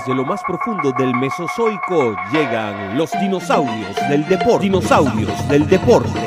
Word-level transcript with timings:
Desde 0.00 0.14
lo 0.14 0.24
más 0.24 0.40
profundo 0.44 0.92
del 0.92 1.14
Mesozoico 1.14 2.16
llegan 2.32 2.96
los 2.96 3.10
dinosaurios 3.20 3.94
del 4.08 4.26
deporte. 4.26 4.64
Dinosaurios 4.64 5.48
del 5.50 5.68
deporte. 5.68 6.18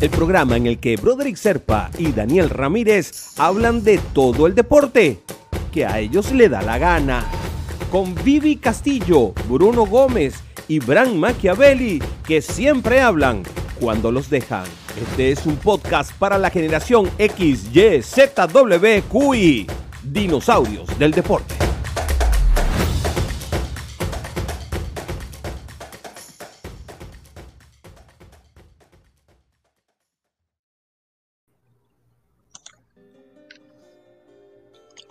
El 0.00 0.08
programa 0.08 0.56
en 0.56 0.66
el 0.66 0.78
que 0.78 0.96
Broderick 0.96 1.36
Serpa 1.36 1.90
y 1.98 2.10
Daniel 2.12 2.48
Ramírez 2.48 3.38
hablan 3.38 3.84
de 3.84 3.98
todo 4.14 4.46
el 4.46 4.54
deporte 4.54 5.20
que 5.70 5.84
a 5.84 5.98
ellos 5.98 6.32
le 6.32 6.48
da 6.48 6.62
la 6.62 6.78
gana. 6.78 7.26
Con 7.90 8.14
Vivi 8.14 8.56
Castillo, 8.56 9.34
Bruno 9.46 9.84
Gómez 9.84 10.42
y 10.68 10.78
Bran 10.78 11.20
Machiavelli, 11.20 12.02
que 12.26 12.40
siempre 12.40 13.02
hablan 13.02 13.42
cuando 13.78 14.10
los 14.10 14.30
dejan. 14.30 14.64
Este 14.98 15.32
es 15.32 15.44
un 15.44 15.56
podcast 15.56 16.12
para 16.14 16.38
la 16.38 16.48
generación 16.48 17.10
X, 17.18 17.68
Y, 17.74 18.00
Z, 18.02 18.46
W, 18.46 19.02
QI. 19.02 19.66
Dinosaurios 20.02 20.98
del 20.98 21.10
deporte. 21.10 21.71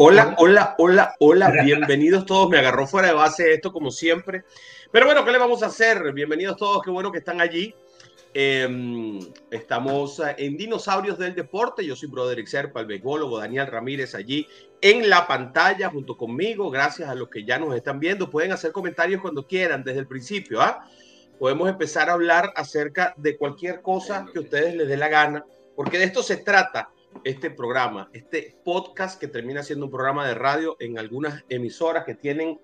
Hola, 0.03 0.33
hola, 0.39 0.73
hola, 0.79 1.15
hola, 1.19 1.51
bienvenidos 1.63 2.25
todos. 2.25 2.49
Me 2.49 2.57
agarró 2.57 2.87
fuera 2.87 3.09
de 3.09 3.13
base 3.13 3.53
esto 3.53 3.71
como 3.71 3.91
siempre. 3.91 4.45
Pero 4.91 5.05
bueno, 5.05 5.23
¿qué 5.23 5.31
le 5.31 5.37
vamos 5.37 5.61
a 5.61 5.67
hacer? 5.67 6.11
Bienvenidos 6.11 6.57
todos, 6.57 6.81
qué 6.81 6.89
bueno 6.89 7.11
que 7.11 7.19
están 7.19 7.39
allí. 7.39 7.75
Em, 8.33 9.19
estamos 9.51 10.19
en 10.37 10.57
Dinosaurios 10.57 11.19
del 11.19 11.35
Deporte. 11.35 11.85
Yo 11.85 11.95
soy 11.95 12.09
Broderick 12.09 12.47
Serpa, 12.47 12.79
el 12.79 12.87
becólogo 12.87 13.37
Daniel 13.37 13.67
Ramírez 13.67 14.15
allí 14.15 14.47
en 14.81 15.07
la 15.07 15.27
pantalla 15.27 15.89
junto 15.89 16.17
conmigo. 16.17 16.71
Gracias 16.71 17.07
a 17.07 17.13
los 17.13 17.29
que 17.29 17.45
ya 17.45 17.59
nos 17.59 17.75
están 17.75 17.99
viendo. 17.99 18.27
Pueden 18.27 18.53
hacer 18.53 18.71
comentarios 18.71 19.21
cuando 19.21 19.45
quieran 19.45 19.83
desde 19.83 19.99
el 19.99 20.07
principio. 20.07 20.61
¿ah? 20.61 20.83
Podemos 21.37 21.69
empezar 21.69 22.09
a 22.09 22.13
hablar 22.13 22.51
acerca 22.55 23.13
de 23.17 23.37
cualquier 23.37 23.83
cosa 23.83 24.25
que 24.33 24.39
a 24.39 24.41
ustedes 24.41 24.73
les 24.73 24.87
dé 24.87 24.97
la 24.97 25.09
gana, 25.09 25.45
porque 25.75 25.99
de 25.99 26.05
esto 26.05 26.23
se 26.23 26.37
trata 26.37 26.89
este 27.23 27.51
programa, 27.51 28.09
este 28.13 28.55
podcast 28.63 29.19
que 29.19 29.27
termina 29.27 29.63
siendo 29.63 29.85
un 29.85 29.91
programa 29.91 30.27
de 30.27 30.33
radio 30.33 30.77
en 30.79 30.97
algunas 30.97 31.43
emisoras 31.49 32.05
que 32.05 32.15
tienen 32.15 32.59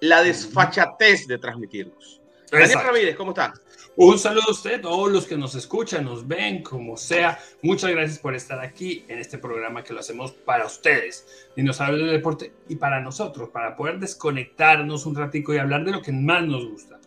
la 0.00 0.22
desfachatez 0.22 1.26
de 1.26 1.38
transmitirnos. 1.38 2.20
Daniel 2.50 2.80
Ramírez, 2.82 3.16
¿cómo 3.16 3.30
está? 3.30 3.54
Un 3.96 4.18
saludo 4.18 4.44
a 4.48 4.52
usted, 4.52 4.80
todos 4.80 5.10
los 5.10 5.26
que 5.26 5.36
nos 5.36 5.54
escuchan, 5.54 6.04
nos 6.04 6.26
ven, 6.26 6.62
como 6.62 6.96
sea. 6.96 7.38
Muchas 7.62 7.90
gracias 7.92 8.18
por 8.18 8.34
estar 8.34 8.60
aquí 8.60 9.04
en 9.08 9.18
este 9.18 9.38
programa 9.38 9.84
que 9.84 9.92
lo 9.92 10.00
hacemos 10.00 10.32
para 10.32 10.66
ustedes, 10.66 11.48
dinosaurios 11.56 12.00
del 12.00 12.16
deporte, 12.16 12.52
y 12.68 12.76
para 12.76 13.00
nosotros, 13.00 13.50
para 13.50 13.76
poder 13.76 14.00
desconectarnos 14.00 15.06
un 15.06 15.14
ratico 15.14 15.54
y 15.54 15.58
hablar 15.58 15.84
de 15.84 15.92
lo 15.92 16.02
que 16.02 16.12
más 16.12 16.44
nos 16.44 16.68
gusta, 16.68 16.98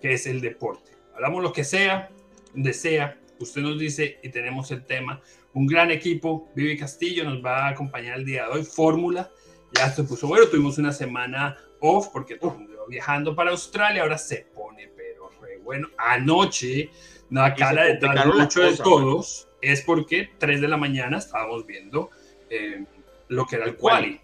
que 0.00 0.12
es 0.12 0.26
el 0.26 0.40
deporte. 0.40 0.92
Hablamos 1.14 1.42
lo 1.42 1.52
que 1.52 1.64
sea, 1.64 2.10
donde 2.52 2.74
sea, 2.74 3.18
usted 3.38 3.62
nos 3.62 3.78
dice 3.78 4.18
y 4.22 4.28
tenemos 4.28 4.70
el 4.70 4.84
tema 4.84 5.22
un 5.54 5.66
gran 5.66 5.90
equipo. 5.90 6.50
Vivi 6.54 6.76
Castillo 6.76 7.24
nos 7.24 7.44
va 7.44 7.66
a 7.66 7.68
acompañar 7.70 8.18
el 8.18 8.24
día 8.24 8.44
de 8.44 8.50
hoy. 8.50 8.64
Fórmula 8.64 9.30
ya 9.72 9.90
se 9.90 10.04
puso 10.04 10.28
bueno. 10.28 10.46
Tuvimos 10.46 10.78
una 10.78 10.92
semana 10.92 11.56
off 11.80 12.08
porque 12.12 12.36
todo 12.36 12.58
viajando 12.88 13.34
para 13.34 13.50
Australia. 13.50 14.02
Ahora 14.02 14.18
se 14.18 14.46
pone, 14.54 14.90
pero 14.96 15.30
re 15.40 15.58
bueno. 15.58 15.88
Anoche, 15.96 16.90
la 17.30 17.54
cara 17.54 17.84
de 17.84 17.98
mucho 18.34 18.62
de 18.62 18.76
todos 18.76 19.48
es 19.60 19.80
porque 19.80 20.30
3 20.38 20.60
de 20.60 20.68
la 20.68 20.76
mañana 20.76 21.18
estábamos 21.18 21.66
viendo 21.66 22.10
eh, 22.50 22.84
lo 23.28 23.46
que 23.46 23.56
era 23.56 23.64
el 23.64 23.76
quali. 23.76 24.20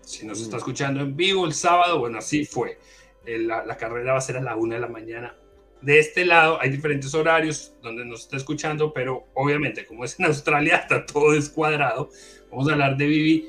Si 0.00 0.26
nos 0.26 0.40
está 0.40 0.56
mm. 0.56 0.58
escuchando 0.58 1.00
en 1.00 1.16
vivo 1.16 1.46
el 1.46 1.54
sábado, 1.54 1.98
bueno, 1.98 2.18
así 2.18 2.44
fue. 2.44 2.78
Eh, 3.24 3.38
la, 3.38 3.64
la, 3.64 3.76
carrera 3.78 4.12
va 4.12 4.18
a 4.18 4.20
ser 4.20 4.36
a 4.36 4.42
la 4.42 4.54
1 4.54 4.74
de 4.74 4.80
la 4.80 4.88
mañana 4.88 5.34
de 5.84 5.98
este 5.98 6.24
lado 6.24 6.58
hay 6.60 6.70
diferentes 6.70 7.14
horarios 7.14 7.74
donde 7.82 8.04
nos 8.06 8.22
está 8.22 8.36
escuchando, 8.36 8.92
pero 8.92 9.26
obviamente 9.34 9.84
como 9.84 10.04
es 10.04 10.18
en 10.18 10.26
Australia 10.26 10.76
está 10.76 11.04
todo 11.04 11.32
descuadrado. 11.32 12.08
Vamos 12.50 12.68
a 12.68 12.72
hablar 12.72 12.96
de 12.96 13.06
Vivi, 13.06 13.48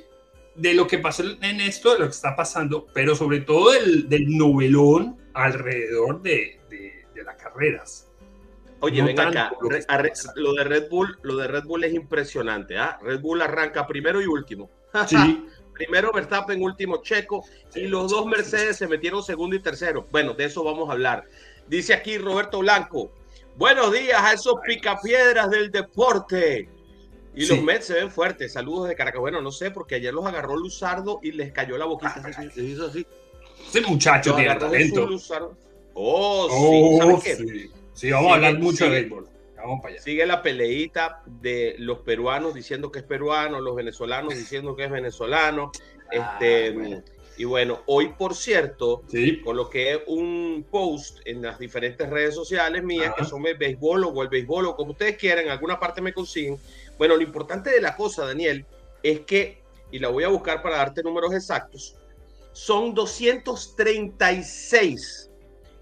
de 0.56 0.74
lo 0.74 0.86
que 0.86 0.98
pasó 1.00 1.24
en 1.24 1.62
esto, 1.62 1.94
de 1.94 2.00
lo 2.00 2.06
que 2.06 2.12
está 2.12 2.36
pasando, 2.36 2.88
pero 2.94 3.16
sobre 3.16 3.40
todo 3.40 3.72
del, 3.72 4.10
del 4.10 4.38
novelón 4.38 5.18
alrededor 5.34 6.22
de, 6.22 6.60
de, 6.70 7.24
las 7.24 7.38
carreras. 7.38 8.12
Oye, 8.82 9.02
venga 9.02 9.30
acá, 9.30 9.52
lo 10.36 10.54
de 10.54 10.64
Red 10.64 10.90
Bull, 10.90 11.18
lo 11.24 11.38
de 11.38 11.48
Red 11.48 11.64
Bull 11.64 11.86
es 11.86 11.94
impresionante, 11.94 12.78
¿ah? 12.78 13.00
Red 13.02 13.22
Bull 13.22 13.42
arranca 13.42 13.88
primero 13.88 14.22
y 14.22 14.26
último. 14.26 14.70
Sí. 15.08 15.46
primero 15.74 16.12
Verstappen, 16.14 16.62
último 16.62 17.02
Checo, 17.02 17.44
y 17.74 17.88
los 17.88 18.12
dos 18.12 18.26
Mercedes 18.26 18.78
se 18.78 18.88
metieron 18.88 19.24
segundo 19.24 19.56
y 19.56 19.60
tercero. 19.60 20.08
Bueno, 20.12 20.34
de 20.34 20.46
eso 20.46 20.64
vamos 20.64 20.88
a 20.90 20.94
hablar. 20.94 21.26
Dice 21.68 21.94
aquí 21.94 22.18
Roberto 22.18 22.60
Blanco. 22.60 23.12
Buenos 23.58 23.92
días 23.92 24.22
a 24.22 24.34
esos 24.34 24.56
picapiedras 24.66 25.50
del 25.50 25.72
deporte. 25.72 26.70
Y 27.34 27.46
los 27.48 27.62
Mets 27.62 27.86
se 27.86 27.96
ven 27.96 28.12
fuertes. 28.12 28.54
Saludos 28.54 28.88
de 28.88 28.96
Caracas. 28.96 29.20
Bueno, 29.20 29.42
no 29.42 29.52
sé, 29.52 29.72
porque 29.72 29.96
ayer 29.96 30.14
los 30.14 30.26
agarró 30.26 30.56
Luzardo 30.56 31.20
y 31.22 31.32
les 31.32 31.52
cayó 31.52 31.78
la 31.78 31.86
boquita. 31.86 32.22
Se 32.54 32.64
hizo 32.64 32.88
así. 32.88 33.06
Ese 33.68 33.82
muchacho 33.82 34.36
tiene 34.36 34.56
talento. 34.56 35.08
Oh, 35.94 36.48
sí. 36.50 37.02
Oh, 37.02 37.22
sí. 37.22 37.72
sí. 37.94 38.12
vamos 38.12 38.32
a 38.32 38.36
hablar 38.36 38.60
mucho 38.60 38.86
de 38.86 38.92
béisbol. 38.92 39.30
Vamos 39.58 39.82
para 39.82 39.94
allá. 39.94 40.04
Sigue 40.04 40.26
la 40.26 40.42
peleita 40.42 41.24
de 41.26 41.76
los 41.80 42.00
peruanos 42.00 42.54
diciendo 42.54 42.92
que 42.92 43.00
es 43.00 43.06
peruano, 43.06 43.60
los 43.60 43.76
venezolanos 43.76 44.36
diciendo 44.36 44.76
que 44.76 44.86
es 44.86 44.92
venezolano. 44.92 45.72
Ah, 46.18 46.38
este, 46.40 47.04
y 47.38 47.44
bueno, 47.44 47.82
hoy 47.88 48.14
por 48.18 48.36
cierto, 48.36 49.04
coloqué 49.44 50.04
un 50.08 50.66
post 50.70 51.20
en 51.26 51.42
las 51.42 51.60
diferentes 51.60 52.10
redes 52.10 52.36
sociales 52.36 52.84
mías 52.84 53.14
que 53.18 53.26
son 53.26 53.46
el 53.46 53.58
béisbol 53.58 54.06
o 54.06 54.22
el 54.22 54.30
béisbol 54.30 54.68
o 54.68 54.76
como 54.76 54.92
ustedes 54.92 55.18
quieran, 55.18 55.46
en 55.46 55.52
alguna 55.52 55.80
parte 55.80 56.02
me 56.02 56.14
consiguen. 56.14 56.58
Bueno, 56.98 57.16
lo 57.16 57.22
importante 57.22 57.70
de 57.70 57.82
la 57.82 57.96
cosa, 57.96 58.26
Daniel, 58.26 58.66
es 59.04 59.22
que, 59.22 59.62
y 59.92 60.00
la 60.00 60.10
voy 60.10 60.24
a 60.24 60.30
buscar 60.30 60.62
para 60.62 60.78
darte 60.78 61.04
números 61.04 61.34
exactos, 61.34 61.96
son 62.54 62.94
236 62.94 65.30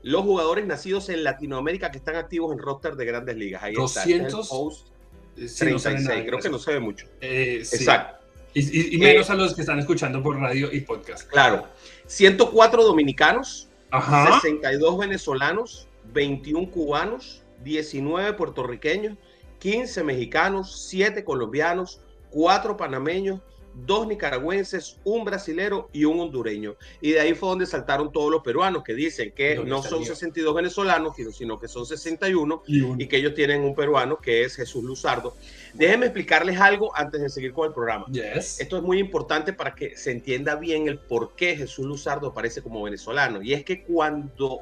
los 0.03 0.24
jugadores 0.24 0.66
nacidos 0.66 1.09
en 1.09 1.24
Latinoamérica 1.24 1.90
que 1.90 1.97
están 1.97 2.16
activos 2.16 2.52
en 2.52 2.59
roster 2.59 2.96
de 2.96 3.06
grandes 3.06 3.38
ligas. 3.38 3.63
Ahí 3.63 3.74
200, 3.74 4.44
está. 4.44 4.56
post 4.56 4.88
36, 5.36 6.25
creo 6.28 6.40
que 6.40 6.50
no 6.50 6.59
se 6.59 6.74
ve 6.74 6.80
mucho. 6.80 7.08
Eh, 7.22 7.59
Exacto. 7.59 8.22
Y, 8.53 8.97
menos 8.97 9.30
a 9.30 9.36
los 9.36 9.56
que 9.56 9.62
están 9.62 9.80
escuchando 9.80 10.22
por 10.22 10.40
radio 10.40 10.72
y 10.72 10.81
podcast. 10.81 11.28
Claro. 11.30 11.68
104 12.06 12.84
dominicanos, 12.84 13.69
62 13.91 14.97
venezolanos, 15.00 15.88
21 16.14 16.69
cubanos, 16.69 17.44
19 17.63 18.34
puertorriqueños, 18.34 19.18
15 19.59 20.03
mexicanos, 20.03 20.88
7 20.90 21.24
colombianos, 21.24 22.02
4 22.30 22.78
panameños, 22.78 23.42
dos 23.73 24.07
nicaragüenses, 24.07 24.97
un 25.03 25.25
brasilero 25.25 25.89
y 25.94 26.06
un 26.06 26.19
hondureño. 26.19 26.75
Y 27.01 27.11
de 27.11 27.19
ahí 27.19 27.34
fue 27.34 27.50
donde 27.50 27.66
saltaron 27.66 28.11
todos 28.11 28.31
los 28.31 28.44
peruanos 28.44 28.84
que 28.84 28.94
dicen 28.94 29.31
que 29.31 29.57
no 29.66 29.81
son 29.81 30.06
62 30.06 30.53
venezolanos, 30.53 31.16
sino 31.34 31.59
que 31.59 31.67
son 31.67 31.85
61 31.85 32.63
y, 32.67 33.07
que 33.07 33.17
ellos 33.17 33.33
tienen 33.33 33.62
un 33.62 33.75
peruano 33.75 34.17
que 34.17 34.44
es 34.44 34.56
Jesús 34.56 34.83
Luzardo. 34.83 35.35
Déjenme 35.73 36.07
explicarles 36.07 36.59
algo 36.59 36.95
antes 36.95 37.22
de 37.22 37.29
seguir 37.29 37.53
con 37.53 37.67
el 37.67 37.73
programa. 37.73 38.06
Esto 38.13 38.78
es 38.78 38.83
muy 38.83 39.00
importante 39.00 39.53
para 39.53 39.73
que 39.73 39.97
se 39.97 40.12
entienda 40.12 40.56
bien 40.56 40.88
el 40.88 41.00
por 41.00 41.35
qué 41.35 41.56
Jesús 41.56 41.85
Luzardo 41.85 42.28
aparece 42.28 42.62
como 42.62 42.83
venezolano. 42.83 43.41
Y 43.41 43.53
es 43.53 43.63
que 43.63 43.83
cuando 43.83 44.62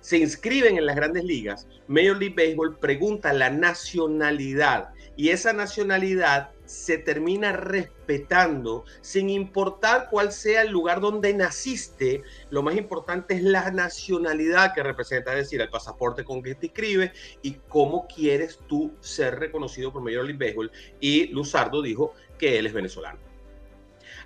se 0.00 0.18
inscriben 0.18 0.78
en 0.78 0.86
las 0.86 0.96
grandes 0.96 1.24
ligas, 1.24 1.66
Major 1.88 2.16
League 2.16 2.34
Baseball 2.34 2.76
pregunta 2.78 3.32
la 3.32 3.50
nacionalidad 3.50 4.90
y 5.16 5.28
esa 5.30 5.52
nacionalidad 5.52 6.50
se 6.70 6.98
termina 6.98 7.50
respetando 7.50 8.84
sin 9.00 9.28
importar 9.28 10.06
cuál 10.08 10.30
sea 10.30 10.62
el 10.62 10.70
lugar 10.70 11.00
donde 11.00 11.34
naciste. 11.34 12.22
Lo 12.50 12.62
más 12.62 12.76
importante 12.76 13.34
es 13.34 13.42
la 13.42 13.72
nacionalidad 13.72 14.72
que 14.72 14.84
representa, 14.84 15.32
es 15.32 15.38
decir, 15.38 15.60
el 15.60 15.68
pasaporte 15.68 16.22
con 16.22 16.44
que 16.44 16.54
te 16.54 16.66
inscribes 16.66 17.10
y 17.42 17.54
cómo 17.68 18.06
quieres 18.06 18.60
tú 18.68 18.92
ser 19.00 19.40
reconocido 19.40 19.92
por 19.92 20.00
Major 20.00 20.24
League 20.24 20.38
Baseball. 20.38 20.70
Y 21.00 21.26
Luzardo 21.32 21.82
dijo 21.82 22.14
que 22.38 22.60
él 22.60 22.66
es 22.66 22.72
venezolano. 22.72 23.18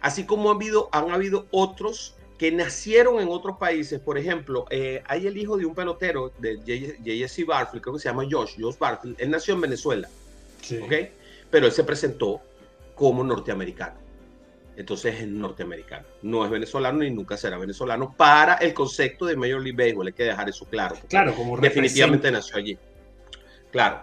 Así 0.03 0.27
como 0.27 0.51
han 0.51 0.57
habido, 0.57 0.91
han 0.93 1.13
habido 1.13 1.47
otros 1.51 2.15
que 2.37 2.53
nacieron 2.53 3.21
en 3.21 3.29
otros 3.29 3.57
países. 3.57 4.01
Por 4.01 4.19
ejemplo, 4.19 4.67
eh, 4.69 5.03
hay 5.07 5.27
el 5.27 5.39
hijo 5.39 5.57
de 5.57 5.65
un 5.65 5.75
pelotero 5.75 6.31
de 6.41 6.59
JSC 6.59 7.47
Barfield, 7.47 7.83
creo 7.83 7.95
que 7.95 8.01
se 8.01 8.11
llama 8.11 8.25
Josh, 8.31 8.57
Josh 8.61 8.77
Barfield. 8.77 9.17
Él 9.19 9.31
nació 9.31 9.55
en 9.55 9.63
Venezuela. 9.63 10.11
Sí 10.61 10.79
pero 11.55 11.67
él 11.67 11.73
se 11.73 11.85
presentó 11.85 12.43
como 12.97 13.23
norteamericano. 13.23 13.95
Entonces 14.77 15.21
es 15.21 15.29
norteamericano, 15.29 16.05
no 16.23 16.45
es 16.45 16.51
venezolano 16.51 16.99
ni 16.99 17.13
nunca 17.13 17.37
será 17.37 17.59
venezolano 17.59 18.13
para 18.17 18.55
el 18.55 18.75
concepto 18.75 19.27
de 19.27 19.37
Major 19.37 19.63
League 19.63 19.77
Baseball, 19.81 20.09
hay 20.09 20.15
que 20.15 20.25
dejar 20.25 20.49
eso 20.49 20.65
claro. 20.65 20.97
Claro, 21.09 21.33
como 21.37 21.57
definitivamente 21.59 22.29
nació 22.33 22.57
allí. 22.57 22.77
Claro. 23.71 24.03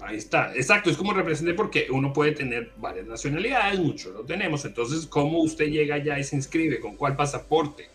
ahí 0.00 0.16
está. 0.16 0.54
Exacto, 0.54 0.88
es 0.88 0.96
como 0.96 1.12
representé 1.12 1.52
porque 1.52 1.88
uno 1.90 2.10
puede 2.10 2.32
tener 2.32 2.72
varias 2.78 3.06
nacionalidades, 3.06 3.78
muchos 3.78 4.14
lo 4.14 4.24
tenemos. 4.24 4.64
Entonces, 4.64 5.04
¿cómo 5.04 5.42
usted 5.42 5.66
llega 5.66 5.96
allá 5.96 6.18
y 6.18 6.24
se 6.24 6.36
inscribe? 6.36 6.80
¿Con 6.80 6.96
cuál 6.96 7.16
pasaporte? 7.16 7.90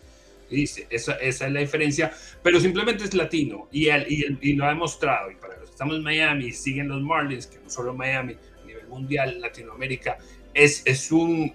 Dice, 0.48 0.86
esa, 0.88 1.14
esa 1.14 1.48
es 1.48 1.52
la 1.52 1.58
diferencia, 1.58 2.12
pero 2.44 2.60
simplemente 2.60 3.02
es 3.02 3.12
latino 3.12 3.66
y, 3.72 3.88
y, 3.90 4.38
y, 4.40 4.52
lo 4.52 4.66
ha 4.66 4.68
demostrado. 4.68 5.32
Y 5.32 5.34
para 5.34 5.56
estamos 5.76 5.96
en 5.96 6.02
Miami, 6.02 6.52
siguen 6.52 6.88
los 6.88 7.02
Marlins, 7.02 7.46
que 7.46 7.58
no 7.58 7.68
solo 7.68 7.92
Miami, 7.92 8.32
a 8.62 8.66
nivel 8.66 8.86
mundial, 8.88 9.38
Latinoamérica, 9.42 10.16
es, 10.54 10.82
es 10.86 11.12
un, 11.12 11.54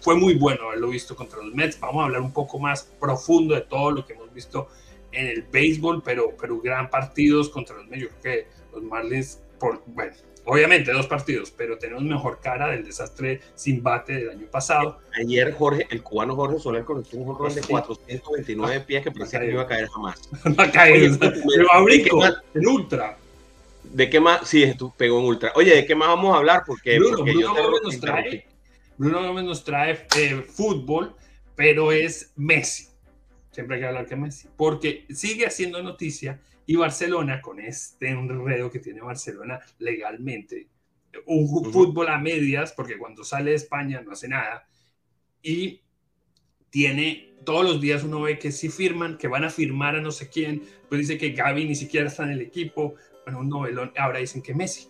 fue 0.00 0.16
muy 0.16 0.34
bueno 0.34 0.66
haberlo 0.66 0.88
visto 0.88 1.14
contra 1.14 1.40
los 1.40 1.54
Mets. 1.54 1.78
Vamos 1.78 2.02
a 2.02 2.06
hablar 2.06 2.20
un 2.20 2.32
poco 2.32 2.58
más 2.58 2.82
profundo 2.98 3.54
de 3.54 3.60
todo 3.60 3.92
lo 3.92 4.04
que 4.04 4.14
hemos 4.14 4.34
visto 4.34 4.66
en 5.12 5.28
el 5.28 5.42
béisbol, 5.42 6.02
pero, 6.02 6.34
pero 6.36 6.60
gran 6.60 6.90
partidos 6.90 7.48
contra 7.48 7.76
los 7.76 7.86
Mets. 7.86 8.02
Yo 8.02 8.08
creo 8.08 8.22
que 8.22 8.46
los 8.72 8.82
Marlins, 8.82 9.40
por, 9.60 9.84
bueno, 9.86 10.16
obviamente 10.46 10.90
dos 10.90 11.06
partidos, 11.06 11.52
pero 11.52 11.78
tenemos 11.78 12.02
mejor 12.02 12.40
cara 12.40 12.70
del 12.72 12.84
desastre 12.84 13.40
sin 13.54 13.84
bate 13.84 14.14
del 14.14 14.30
año 14.30 14.48
pasado. 14.50 14.98
Ayer 15.16 15.52
Jorge, 15.52 15.86
el 15.90 16.02
cubano 16.02 16.34
Jorge 16.34 16.58
Soler 16.58 16.82
conectó 16.82 17.18
un 17.18 17.26
jonrón 17.26 17.54
de 17.54 17.60
429 17.60 18.80
pies 18.80 19.04
que 19.04 19.12
parecía 19.12 19.38
que 19.38 19.46
no 19.46 19.52
iba 19.52 19.62
a 19.62 19.68
caer 19.68 19.86
jamás. 19.86 20.28
No 20.44 20.60
a 20.60 20.72
caer, 20.72 21.12
pero 21.20 21.72
a 21.72 21.82
brinco, 21.82 22.20
en 22.24 22.66
ultra. 22.66 23.16
¿De 23.94 24.10
qué 24.10 24.18
más? 24.18 24.48
Sí, 24.48 24.74
tú 24.76 24.92
pegó 24.96 25.20
en 25.20 25.26
ultra. 25.26 25.52
Oye, 25.54 25.72
¿de 25.72 25.86
qué 25.86 25.94
más 25.94 26.08
vamos 26.08 26.34
a 26.34 26.38
hablar? 26.38 26.64
Porque, 26.66 26.98
Bruno, 26.98 27.18
porque 27.18 27.32
Bruno 27.32 27.54
Gómez 27.54 27.80
nos 27.84 28.00
trae, 28.00 28.46
Bruno 28.98 29.26
Gómez 29.28 29.44
nos 29.44 29.64
trae 29.64 30.06
eh, 30.18 30.42
fútbol, 30.42 31.14
pero 31.54 31.92
es 31.92 32.32
Messi. 32.34 32.88
Siempre 33.52 33.76
hay 33.76 33.82
que 33.82 33.86
hablar 33.86 34.06
que 34.06 34.16
Messi, 34.16 34.48
porque 34.56 35.06
sigue 35.10 35.46
haciendo 35.46 35.80
noticia 35.80 36.40
y 36.66 36.74
Barcelona, 36.74 37.40
con 37.40 37.60
este 37.60 38.08
enredo 38.08 38.68
que 38.68 38.80
tiene 38.80 39.00
Barcelona 39.00 39.60
legalmente, 39.78 40.66
un 41.26 41.72
fútbol 41.72 42.08
a 42.08 42.18
medias, 42.18 42.72
porque 42.72 42.98
cuando 42.98 43.22
sale 43.22 43.50
de 43.50 43.56
España 43.56 44.02
no 44.02 44.10
hace 44.10 44.26
nada, 44.26 44.66
y 45.40 45.83
tiene 46.74 47.36
todos 47.44 47.64
los 47.64 47.80
días 47.80 48.02
uno 48.02 48.22
ve 48.22 48.36
que 48.36 48.50
sí 48.50 48.68
firman, 48.68 49.16
que 49.16 49.28
van 49.28 49.44
a 49.44 49.48
firmar 49.50 49.94
a 49.94 50.00
no 50.00 50.10
sé 50.10 50.28
quién, 50.28 50.60
pues 50.88 51.02
dice 51.02 51.16
que 51.16 51.30
Gaby 51.30 51.66
ni 51.66 51.76
siquiera 51.76 52.08
está 52.08 52.24
en 52.24 52.30
el 52.30 52.40
equipo, 52.40 52.96
bueno, 53.24 53.38
un 53.38 53.48
novelón, 53.48 53.92
ahora 53.96 54.18
dicen 54.18 54.42
que 54.42 54.54
Messi, 54.54 54.88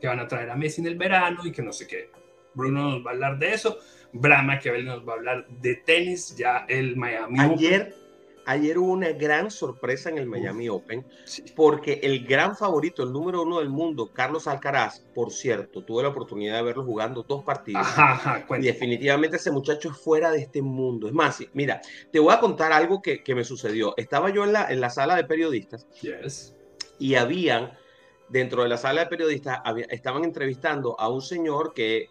que 0.00 0.06
van 0.06 0.18
a 0.18 0.26
traer 0.26 0.48
a 0.48 0.56
Messi 0.56 0.80
en 0.80 0.86
el 0.86 0.96
verano 0.96 1.44
y 1.44 1.52
que 1.52 1.60
no 1.60 1.74
sé 1.74 1.86
qué. 1.86 2.08
Bruno 2.54 2.90
nos 2.90 3.04
va 3.04 3.10
a 3.10 3.12
hablar 3.12 3.38
de 3.38 3.52
eso, 3.52 3.76
Brahma 4.14 4.58
que 4.58 4.82
nos 4.82 5.06
va 5.06 5.12
a 5.12 5.16
hablar 5.16 5.46
de 5.46 5.74
tenis, 5.74 6.34
ya 6.38 6.64
el 6.70 6.96
Miami. 6.96 7.38
Ayer, 7.38 7.94
ayer 8.46 8.78
hubo 8.78 8.92
una 8.92 9.10
gran 9.10 9.50
sorpresa 9.50 10.08
en 10.08 10.18
el 10.18 10.26
Miami 10.26 10.68
Open, 10.68 11.06
porque 11.54 12.00
el 12.02 12.26
gran 12.26 12.56
favorito, 12.56 13.02
el 13.02 13.12
número 13.12 13.42
uno 13.42 13.58
del 13.58 13.68
mundo, 13.68 14.10
Carlos 14.12 14.46
Alcaraz, 14.46 15.00
por 15.14 15.30
cierto, 15.30 15.84
tuve 15.84 16.02
la 16.02 16.08
oportunidad 16.08 16.56
de 16.56 16.62
verlo 16.62 16.84
jugando 16.84 17.22
dos 17.22 17.44
partidos. 17.44 17.86
y 18.58 18.62
definitivamente 18.62 19.36
ese 19.36 19.50
muchacho 19.50 19.90
es 19.90 19.98
fuera 19.98 20.30
de 20.30 20.38
este 20.38 20.62
mundo. 20.62 21.06
Es 21.06 21.12
más, 21.12 21.42
mira, 21.52 21.80
te 22.10 22.18
voy 22.18 22.32
a 22.32 22.40
contar 22.40 22.72
algo 22.72 23.02
que, 23.02 23.22
que 23.22 23.34
me 23.34 23.44
sucedió. 23.44 23.94
Estaba 23.96 24.30
yo 24.30 24.44
en 24.44 24.52
la, 24.52 24.70
en 24.70 24.80
la 24.80 24.90
sala 24.90 25.16
de 25.16 25.24
periodistas. 25.24 25.86
Yes 26.00 26.56
y 26.98 27.14
habían, 27.14 27.72
dentro 28.28 28.62
de 28.62 28.68
la 28.68 28.76
sala 28.76 29.02
de 29.02 29.06
periodistas, 29.08 29.60
estaban 29.90 30.24
entrevistando 30.24 30.98
a 30.98 31.08
un 31.08 31.22
señor 31.22 31.72
que, 31.74 32.10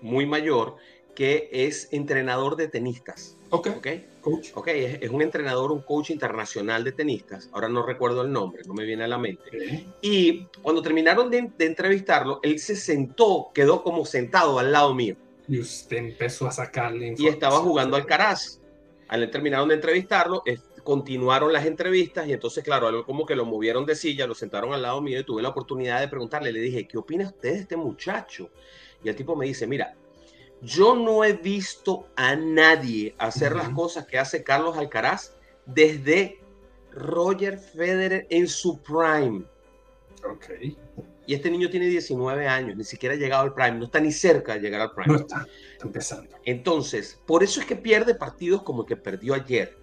muy 0.00 0.26
mayor, 0.26 0.76
que 1.14 1.48
es 1.52 1.88
entrenador 1.92 2.56
de 2.56 2.68
tenistas. 2.68 3.36
Ok. 3.50 3.68
okay? 3.78 4.06
Coach. 4.20 4.50
Ok, 4.54 4.68
es, 4.68 5.10
un 5.10 5.22
entrenador, 5.22 5.72
un 5.72 5.80
coach 5.80 6.10
internacional 6.10 6.84
de 6.84 6.92
tenistas. 6.92 7.48
Ahora 7.52 7.68
no 7.68 7.82
recuerdo 7.84 8.22
el 8.22 8.30
nombre, 8.30 8.62
no 8.66 8.74
me 8.74 8.84
viene 8.84 9.04
a 9.04 9.08
la 9.08 9.18
mente. 9.18 9.86
Y 10.02 10.44
cuando 10.62 10.82
terminaron 10.82 11.30
de, 11.30 11.50
entrevistarlo, 11.58 12.40
él 12.42 12.58
se 12.58 12.76
sentó, 12.76 13.50
quedó 13.54 13.82
como 13.82 14.04
sentado 14.04 14.58
al 14.58 14.72
lado 14.72 14.94
mío. 14.94 15.16
Y 15.48 15.58
usted 15.58 15.96
empezó 15.96 16.46
a 16.46 16.52
sacarle 16.52 17.14
Y 17.16 17.26
estaba 17.26 17.58
jugando 17.58 17.96
al 17.96 18.06
Caraz. 18.06 18.60
Al 19.08 19.28
terminaron 19.30 19.68
de 19.68 19.74
entrevistarlo, 19.74 20.44
continuaron 20.84 21.52
las 21.52 21.66
entrevistas 21.66 22.26
y 22.28 22.32
entonces, 22.32 22.62
claro, 22.62 22.86
algo 22.86 23.04
como 23.04 23.26
que 23.26 23.34
lo 23.34 23.44
movieron 23.44 23.86
de 23.86 23.94
silla, 23.94 24.26
lo 24.26 24.34
sentaron 24.34 24.72
al 24.72 24.82
lado 24.82 25.00
mío 25.00 25.20
y 25.20 25.24
tuve 25.24 25.42
la 25.42 25.48
oportunidad 25.48 26.00
de 26.00 26.08
preguntarle, 26.08 26.52
le 26.52 26.60
dije, 26.60 26.86
¿qué 26.86 26.98
opina 26.98 27.26
usted 27.26 27.52
de 27.52 27.58
este 27.60 27.76
muchacho? 27.76 28.50
Y 29.02 29.08
el 29.08 29.16
tipo 29.16 29.34
me 29.34 29.46
dice, 29.46 29.66
mira, 29.66 29.94
yo 30.62 30.94
no 30.94 31.24
he 31.24 31.32
visto 31.32 32.08
a 32.16 32.36
nadie 32.36 33.14
hacer 33.18 33.56
las 33.56 33.70
cosas 33.70 34.06
que 34.06 34.18
hace 34.18 34.44
Carlos 34.44 34.76
Alcaraz 34.76 35.32
desde 35.66 36.40
Roger 36.92 37.58
Federer 37.58 38.26
en 38.30 38.46
su 38.46 38.80
prime. 38.82 39.44
Ok. 40.28 40.50
Y 41.26 41.34
este 41.34 41.50
niño 41.50 41.70
tiene 41.70 41.86
19 41.86 42.48
años, 42.48 42.76
ni 42.76 42.84
siquiera 42.84 43.14
ha 43.14 43.18
llegado 43.18 43.44
al 43.44 43.54
prime, 43.54 43.78
no 43.78 43.84
está 43.84 44.00
ni 44.00 44.10
cerca 44.10 44.54
de 44.54 44.60
llegar 44.60 44.80
al 44.80 44.92
prime. 44.92 45.12
No 45.12 45.20
está, 45.20 45.46
está 45.72 45.86
empezando. 45.86 46.36
Entonces, 46.44 47.20
por 47.24 47.42
eso 47.42 47.60
es 47.60 47.66
que 47.66 47.76
pierde 47.76 48.14
partidos 48.14 48.62
como 48.62 48.82
el 48.82 48.88
que 48.88 48.96
perdió 48.96 49.34
ayer. 49.34 49.80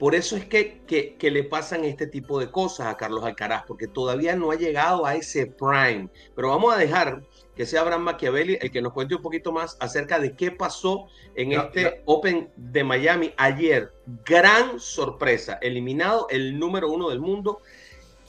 Por 0.00 0.14
eso 0.14 0.34
es 0.34 0.46
que, 0.46 0.80
que, 0.86 1.30
le 1.30 1.44
pasan 1.44 1.84
este 1.84 2.06
tipo 2.06 2.40
de 2.40 2.50
cosas 2.50 2.86
a 2.86 2.96
Carlos 2.96 3.22
Alcaraz, 3.22 3.64
porque 3.66 3.86
todavía 3.86 4.34
no 4.34 4.50
ha 4.50 4.54
llegado 4.54 5.04
a 5.04 5.14
ese 5.14 5.44
prime. 5.44 6.08
Pero 6.34 6.48
vamos 6.48 6.72
a 6.72 6.78
dejar 6.78 7.22
que 7.60 7.66
sea 7.66 7.82
Abraham 7.82 8.04
Machiavelli 8.04 8.56
el 8.58 8.70
que 8.70 8.80
nos 8.80 8.94
cuente 8.94 9.16
un 9.16 9.20
poquito 9.20 9.52
más 9.52 9.76
acerca 9.80 10.18
de 10.18 10.32
qué 10.32 10.50
pasó 10.50 11.08
en 11.34 11.52
este 11.52 12.00
Open 12.06 12.48
de 12.56 12.84
Miami 12.84 13.34
ayer. 13.36 13.92
Gran 14.24 14.80
sorpresa, 14.80 15.58
eliminado 15.60 16.26
el 16.30 16.58
número 16.58 16.90
uno 16.90 17.10
del 17.10 17.20
mundo 17.20 17.60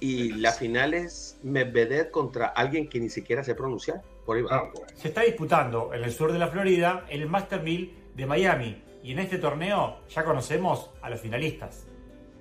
y 0.02 0.34
la 0.34 0.52
final 0.52 0.94
es 0.94 1.40
Medvedev 1.44 2.12
contra 2.12 2.48
alguien 2.48 2.90
que 2.90 3.00
ni 3.00 3.08
siquiera 3.08 3.42
se 3.42 3.56
pronunciar. 3.56 4.02
Por 4.26 4.36
ahí 4.36 4.44
ah, 4.50 4.70
Se 4.96 5.08
está 5.08 5.22
disputando 5.22 5.94
en 5.94 6.04
el 6.04 6.12
sur 6.12 6.34
de 6.34 6.38
la 6.38 6.50
Florida 6.50 7.06
el 7.08 7.26
Master 7.30 7.64
1000 7.64 8.12
de 8.14 8.26
Miami 8.26 8.84
y 9.02 9.14
en 9.14 9.20
este 9.20 9.38
torneo 9.38 10.00
ya 10.10 10.26
conocemos 10.26 10.90
a 11.02 11.10
los 11.10 11.22
finalistas. 11.22 11.88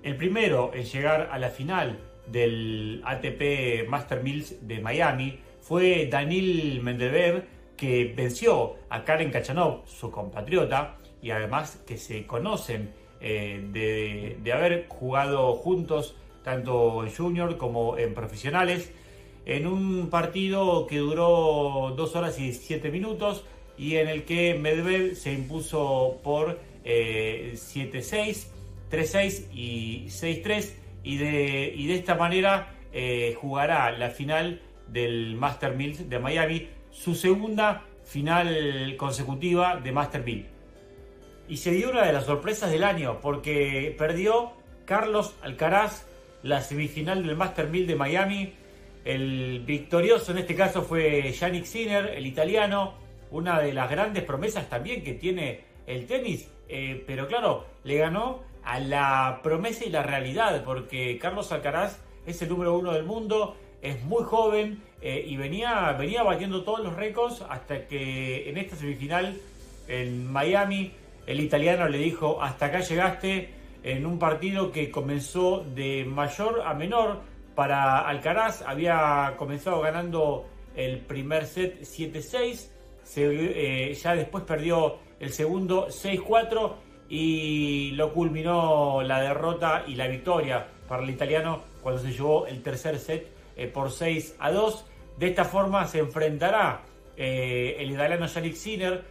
El 0.03 0.17
primero 0.17 0.73
en 0.75 0.83
llegar 0.83 1.29
a 1.31 1.39
la 1.39 1.51
final 1.51 2.01
del 2.27 3.01
ATP 3.05 3.89
Master 3.89 4.25
Mills 4.25 4.67
de 4.67 4.81
Miami 4.81 5.39
fue 5.71 6.09
Daniel 6.11 6.81
Mendebev, 6.83 7.45
que 7.77 8.13
venció 8.17 8.75
a 8.89 9.05
Karen 9.05 9.31
Kachanov, 9.31 9.87
su 9.87 10.11
compatriota, 10.11 10.99
y 11.23 11.31
además 11.31 11.81
que 11.87 11.97
se 11.97 12.27
conocen 12.27 12.93
eh, 13.21 13.65
de, 13.73 14.37
de, 14.43 14.53
haber 14.53 14.89
jugado 14.89 15.53
juntos 15.55 16.17
tanto 16.43 17.05
en 17.05 17.15
junior 17.15 17.57
como 17.57 17.97
en 17.99 18.15
profesionales, 18.15 18.93
en 19.47 19.69
un 19.69 20.11
partido 20.11 20.89
que 20.89 20.99
duró 20.99 21.95
dos 21.97 22.17
horas 22.17 22.41
y 22.41 22.53
siete 22.53 22.91
minutos, 22.91 23.45
y 23.79 23.95
en 23.95 24.09
el 24.09 24.25
que 24.25 24.57
Medvedev 24.57 25.15
se 25.15 25.33
impuso 25.33 26.19
por 26.25 26.59
7-6, 26.85 28.49
3-6 28.91 29.47
y 29.55 30.07
6-3 30.09 30.73
y 31.05 31.17
de, 31.17 31.73
y 31.77 31.87
de 31.87 31.95
esta 31.95 32.17
manera 32.17 32.75
eh, 32.93 33.37
jugará 33.41 33.93
la 33.93 34.11
final 34.11 34.61
del 34.93 35.37
Master 35.37 35.75
Mills 35.75 36.09
de 36.09 36.19
Miami, 36.19 36.69
su 36.91 37.15
segunda 37.15 37.85
final 38.05 38.95
consecutiva 38.97 39.77
de 39.77 39.93
Master 39.93 40.25
Mill. 40.25 40.47
Y 41.49 41.57
se 41.57 41.73
dio 41.73 41.91
una 41.91 42.05
de 42.05 42.13
las 42.13 42.27
sorpresas 42.27 42.71
del 42.71 42.85
año 42.85 43.21
porque 43.21 43.95
perdió 43.99 44.53
Carlos 44.85 45.35
Alcaraz 45.43 46.07
la 46.43 46.63
semifinal 46.63 47.27
del 47.27 47.37
Master 47.37 47.69
Mill 47.69 47.87
de 47.87 47.97
Miami. 47.97 48.55
El 49.05 49.63
victorioso 49.67 50.33
en 50.33 50.39
este 50.39 50.55
caso 50.55 50.83
fue 50.83 51.33
Yannick 51.33 51.65
Sinner, 51.65 52.07
el 52.07 52.27
italiano, 52.27 52.95
una 53.31 53.61
de 53.61 53.73
las 53.73 53.91
grandes 53.91 54.25
promesas 54.25 54.69
también 54.69 55.03
que 55.03 55.15
tiene 55.15 55.61
el 55.87 56.07
tenis, 56.07 56.49
eh, 56.69 57.03
pero 57.07 57.27
claro, 57.27 57.67
le 57.85 57.97
ganó 57.97 58.43
a 58.65 58.79
la 58.79 59.41
promesa 59.43 59.85
y 59.85 59.91
la 59.91 60.03
realidad, 60.03 60.63
porque 60.65 61.19
Carlos 61.19 61.51
Alcaraz 61.53 62.01
es 62.27 62.41
el 62.43 62.49
número 62.49 62.77
uno 62.77 62.93
del 62.93 63.05
mundo, 63.05 63.57
es 63.83 64.03
muy 64.05 64.23
joven 64.25 64.83
eh, 65.03 65.25
y 65.27 65.37
venía, 65.37 65.93
venía 65.93 66.23
batiendo 66.23 66.63
todos 66.63 66.81
los 66.81 66.95
récords 66.95 67.43
hasta 67.49 67.87
que 67.87 68.49
en 68.49 68.59
esta 68.59 68.77
semifinal 68.77 69.37
en 69.89 70.31
Miami 70.31 70.93
el 71.27 71.41
italiano 71.41 71.89
le 71.89 71.99
dijo 71.99 72.43
hasta 72.43 72.67
acá 72.67 72.81
llegaste 72.81 73.51
en 73.83 74.05
un 74.05 74.19
partido 74.19 74.73
que 74.73 74.91
comenzó 74.91 75.65
de 75.75 76.05
mayor 76.05 76.63
a 76.67 76.75
menor 76.75 77.21
para 77.55 78.01
Alcaraz, 78.01 78.63
había 78.63 79.35
comenzado 79.37 79.81
ganando 79.81 80.47
el 80.77 80.99
primer 80.99 81.47
set 81.47 81.81
7-6 81.81 82.69
eh, 83.17 83.99
ya 84.01 84.15
después 84.15 84.45
perdió 84.45 84.99
el 85.19 85.33
segundo 85.33 85.89
6-4 85.89 86.75
y 87.09 87.91
lo 87.93 88.13
culminó 88.13 89.03
la 89.03 89.21
derrota 89.21 89.85
y 89.87 89.97
la 89.97 90.07
victoria 90.07 90.69
para 90.89 91.03
el 91.03 91.11
italiano 91.11 91.63
cuando 91.83 92.01
se 92.01 92.13
llevó 92.13 92.47
el 92.47 92.63
tercer 92.63 92.99
set 92.99 93.40
eh, 93.61 93.69
por 93.69 93.91
6 93.91 94.37
a 94.39 94.51
2. 94.51 94.87
De 95.19 95.29
esta 95.29 95.45
forma 95.45 95.87
se 95.87 95.99
enfrentará 95.99 96.83
eh, 97.17 97.77
el 97.79 97.91
italiano 97.91 98.27
Yannick 98.27 98.55
Sinner 98.55 99.05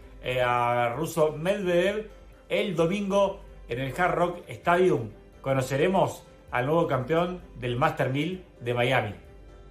a 0.46 0.94
ruso 0.98 1.32
Medvedev 1.38 2.10
el 2.50 2.76
domingo 2.76 3.40
en 3.70 3.80
el 3.80 3.94
Hard 3.96 4.16
Rock 4.16 4.40
Stadium. 4.48 5.12
Conoceremos 5.42 6.24
al 6.52 6.66
nuevo 6.66 6.88
campeón 6.88 7.42
del 7.60 7.78
Master 7.78 8.10
1000 8.10 8.44
de 8.60 8.74
Miami. 8.74 9.14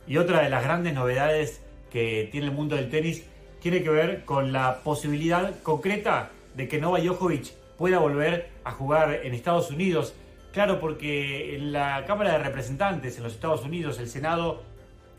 Y 0.06 0.16
otra 0.16 0.42
de 0.42 0.48
las 0.48 0.62
grandes 0.62 0.94
novedades 0.94 1.62
que 1.90 2.28
tiene 2.30 2.46
el 2.46 2.52
mundo 2.52 2.76
del 2.76 2.88
tenis 2.88 3.26
tiene 3.60 3.82
que 3.82 3.90
ver 3.90 4.24
con 4.24 4.52
la 4.52 4.82
posibilidad 4.84 5.60
concreta 5.62 6.30
de 6.54 6.68
que 6.68 6.80
Novak 6.80 7.02
Djokovic 7.02 7.52
pueda 7.76 7.98
volver 7.98 8.50
a 8.64 8.70
jugar 8.70 9.20
en 9.24 9.34
Estados 9.34 9.70
Unidos. 9.70 10.14
Claro, 10.52 10.80
porque 10.80 11.56
en 11.56 11.72
la 11.72 12.04
Cámara 12.06 12.32
de 12.32 12.38
Representantes 12.38 13.16
en 13.16 13.24
los 13.24 13.34
Estados 13.34 13.64
Unidos, 13.64 13.98
el 13.98 14.08
Senado 14.08 14.62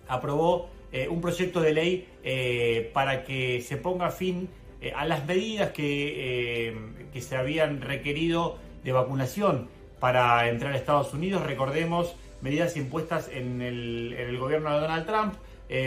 aprobó 0.10 0.70
eh, 0.92 1.08
un 1.08 1.22
proyecto 1.22 1.62
de 1.62 1.72
ley 1.72 2.08
eh, 2.24 2.90
para 2.94 3.24
que 3.24 3.62
se 3.62 3.78
ponga 3.78 4.10
fin 4.10 4.50
eh, 4.82 4.92
a 4.96 5.06
las 5.06 5.26
medidas 5.26 5.72
que, 5.72 6.76
que 7.14 7.22
se 7.22 7.36
habían 7.36 7.82
requerido 7.82 8.58
de 8.84 8.92
vacunación 8.92 9.70
para 10.00 10.50
entrar 10.50 10.74
a 10.74 10.78
Estados 10.78 11.14
Unidos. 11.14 11.44
Recordemos 11.46 12.16
medidas 12.42 12.76
impuestas 12.76 13.30
en 13.32 13.62
el, 13.62 14.16
en 14.18 14.30
el 14.30 14.38
gobierno 14.38 14.74
de 14.74 14.80
Donald 14.80 15.06
Trump. 15.06 15.34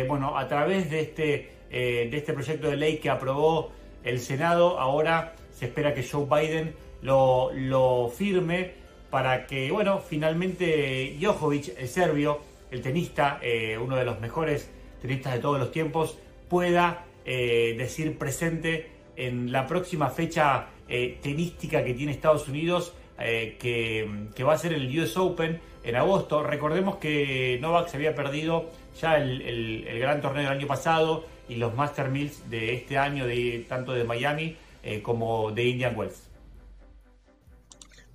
bueno, 0.07 0.39
a 0.39 0.47
través 0.47 0.91
de 0.91 1.01
este, 1.01 1.51
de 1.71 2.17
este 2.17 2.33
proyecto 2.33 2.69
de 2.69 2.77
ley 2.77 2.99
que 2.99 3.11
aprobó 3.11 3.73
el 4.05 4.21
Senado, 4.21 4.79
ahora 4.79 5.35
se 5.51 5.65
espera 5.65 5.95
que 5.95 6.07
Joe 6.07 6.27
Biden 6.27 6.75
lo, 7.01 7.51
lo 7.55 8.13
firme 8.15 8.73
para 9.11 9.47
que, 9.47 9.71
bueno, 9.71 9.99
finalmente 9.99 11.17
Djokovic, 11.19 11.75
el 11.79 11.89
serbio, 11.89 12.41
el 12.73 12.81
tenista, 12.81 13.39
eh, 13.43 13.79
uno 13.79 13.97
de 13.97 14.05
los 14.05 14.19
mejores 14.19 14.71
tenistas 15.01 15.35
de 15.35 15.39
todos 15.41 15.61
los 15.61 15.71
tiempos, 15.71 16.19
pueda 16.49 17.05
eh, 17.25 17.75
decir 17.77 18.19
presente 18.19 18.91
en 19.15 19.53
la 19.53 19.67
próxima 19.67 20.09
fecha 20.09 20.69
eh, 20.89 21.19
tenística 21.23 21.85
que 21.85 21.95
tiene 21.95 22.13
Estados 22.13 22.49
Unidos, 22.49 22.95
que, 23.19 24.09
va 24.45 24.55
a 24.55 24.59
ser 24.59 24.73
el 24.73 24.99
US 24.99 25.17
Open 25.17 25.61
en 25.85 25.95
agosto. 25.95 26.43
Recordemos 26.43 26.97
que 26.97 27.57
Novak 27.61 27.89
se 27.89 27.97
había 27.97 28.17
perdido 28.17 28.69
ya 29.01 29.17
el, 29.17 29.87
gran 30.01 30.21
torneo 30.21 30.43
del 30.43 30.59
año 30.59 30.67
pasado 30.67 31.25
y 31.49 31.55
los 31.55 31.73
Master 31.73 32.09
Mills 32.09 32.51
de 32.51 32.75
este 32.75 32.99
año, 32.99 33.25
de, 33.25 33.65
tanto 33.69 33.93
de 33.93 34.03
Miami 34.03 34.57
como 35.03 35.53
de 35.53 35.65
Indian 35.67 35.97
Wells. 35.97 36.29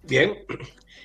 Bien, 0.03 0.39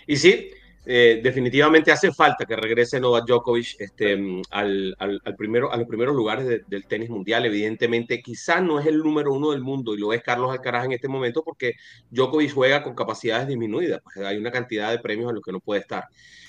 y 0.08 0.16
sí, 0.16 0.50
eh, 0.84 1.20
definitivamente 1.22 1.92
hace 1.92 2.12
falta 2.12 2.44
que 2.44 2.56
regrese 2.56 2.98
Novak 2.98 3.26
Djokovic 3.26 3.76
este, 3.78 4.42
al, 4.50 4.96
primero, 5.38 5.72
a 5.72 5.76
los 5.76 5.86
primeros 5.86 6.14
lugares 6.14 6.62
del 6.66 6.86
tenis 6.86 7.08
mundial. 7.08 7.46
Evidentemente, 7.46 8.20
quizá 8.20 8.60
no 8.60 8.80
es 8.80 8.86
el 8.86 8.98
número 8.98 9.32
uno 9.32 9.52
del 9.52 9.60
mundo 9.60 9.94
y 9.94 9.98
lo 9.98 10.12
es 10.12 10.22
Carlos 10.22 10.50
Alcaraz 10.50 10.86
en 10.86 10.92
este 10.92 11.08
momento 11.08 11.44
porque 11.44 11.74
Djokovic 12.10 12.52
juega 12.52 12.82
con 12.82 12.94
capacidades 12.94 13.46
disminuidas. 13.46 14.00
Pues 14.02 14.16
hay 14.26 14.36
una 14.36 14.50
cantidad 14.50 14.90
de 14.90 14.98
premios 14.98 15.28
en 15.28 15.36
los 15.36 15.44
que 15.44 15.52
no 15.52 15.60
puede 15.60 15.82
estar. 15.82 16.08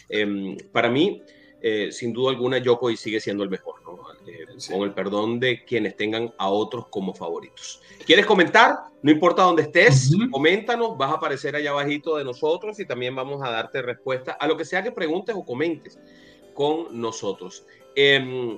Em, 0.09 0.57
para 0.71 0.89
mí, 0.89 1.21
eh, 1.65 1.93
sin 1.93 2.11
duda 2.11 2.31
alguna, 2.31 2.59
Djokovic 2.59 2.97
sigue 2.97 3.21
siendo 3.21 3.41
el 3.41 3.49
mejor, 3.49 3.75
eh, 4.27 4.45
con 4.69 4.81
el 4.81 4.93
perdón 4.93 5.39
de 5.39 5.63
quienes 5.63 5.95
tengan 5.95 6.33
a 6.37 6.49
otros 6.49 6.87
como 6.89 7.13
favoritos. 7.13 7.81
¿Quieres 8.05 8.25
comentar? 8.25 8.79
No 9.01 9.09
importa 9.09 9.43
dónde 9.43 9.61
estés, 9.61 10.13
coméntanos, 10.29 10.97
vas 10.97 11.11
a 11.11 11.13
aparecer 11.13 11.55
allá 11.55 11.69
abajito 11.69 12.17
de 12.17 12.25
nosotros 12.25 12.77
y 12.81 12.85
también 12.85 13.15
vamos 13.15 13.41
a 13.41 13.49
darte 13.49 13.81
respuesta 13.81 14.33
a 14.33 14.45
lo 14.45 14.57
que 14.57 14.65
sea 14.65 14.83
que 14.83 14.91
preguntes 14.91 15.33
o 15.37 15.45
comentes 15.45 15.97
con 16.53 16.99
nosotros. 16.99 17.65
Em, 17.95 18.57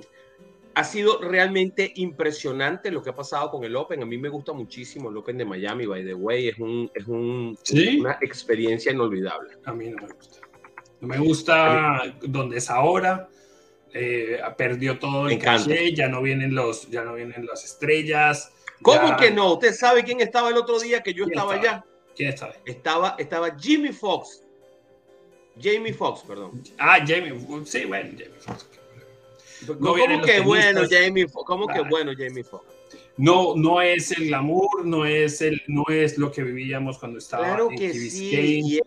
ha 0.74 0.82
sido 0.82 1.20
realmente 1.20 1.92
impresionante 1.94 2.90
lo 2.90 3.04
que 3.04 3.10
ha 3.10 3.14
pasado 3.14 3.52
con 3.52 3.62
el 3.62 3.76
Open. 3.76 4.02
A 4.02 4.06
mí 4.06 4.18
me 4.18 4.28
gusta 4.28 4.52
muchísimo 4.52 5.10
el 5.10 5.16
Open 5.16 5.38
de 5.38 5.44
Miami, 5.44 5.86
by 5.86 6.04
the 6.04 6.14
way. 6.14 6.48
Es, 6.48 6.58
un, 6.58 6.90
es 6.92 7.06
un, 7.06 7.56
una 8.00 8.18
experiencia 8.20 8.90
inolvidable. 8.90 9.52
A 9.64 9.72
mí 9.72 9.90
no 9.90 9.96
me 10.04 10.12
gusta. 10.12 10.45
No 11.00 11.08
me 11.08 11.18
gusta 11.18 12.14
donde 12.22 12.58
es 12.58 12.70
ahora. 12.70 13.28
Eh, 13.92 14.38
perdió 14.58 14.98
todo 14.98 15.28
el 15.28 15.38
caché, 15.38 15.94
ya 15.94 16.08
no 16.08 16.20
vienen 16.20 16.54
los, 16.54 16.90
ya 16.90 17.02
no 17.02 17.14
vienen 17.14 17.46
las 17.46 17.64
estrellas. 17.64 18.52
¿Cómo 18.82 19.16
que 19.16 19.30
no? 19.30 19.54
¿Usted 19.54 19.72
sabe 19.72 20.04
quién 20.04 20.20
estaba 20.20 20.50
el 20.50 20.56
otro 20.56 20.78
día 20.78 21.02
que 21.02 21.14
yo 21.14 21.24
estaba, 21.24 21.54
allá? 21.54 21.84
¿Quién 22.14 22.28
estaba? 22.28 22.54
Estaba, 22.66 23.16
estaba 23.18 23.56
Jimmy 23.58 23.92
Fox. 23.92 24.42
Jamie 25.58 25.94
Fox, 25.94 26.22
perdón. 26.26 26.62
Ah, 26.78 26.98
Jamie, 26.98 27.32
sí, 27.64 27.86
bueno, 27.86 28.10
Jamie 28.10 28.38
Fox. 28.38 28.66
¿Cómo, 29.66 29.94
que 30.22 30.40
bueno, 30.40 30.82
Jamie 30.90 31.26
Fox? 31.26 31.44
¿Cómo 31.46 31.66
que 31.66 31.80
bueno, 31.80 32.12
Jamie 32.16 32.44
Fox? 32.44 32.64
No, 33.16 33.54
no 33.56 33.80
es 33.80 34.12
el 34.12 34.26
glamour, 34.26 34.84
no 34.84 35.06
es 35.06 35.40
el, 35.40 35.62
no 35.68 35.84
es 35.88 36.18
lo 36.18 36.30
que 36.30 36.42
vivíamos 36.42 36.98
cuando 36.98 37.18
estaba 37.18 37.46
claro 37.46 37.68
que 37.70 37.94
sí, 37.94 38.80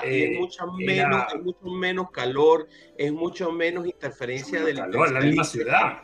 es, 0.00 0.38
mucho 0.38 0.66
menos, 0.72 1.24
mucho 1.42 1.66
menos 1.66 2.10
calor, 2.10 2.66
es 2.96 3.12
mucho 3.12 3.52
menos 3.52 3.86
interferencia 3.86 4.62
del 4.62 4.76
calor, 4.76 5.12
la 5.12 5.20
misma 5.20 5.44
ciudad. 5.44 6.02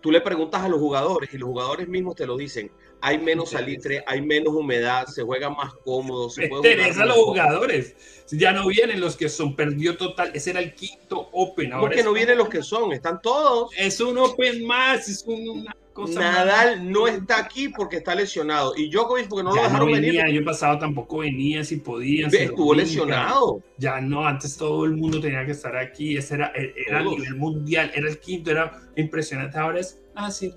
Tú 0.00 0.10
le 0.10 0.20
preguntas 0.20 0.62
a 0.62 0.68
los 0.68 0.78
jugadores 0.78 1.32
y 1.34 1.38
los 1.38 1.48
jugadores 1.48 1.88
mismos 1.88 2.14
te 2.14 2.26
lo 2.26 2.36
dicen. 2.36 2.70
Hay 3.00 3.18
menos 3.18 3.50
salitre, 3.50 4.02
hay 4.06 4.20
menos 4.20 4.54
humedad, 4.54 5.06
se 5.06 5.22
juega 5.22 5.50
más 5.50 5.72
cómodo. 5.84 6.30
Se 6.30 6.48
puede 6.48 6.82
a 6.82 7.04
los 7.06 7.16
jugadores. 7.16 7.96
Ya 8.30 8.52
no 8.52 8.66
vienen 8.66 9.00
los 9.00 9.16
que 9.16 9.28
son, 9.28 9.56
perdió 9.56 9.96
total. 9.96 10.30
Ese 10.34 10.50
era 10.50 10.60
el 10.60 10.74
quinto 10.74 11.28
Open. 11.32 11.72
Ahora 11.72 11.88
Porque 11.88 12.02
no 12.02 12.12
vienen 12.12 12.38
los 12.38 12.48
que 12.48 12.62
son, 12.62 12.92
están 12.92 13.22
todos. 13.22 13.70
Es 13.76 14.00
un 14.00 14.18
Open 14.18 14.66
más, 14.66 15.08
es 15.08 15.24
una 15.26 15.74
Nadal 16.06 16.90
no 16.90 17.08
está 17.08 17.38
aquí 17.38 17.68
porque 17.68 17.96
está 17.96 18.14
lesionado. 18.14 18.74
Y 18.76 18.90
Djokovic 18.90 19.28
porque 19.28 19.42
no 19.42 19.54
lo 19.54 19.62
dejaron 19.62 19.90
venir. 19.90 20.14
El 20.14 20.20
año 20.20 20.44
pasado 20.44 20.78
tampoco 20.78 21.18
venía 21.18 21.64
si 21.64 21.76
podía. 21.76 22.28
Estuvo 22.28 22.74
lesionado. 22.74 23.62
Ya 23.78 24.00
no, 24.00 24.26
antes 24.26 24.56
todo 24.56 24.84
el 24.84 24.96
mundo 24.96 25.20
tenía 25.20 25.44
que 25.44 25.52
estar 25.52 25.76
aquí. 25.76 26.16
Ese 26.16 26.36
era, 26.36 26.52
e, 26.54 26.74
era 26.86 27.00
a 27.00 27.02
nivel 27.02 27.34
mundial. 27.36 27.90
Era 27.94 28.08
el 28.08 28.18
quinto, 28.18 28.50
era 28.50 28.80
impresionante. 28.96 29.58
Ahora 29.58 29.80
es, 29.80 30.00
ah, 30.14 30.30
sí, 30.30 30.52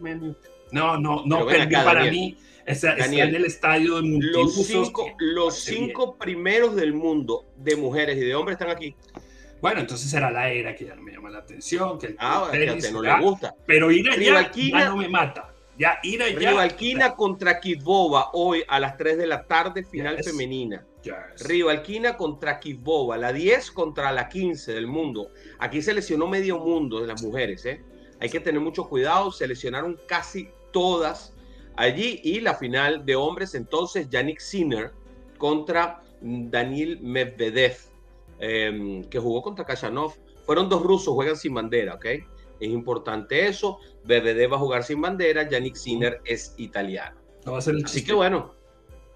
No, 0.71 0.97
no, 0.97 1.23
no, 1.25 1.45
para 1.45 2.05
mí. 2.05 2.37
Está, 2.65 2.95
en 2.95 3.35
el 3.35 3.45
estadio 3.45 4.01
de 4.01 4.19
Los 4.21 4.55
cinco, 4.65 5.07
los 5.17 5.55
cinco 5.55 6.15
primeros 6.15 6.75
del 6.75 6.93
mundo 6.93 7.45
de 7.57 7.75
mujeres 7.75 8.17
y 8.17 8.21
de 8.21 8.35
hombres 8.35 8.55
están 8.55 8.69
aquí. 8.69 8.95
Bueno, 9.61 9.81
entonces 9.81 10.11
era 10.13 10.31
la 10.31 10.49
era 10.49 10.75
que 10.75 10.85
ya 10.85 10.95
no 10.95 11.03
me 11.03 11.11
llama 11.11 11.29
la 11.29 11.39
atención, 11.39 11.99
que 11.99 12.07
el 12.07 12.15
ah, 12.19 12.49
tenis, 12.51 12.91
no 12.91 13.01
le 13.01 13.19
gusta. 13.19 13.55
Pero 13.65 13.91
ir 13.91 14.09
allá 14.09 14.51
ya 14.53 14.89
no 14.89 14.97
me 14.97 15.07
mata. 15.07 15.53
Ya 15.77 15.99
ir 16.03 16.21
allá. 16.21 16.51
Rivalquina 16.51 17.15
contra 17.15 17.59
Kidbova 17.59 18.29
hoy 18.33 18.63
a 18.67 18.79
las 18.79 18.97
3 18.97 19.17
de 19.17 19.27
la 19.27 19.45
tarde, 19.45 19.83
final 19.83 20.23
femenina. 20.23 20.85
Yes. 21.03 21.47
Rivalquina 21.47 22.17
contra 22.17 22.59
Kidbova, 22.59 23.17
la 23.17 23.33
10 23.33 23.71
contra 23.71 24.11
la 24.11 24.29
15 24.29 24.73
del 24.73 24.87
mundo. 24.87 25.31
Aquí 25.59 25.81
se 25.81 25.93
lesionó 25.93 26.27
medio 26.27 26.59
mundo 26.59 26.99
de 26.99 27.07
las 27.07 27.23
mujeres, 27.23 27.65
¿eh? 27.65 27.81
Hay 28.19 28.29
que 28.29 28.39
tener 28.39 28.61
mucho 28.61 28.87
cuidado, 28.87 29.31
se 29.31 29.47
lesionaron 29.47 29.99
casi 30.07 30.49
todas 30.71 31.33
allí 31.75 32.19
y 32.23 32.41
la 32.41 32.55
final 32.55 33.05
de 33.05 33.15
hombres 33.15 33.55
entonces 33.55 34.09
Yannick 34.09 34.39
Sinner 34.39 34.91
contra 35.37 36.01
Daniel 36.21 36.99
Medvedev 37.01 37.77
Em, 38.43 39.03
que 39.03 39.19
jugó 39.19 39.43
contra 39.43 39.63
Kachanov. 39.63 40.15
Fueron 40.47 40.67
dos 40.67 40.81
rusos, 40.81 41.13
juegan 41.13 41.37
sin 41.37 41.53
bandera, 41.53 41.93
¿ok? 41.93 42.05
Es 42.59 42.69
importante 42.69 43.47
eso. 43.47 43.77
BBD 44.03 44.51
va 44.51 44.55
a 44.55 44.59
jugar 44.59 44.83
sin 44.83 44.99
bandera, 44.99 45.47
Yannick 45.47 45.75
Sinner 45.75 46.19
es 46.25 46.55
italiano. 46.57 47.15
No 47.45 47.51
va 47.51 47.59
a 47.59 47.61
ser 47.61 47.75
el 47.75 47.83
chiste. 47.83 47.99
Así 47.99 48.07
que 48.07 48.13
bueno. 48.13 48.51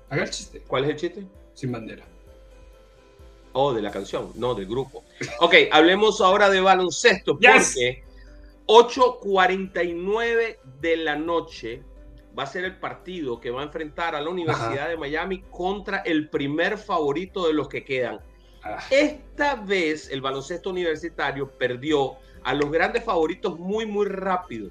Haga 0.10 0.24
el 0.24 0.30
chiste. 0.30 0.62
¿Cuál 0.68 0.84
es 0.84 0.92
el 0.92 0.96
chiste? 0.98 1.28
Sin 1.56 1.72
bandera. 1.72 2.06
Oh, 3.54 3.74
de 3.74 3.82
la 3.82 3.90
canción, 3.90 4.32
no, 4.36 4.54
del 4.54 4.68
grupo. 4.68 5.04
Ok, 5.40 5.56
hablemos 5.72 6.22
ahora 6.22 6.50
de 6.50 6.62
baloncesto, 6.62 7.40
porque 7.40 8.04
8.49 8.67 10.57
de 10.81 10.98
la 10.98 11.15
noche 11.15 11.84
va 12.38 12.43
a 12.43 12.48
ser 12.48 12.65
el 12.65 12.77
partido 12.77 13.39
que 13.39 13.51
va 13.51 13.62
a 13.62 13.65
enfrentar 13.65 14.15
a 14.15 14.22
la 14.22 14.29
Universidad 14.29 14.89
de 14.89 14.98
Miami 14.98 15.43
contra 15.51 16.00
el 16.00 16.29
primer 16.29 16.77
favorito 16.77 17.48
de 17.48 17.53
los 17.53 17.69
que 17.69 17.84
quedan, 17.84 18.19
esta 18.89 19.55
vez 19.55 20.10
el 20.10 20.22
baloncesto 20.22 20.72
universitario 20.72 21.50
perdió 21.50 22.15
a 22.43 22.53
los 22.53 22.72
grandes 22.72 23.03
favoritos 23.03 23.60
muy, 23.60 23.86
muy 23.86 24.07
rápido. 24.07 24.69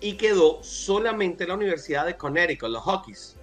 Y 0.00 0.14
quedó 0.14 0.62
solamente 0.62 1.46
la 1.46 1.54
Universidad 1.54 2.04
de 2.06 2.16
Connecticut, 2.16 2.68
los 2.68 2.82
Hawkeyes, 2.82 3.36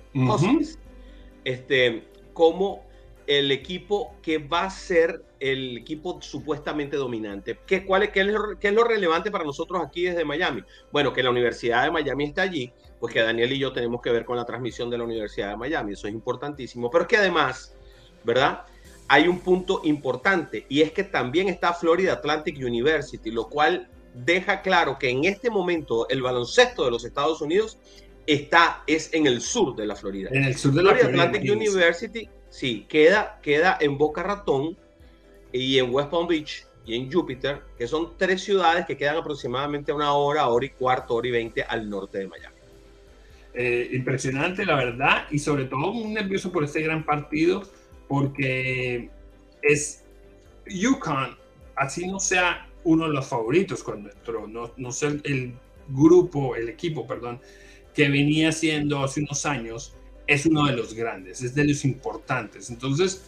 este, 1.43 2.07
como 2.33 2.85
el 3.25 3.51
equipo 3.51 4.13
que 4.21 4.38
va 4.38 4.65
a 4.65 4.69
ser 4.69 5.23
el 5.41 5.79
equipo 5.79 6.21
supuestamente 6.21 6.95
dominante. 6.95 7.60
¿Qué, 7.65 7.86
cuál 7.86 8.03
es, 8.03 8.10
qué, 8.12 8.21
es 8.21 8.74
lo, 8.74 8.83
relevante 8.83 9.31
para 9.31 9.43
nosotros 9.43 9.81
aquí 9.83 10.03
desde 10.03 10.24
Miami? 10.24 10.63
Bueno, 10.91 11.12
que 11.12 11.24
la 11.24 11.31
Universidad 11.31 11.83
de 11.83 11.91
Miami 11.91 12.25
está 12.25 12.43
allí, 12.43 12.71
pues 13.00 13.13
que 13.13 13.21
Daniel 13.21 13.51
y 13.51 13.60
yo 13.60 13.74
tenemos 13.74 14.01
que 14.01 14.12
ver 14.12 14.24
con 14.24 14.38
la 14.38 14.45
transmisión 14.45 14.89
de 14.89 14.98
la 14.98 15.03
Universidad 15.03 15.50
de 15.50 15.57
Miami, 15.57 15.93
eso 15.93 16.07
es 16.07 16.13
importantísimo, 16.13 16.89
pero 16.89 17.03
es 17.03 17.07
que 17.07 17.17
además, 17.17 17.75
¿verdad? 18.24 18.65
hay 19.12 19.27
un 19.27 19.39
punto 19.39 19.81
importante 19.83 20.65
y 20.69 20.81
es 20.81 20.93
que 20.93 21.03
también 21.03 21.50
está 21.50 21.74
Florida 21.74 22.13
Atlantic 22.13 22.57
University, 22.57 23.29
lo 23.29 23.50
cual 23.50 23.89
deja 24.13 24.62
claro 24.62 24.98
que 24.98 25.10
en 25.10 25.25
este 25.25 25.50
momento 25.50 26.07
el 26.07 26.21
baloncesto 26.21 26.86
de 26.86 26.91
los 26.91 27.03
Estados 27.03 27.41
Unidos 27.41 27.77
está 28.25 28.83
es 28.88 29.13
en 29.13 29.27
el 29.27 29.41
sur 29.41 29.75
de 29.75 29.86
la 29.86 29.98
Florida. 29.98 30.29
En 30.31 30.45
el 30.45 30.55
sur 30.55 30.71
de 30.71 30.81
la 30.81 30.95
Florida 30.95 31.24
Atlantic 31.24 31.51
University, 31.51 32.29
sí, 32.50 32.86
queda, 32.88 33.39
queda 33.41 33.77
en 33.81 33.98
Boca 33.98 34.24
Ratón 34.24 34.77
y 35.51 35.77
en 35.79 35.93
West 35.93 36.10
Palm 36.10 36.27
Beach, 36.27 36.65
y 36.86 36.96
en 36.96 37.12
Júpiter, 37.12 37.62
que 37.77 37.88
son 37.88 38.17
tres 38.17 38.43
ciudades 38.43 38.86
que 38.86 38.98
quedan 38.98 39.17
aproximadamente 39.17 39.93
una 39.93 40.13
hora, 40.13 40.48
hora 40.48 40.65
y 40.65 40.70
cuarto, 40.70 41.15
hora 41.15 41.27
y 41.27 41.31
veinte 41.31 41.63
al 41.63 41.89
norte 41.89 42.20
de 42.20 42.27
Miami. 42.27 42.55
Eh, 43.53 43.89
impresionante, 43.93 44.65
la 44.65 44.75
verdad, 44.75 45.27
y 45.29 45.38
sobre 45.38 45.65
todo 45.65 45.93
muy 45.93 46.12
nervioso 46.13 46.51
por 46.51 46.63
este 46.63 46.81
gran 46.81 47.05
partido, 47.05 47.63
porque 48.08 49.10
es 49.62 50.03
UConn, 50.65 51.38
así 51.75 52.08
no 52.08 52.20
sea 52.20 52.67
uno 52.84 53.08
de 53.08 53.13
los 53.13 53.27
favoritos 53.27 53.84
cuando 53.84 54.10
entró, 54.10 54.48
no, 54.48 54.72
no 54.77 54.91
sea 54.91 55.10
el 55.24 55.53
grupo, 55.89 56.55
el 56.55 56.70
equipo, 56.70 57.05
perdón, 57.05 57.39
que 57.93 58.10
venía 58.10 58.51
siendo 58.51 59.03
hace 59.03 59.22
unos 59.22 59.46
años, 59.46 59.93
es 60.27 60.46
uno 60.46 60.65
de 60.65 60.75
los 60.75 60.93
grandes, 60.93 61.41
es 61.41 61.53
de 61.53 61.65
los 61.65 61.84
importantes. 61.84 62.70
Entonces, 62.70 63.24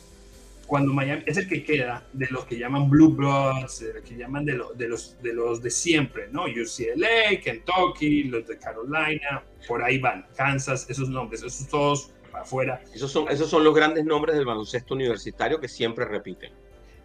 cuando 0.68 0.94
Miami 0.94 1.24
es 1.26 1.38
el 1.38 1.48
que 1.48 1.64
queda 1.64 2.08
de 2.14 2.28
los 2.30 2.46
que 2.46 2.58
llaman 2.58 2.90
Blue 2.90 3.10
Bloods, 3.10 3.80
de 3.80 3.94
los 3.94 4.04
que 4.04 4.16
llaman 4.16 4.46
de, 4.46 4.60
de, 4.76 4.88
los, 4.88 5.22
de 5.22 5.34
los 5.34 5.62
de 5.62 5.70
siempre, 5.70 6.30
¿no? 6.32 6.46
UCLA, 6.46 7.40
Kentucky, 7.42 8.24
los 8.24 8.48
de 8.48 8.58
Carolina, 8.58 9.44
por 9.68 9.84
ahí 9.84 10.00
van, 10.00 10.26
Kansas, 10.36 10.90
esos 10.90 11.10
nombres, 11.10 11.44
esos 11.44 11.68
todos 11.68 12.12
para 12.32 12.44
afuera. 12.44 12.82
Esos 12.94 13.12
son, 13.12 13.30
esos 13.30 13.50
son 13.50 13.64
los 13.64 13.76
grandes 13.76 14.06
nombres 14.06 14.36
del 14.36 14.46
baloncesto 14.46 14.94
universitario 14.94 15.60
que 15.60 15.68
siempre 15.68 16.06
repiten. 16.06 16.52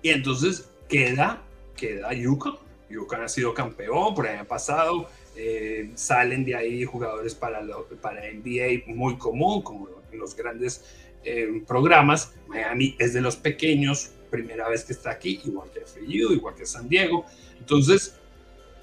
Y 0.02 0.10
entonces 0.10 0.70
queda, 0.88 1.42
queda 1.76 2.10
UConn. 2.10 2.56
UConn 2.90 3.22
ha 3.22 3.28
sido 3.28 3.52
campeón 3.52 4.14
por 4.14 4.26
el 4.26 4.36
año 4.36 4.44
pasado. 4.46 5.08
Eh, 5.36 5.90
salen 5.94 6.44
de 6.44 6.54
ahí 6.54 6.84
jugadores 6.84 7.34
para, 7.34 7.60
para 8.00 8.22
NBA 8.32 8.92
muy 8.92 9.18
común, 9.18 9.62
como 9.62 9.88
los 10.12 10.34
grandes 10.34 10.84
eh, 11.28 11.62
programas. 11.66 12.34
Miami 12.48 12.96
es 12.98 13.12
de 13.12 13.20
los 13.20 13.36
pequeños, 13.36 14.12
primera 14.30 14.68
vez 14.68 14.84
que 14.84 14.92
está 14.92 15.10
aquí, 15.10 15.40
igual 15.44 15.70
que 15.70 15.80
FIU, 15.80 16.32
igual 16.32 16.54
que 16.54 16.64
San 16.64 16.88
Diego. 16.88 17.26
Entonces, 17.58 18.18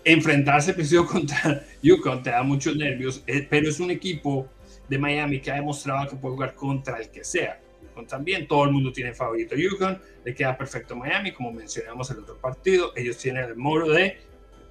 enfrentarse 0.04 0.74
preciso 0.74 1.06
contra 1.12 1.66
UConn 1.84 2.22
te 2.22 2.30
da 2.30 2.44
muchos 2.44 2.76
nervios, 2.76 3.24
eh, 3.26 3.46
pero 3.50 3.70
es 3.70 3.80
un 3.80 3.92
equipo 3.92 4.48
de 4.88 4.98
Miami 4.98 5.42
que 5.42 5.52
ha 5.52 5.56
demostrado 5.56 6.08
que 6.08 6.16
puede 6.16 6.36
jugar 6.36 6.54
contra 6.54 7.00
el 7.00 7.10
que 7.10 7.24
sea. 7.24 7.60
también 8.08 8.48
todo 8.48 8.66
el 8.66 8.72
mundo 8.72 8.92
tiene 8.92 9.14
favorito 9.14 9.56
UConn, 9.56 10.00
le 10.24 10.36
queda 10.36 10.56
perfecto 10.56 10.96
Miami, 10.96 11.32
como 11.32 11.52
mencionamos 11.52 12.12
el 12.12 12.20
otro 12.20 12.38
partido. 12.38 12.92
Ellos 12.96 13.18
tienen 13.18 13.46
el 13.46 13.56
modo 13.56 13.92
de 13.92 14.20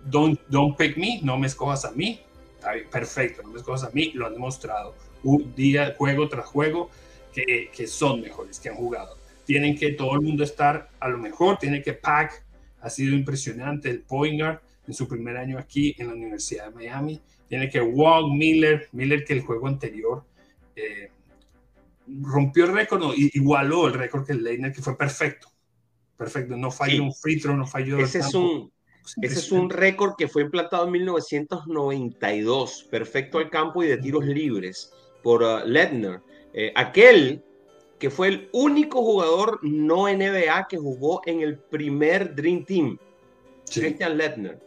don't, 0.04 0.40
don't 0.48 0.76
pick 0.76 0.96
me, 0.96 1.20
no 1.22 1.36
me 1.36 1.48
escojas 1.48 1.84
a 1.84 1.90
mí. 1.90 2.20
perfecto, 2.90 3.42
no 3.42 3.50
me 3.50 3.58
escojas 3.58 3.84
a 3.84 3.90
mí, 3.90 4.12
lo 4.14 4.26
han 4.26 4.34
demostrado 4.34 4.94
un 5.24 5.54
día, 5.54 5.94
juego 5.96 6.28
tras 6.28 6.46
juego 6.46 6.90
que, 7.34 7.86
son 7.86 8.20
mejores, 8.20 8.60
que 8.60 8.68
han 8.68 8.76
jugado. 8.76 9.18
Tienen 9.44 9.76
que 9.76 9.92
todo 9.92 10.14
el 10.14 10.20
mundo 10.20 10.44
estar 10.44 10.90
a 11.00 11.08
lo 11.08 11.18
mejor, 11.18 11.58
tiene 11.58 11.82
que 11.82 11.92
Pack 11.92 12.44
ha 12.80 12.90
sido 12.90 13.14
impresionante, 13.14 13.90
el 13.90 14.00
Poingar 14.00 14.62
en 14.86 14.94
su 14.94 15.08
primer 15.08 15.36
año 15.36 15.58
aquí 15.58 15.94
en 15.98 16.08
la 16.08 16.14
Universidad 16.14 16.68
de 16.68 16.74
Miami. 16.74 17.20
Tiene 17.48 17.68
que 17.68 17.80
Wong, 17.80 18.32
Miller, 18.36 18.88
Miller 18.92 19.24
que 19.24 19.34
el 19.34 19.40
juego 19.40 19.68
anterior 19.68 20.24
eh, 20.76 21.10
rompió 22.06 22.64
el 22.64 22.72
récord, 22.72 23.00
no, 23.00 23.12
igualó 23.14 23.86
el 23.86 23.94
récord 23.94 24.26
que 24.26 24.32
el 24.32 24.42
Leitner, 24.42 24.72
que 24.72 24.82
fue 24.82 24.96
perfecto. 24.96 25.48
Perfecto, 26.16 26.56
no 26.56 26.70
falló 26.70 27.02
un 27.02 27.12
free 27.12 27.40
throw, 27.40 27.56
no 27.56 27.66
falló. 27.66 27.98
Ese 27.98 28.20
es 28.20 28.34
un, 28.34 28.70
ese 29.20 29.38
es 29.38 29.52
un 29.52 29.68
récord 29.68 30.14
que 30.16 30.28
fue 30.28 30.42
implantado 30.42 30.86
en 30.86 30.92
1992, 30.92 32.86
perfecto 32.90 33.38
al 33.38 33.50
campo 33.50 33.82
y 33.82 33.88
de 33.88 33.98
tiros 33.98 34.24
libres 34.24 34.92
por 35.22 35.42
uh, 35.42 35.66
Ledner. 35.66 36.20
Eh, 36.54 36.72
aquel 36.74 37.42
que 37.98 38.10
fue 38.10 38.28
el 38.28 38.48
único 38.52 39.02
jugador 39.02 39.58
no 39.62 40.08
NBA 40.08 40.68
que 40.68 40.76
jugó 40.76 41.20
en 41.26 41.40
el 41.40 41.58
primer 41.58 42.34
Dream 42.34 42.64
Team, 42.64 42.98
Christian 43.72 44.16
Ledner. 44.16 44.60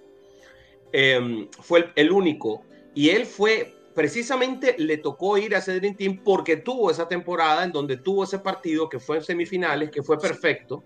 Em, 0.91 1.48
fue 1.62 1.91
el, 1.96 2.12
único. 2.12 2.63
Y 2.94 3.10
él 3.10 3.25
fue, 3.25 3.75
precisamente 3.94 4.75
le 4.77 4.98
tocó 4.98 5.38
ir 5.38 5.56
a 5.56 5.60
ese 5.60 5.79
Dream 5.79 5.96
Team 5.96 6.22
porque 6.24 6.57
tuvo 6.57 6.90
esa 6.92 7.07
temporada 7.07 7.64
en 7.64 7.72
donde 7.72 7.98
tuvo 7.98 8.24
ese 8.24 8.40
partido 8.40 8.90
que 8.90 9.00
fue 9.00 9.18
en 9.18 9.24
semifinales, 9.24 9.92
que 9.92 10.03
fue 10.03 10.18
perfecto. 10.18 10.83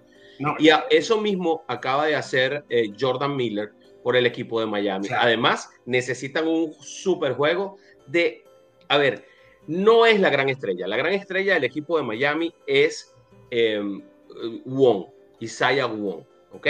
y 0.59 0.69
a 0.69 0.85
eso 0.89 1.21
mismo 1.21 1.63
acaba 1.67 2.07
de 2.07 2.15
hacer 2.15 2.65
eh, 2.69 2.91
Jordan 2.99 3.35
Miller 3.35 3.71
por 4.03 4.15
el 4.15 4.25
equipo 4.25 4.59
de 4.59 4.65
Miami. 4.65 5.07
Además, 5.15 5.69
necesitan 5.85 6.47
un 6.47 6.73
super 6.73 7.33
juego 7.33 7.77
de, 8.07 8.43
a 8.87 8.97
ver, 8.97 9.25
no 9.67 10.05
es 10.05 10.19
la 10.19 10.29
gran 10.29 10.49
estrella. 10.49 10.87
La 10.87 10.97
gran 10.97 11.13
estrella 11.13 11.53
del 11.53 11.63
equipo 11.63 11.97
de 11.97 12.03
Miami 12.03 12.53
es 12.65 13.13
eh, 13.49 13.81
Wong, 14.65 15.05
Isaiah 15.39 15.85
Wong, 15.85 16.23
¿ok? 16.53 16.67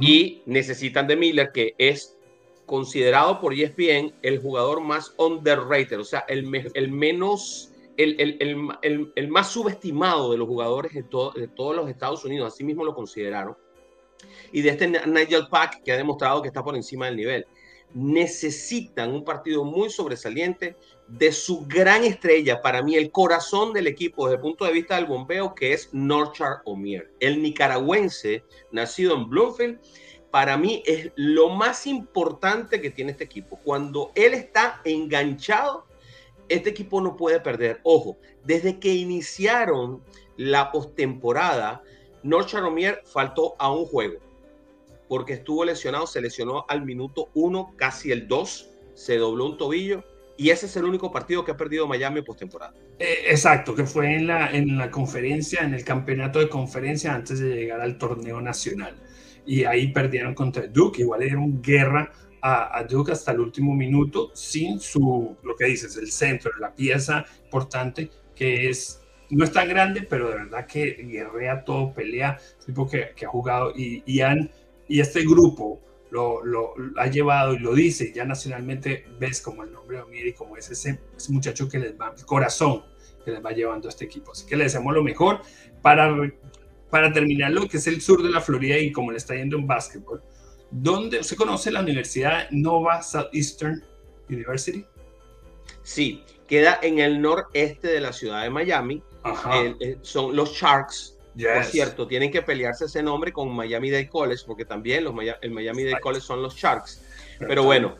Y 0.00 0.42
necesitan 0.46 1.06
de 1.06 1.16
Miller, 1.16 1.50
que 1.52 1.74
es 1.78 2.16
considerado 2.64 3.40
por 3.40 3.52
ESPN 3.52 4.14
el 4.22 4.38
jugador 4.40 4.80
más 4.80 5.14
underrated, 5.18 6.00
o 6.00 6.04
sea, 6.04 6.24
el, 6.28 6.70
el 6.74 6.90
menos, 6.90 7.70
el, 7.96 8.18
el, 8.18 9.12
el, 9.14 9.28
más 9.28 9.52
subestimado 9.52 10.32
de 10.32 10.38
los 10.38 10.48
jugadores 10.48 10.92
de, 10.94 11.02
de 11.02 11.48
todos 11.48 11.76
los 11.76 11.88
Estados 11.88 12.24
Unidos, 12.24 12.52
así 12.52 12.64
mismo 12.64 12.84
lo 12.84 12.94
consideraron. 12.94 13.56
Y 14.50 14.62
de 14.62 14.70
este 14.70 14.88
Nigel 14.88 15.46
Pack, 15.48 15.82
que 15.84 15.92
ha 15.92 15.96
demostrado 15.96 16.40
que 16.40 16.48
está 16.48 16.64
por 16.64 16.74
encima 16.74 17.06
del 17.06 17.16
nivel 17.16 17.46
necesitan 17.94 19.12
un 19.12 19.24
partido 19.24 19.64
muy 19.64 19.90
sobresaliente 19.90 20.76
de 21.08 21.30
su 21.32 21.66
gran 21.66 22.04
estrella, 22.04 22.60
para 22.62 22.82
mí 22.82 22.96
el 22.96 23.10
corazón 23.12 23.72
del 23.72 23.86
equipo 23.86 24.26
desde 24.26 24.36
el 24.36 24.42
punto 24.42 24.64
de 24.64 24.72
vista 24.72 24.96
del 24.96 25.06
bombeo, 25.06 25.54
que 25.54 25.72
es 25.72 25.88
Norchar 25.92 26.62
Omier, 26.64 27.12
el 27.20 27.42
nicaragüense 27.42 28.44
nacido 28.72 29.14
en 29.14 29.28
Bloomfield. 29.28 29.78
Para 30.30 30.56
mí 30.56 30.82
es 30.84 31.12
lo 31.14 31.48
más 31.48 31.86
importante 31.86 32.80
que 32.80 32.90
tiene 32.90 33.12
este 33.12 33.24
equipo. 33.24 33.58
Cuando 33.62 34.10
él 34.14 34.34
está 34.34 34.80
enganchado, 34.84 35.86
este 36.48 36.70
equipo 36.70 37.00
no 37.00 37.16
puede 37.16 37.40
perder. 37.40 37.80
Ojo, 37.84 38.18
desde 38.44 38.78
que 38.78 38.92
iniciaron 38.92 40.02
la 40.36 40.72
postemporada, 40.72 41.82
Norchar 42.22 42.64
Omier 42.64 43.02
faltó 43.06 43.54
a 43.58 43.70
un 43.72 43.86
juego 43.86 44.18
porque 45.08 45.34
estuvo 45.34 45.64
lesionado, 45.64 46.06
se 46.08 46.20
lesionó 46.20 46.64
al 46.68 46.84
minuto 46.84 47.28
uno, 47.34 47.72
casi 47.76 48.10
el 48.10 48.26
dos, 48.26 48.70
se 48.94 49.18
dobló 49.18 49.46
un 49.46 49.56
tobillo 49.56 50.02
y 50.36 50.50
ese 50.50 50.66
es 50.66 50.76
el 50.76 50.84
único 50.84 51.10
partido 51.10 51.44
que 51.44 51.52
ha 51.52 51.56
perdido 51.56 51.86
Miami 51.86 52.22
postemporada. 52.22 52.74
Eh, 52.98 53.24
exacto, 53.28 53.74
que 53.74 53.84
fue 53.84 54.14
en 54.14 54.26
la, 54.26 54.50
en 54.50 54.76
la 54.76 54.90
conferencia, 54.90 55.62
en 55.62 55.74
el 55.74 55.84
campeonato 55.84 56.38
de 56.38 56.48
conferencia 56.48 57.14
antes 57.14 57.40
de 57.40 57.54
llegar 57.54 57.80
al 57.80 57.98
torneo 57.98 58.40
nacional. 58.40 58.94
Y 59.46 59.64
ahí 59.64 59.92
perdieron 59.92 60.34
contra 60.34 60.66
Duke, 60.66 61.02
igual 61.02 61.20
le 61.20 61.26
dieron 61.26 61.62
guerra 61.62 62.12
a, 62.42 62.78
a, 62.78 62.84
Duke 62.84 63.12
hasta 63.12 63.32
el 63.32 63.40
último 63.40 63.74
minuto 63.74 64.30
sin 64.34 64.80
su, 64.80 65.36
lo 65.42 65.56
que 65.56 65.66
dices, 65.66 65.96
el 65.96 66.10
centro, 66.10 66.50
la 66.58 66.74
pieza 66.74 67.24
importante 67.44 68.10
que 68.34 68.68
es 68.68 69.00
no 69.30 69.44
es 69.44 69.52
tan 69.52 69.68
grande, 69.68 70.02
pero 70.02 70.28
de 70.28 70.36
verdad 70.36 70.66
que 70.66 70.92
guerrea 71.08 71.64
todo, 71.64 71.92
pelea, 71.92 72.38
tipo 72.64 72.88
que, 72.88 73.12
ha 73.24 73.28
jugado 73.28 73.72
y, 73.74 74.02
y 74.06 74.20
han 74.20 74.50
y 74.88 75.00
este 75.00 75.22
grupo 75.22 75.80
lo, 76.10 76.44
lo, 76.44 76.74
ha 76.96 77.06
llevado 77.08 77.54
y 77.54 77.58
lo 77.58 77.74
dice, 77.74 78.12
ya 78.12 78.24
nacionalmente 78.24 79.06
ves 79.18 79.40
como 79.40 79.64
el 79.64 79.72
nombre 79.72 79.96
de 79.98 80.02
Omiri, 80.04 80.32
como 80.32 80.56
es 80.56 80.70
ese, 80.70 81.00
ese, 81.16 81.32
muchacho 81.32 81.68
que 81.68 81.78
les 81.78 81.98
va, 81.98 82.14
el 82.16 82.24
corazón 82.24 82.84
que 83.24 83.32
les 83.32 83.44
va 83.44 83.52
llevando 83.52 83.88
a 83.88 83.90
este 83.90 84.04
equipo. 84.04 84.32
Así 84.32 84.46
que 84.46 84.56
le 84.56 84.64
deseamos 84.64 84.94
lo 84.94 85.02
mejor 85.02 85.40
para, 85.82 86.14
para 86.90 87.12
terminar 87.12 87.50
lo 87.50 87.68
que 87.68 87.78
es 87.78 87.86
el 87.86 88.00
sur 88.00 88.22
de 88.22 88.30
la 88.30 88.40
Florida 88.40 88.78
y 88.78 88.92
como 88.92 89.10
le 89.10 89.18
está 89.18 89.34
yendo 89.34 89.56
en 89.56 89.66
básquetbol. 89.66 90.22
¿Dónde 90.70 91.20
usted 91.20 91.36
conoce 91.36 91.70
la 91.70 91.80
universidad 91.80 92.50
Nova 92.50 93.02
Southeastern 93.02 93.82
University? 94.28 94.84
Sí, 95.82 96.24
queda 96.46 96.78
en 96.82 96.98
el 96.98 97.20
noreste 97.20 97.88
de 97.88 98.00
la 98.00 98.12
ciudad 98.12 98.42
de 98.42 98.50
Miami. 98.50 99.02
Eh, 99.80 99.98
son 100.02 100.36
los 100.36 100.52
Sharks 100.52 101.15
por 101.44 101.64
cierto, 101.64 102.06
tienen 102.06 102.30
que 102.30 102.42
pelearse 102.42 102.86
ese 102.86 103.02
nombre 103.02 103.32
con 103.32 103.54
Miami 103.54 103.90
Dade 103.90 104.08
College, 104.08 104.42
porque 104.46 104.64
también 104.64 105.04
los, 105.04 105.14
el 105.42 105.50
Miami 105.50 105.84
Dade 105.84 106.00
College 106.00 106.24
son 106.24 106.42
los 106.42 106.56
Sharks. 106.56 107.02
Pero 107.38 107.64
bueno, 107.64 107.96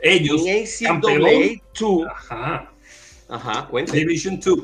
ellos, 0.00 0.44
en 0.46 0.64
ACAA 0.96 1.60
2, 1.78 2.06
ajá, 2.08 2.72
ajá, 3.28 3.68
Division 3.92 4.40
2, 4.40 4.58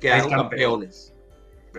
quedaron 0.00 0.30
campeones. 0.30 1.12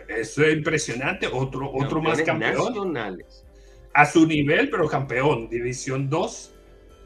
Eso 0.07 0.43
es 0.43 0.53
impresionante, 0.53 1.27
otro, 1.27 1.71
otro 1.73 2.01
más 2.01 2.21
campeón. 2.21 2.73
Nacionales. 2.73 3.45
A 3.93 4.05
su 4.05 4.25
nivel, 4.25 4.69
pero 4.69 4.87
campeón, 4.87 5.49
División 5.49 6.09
2. 6.09 6.53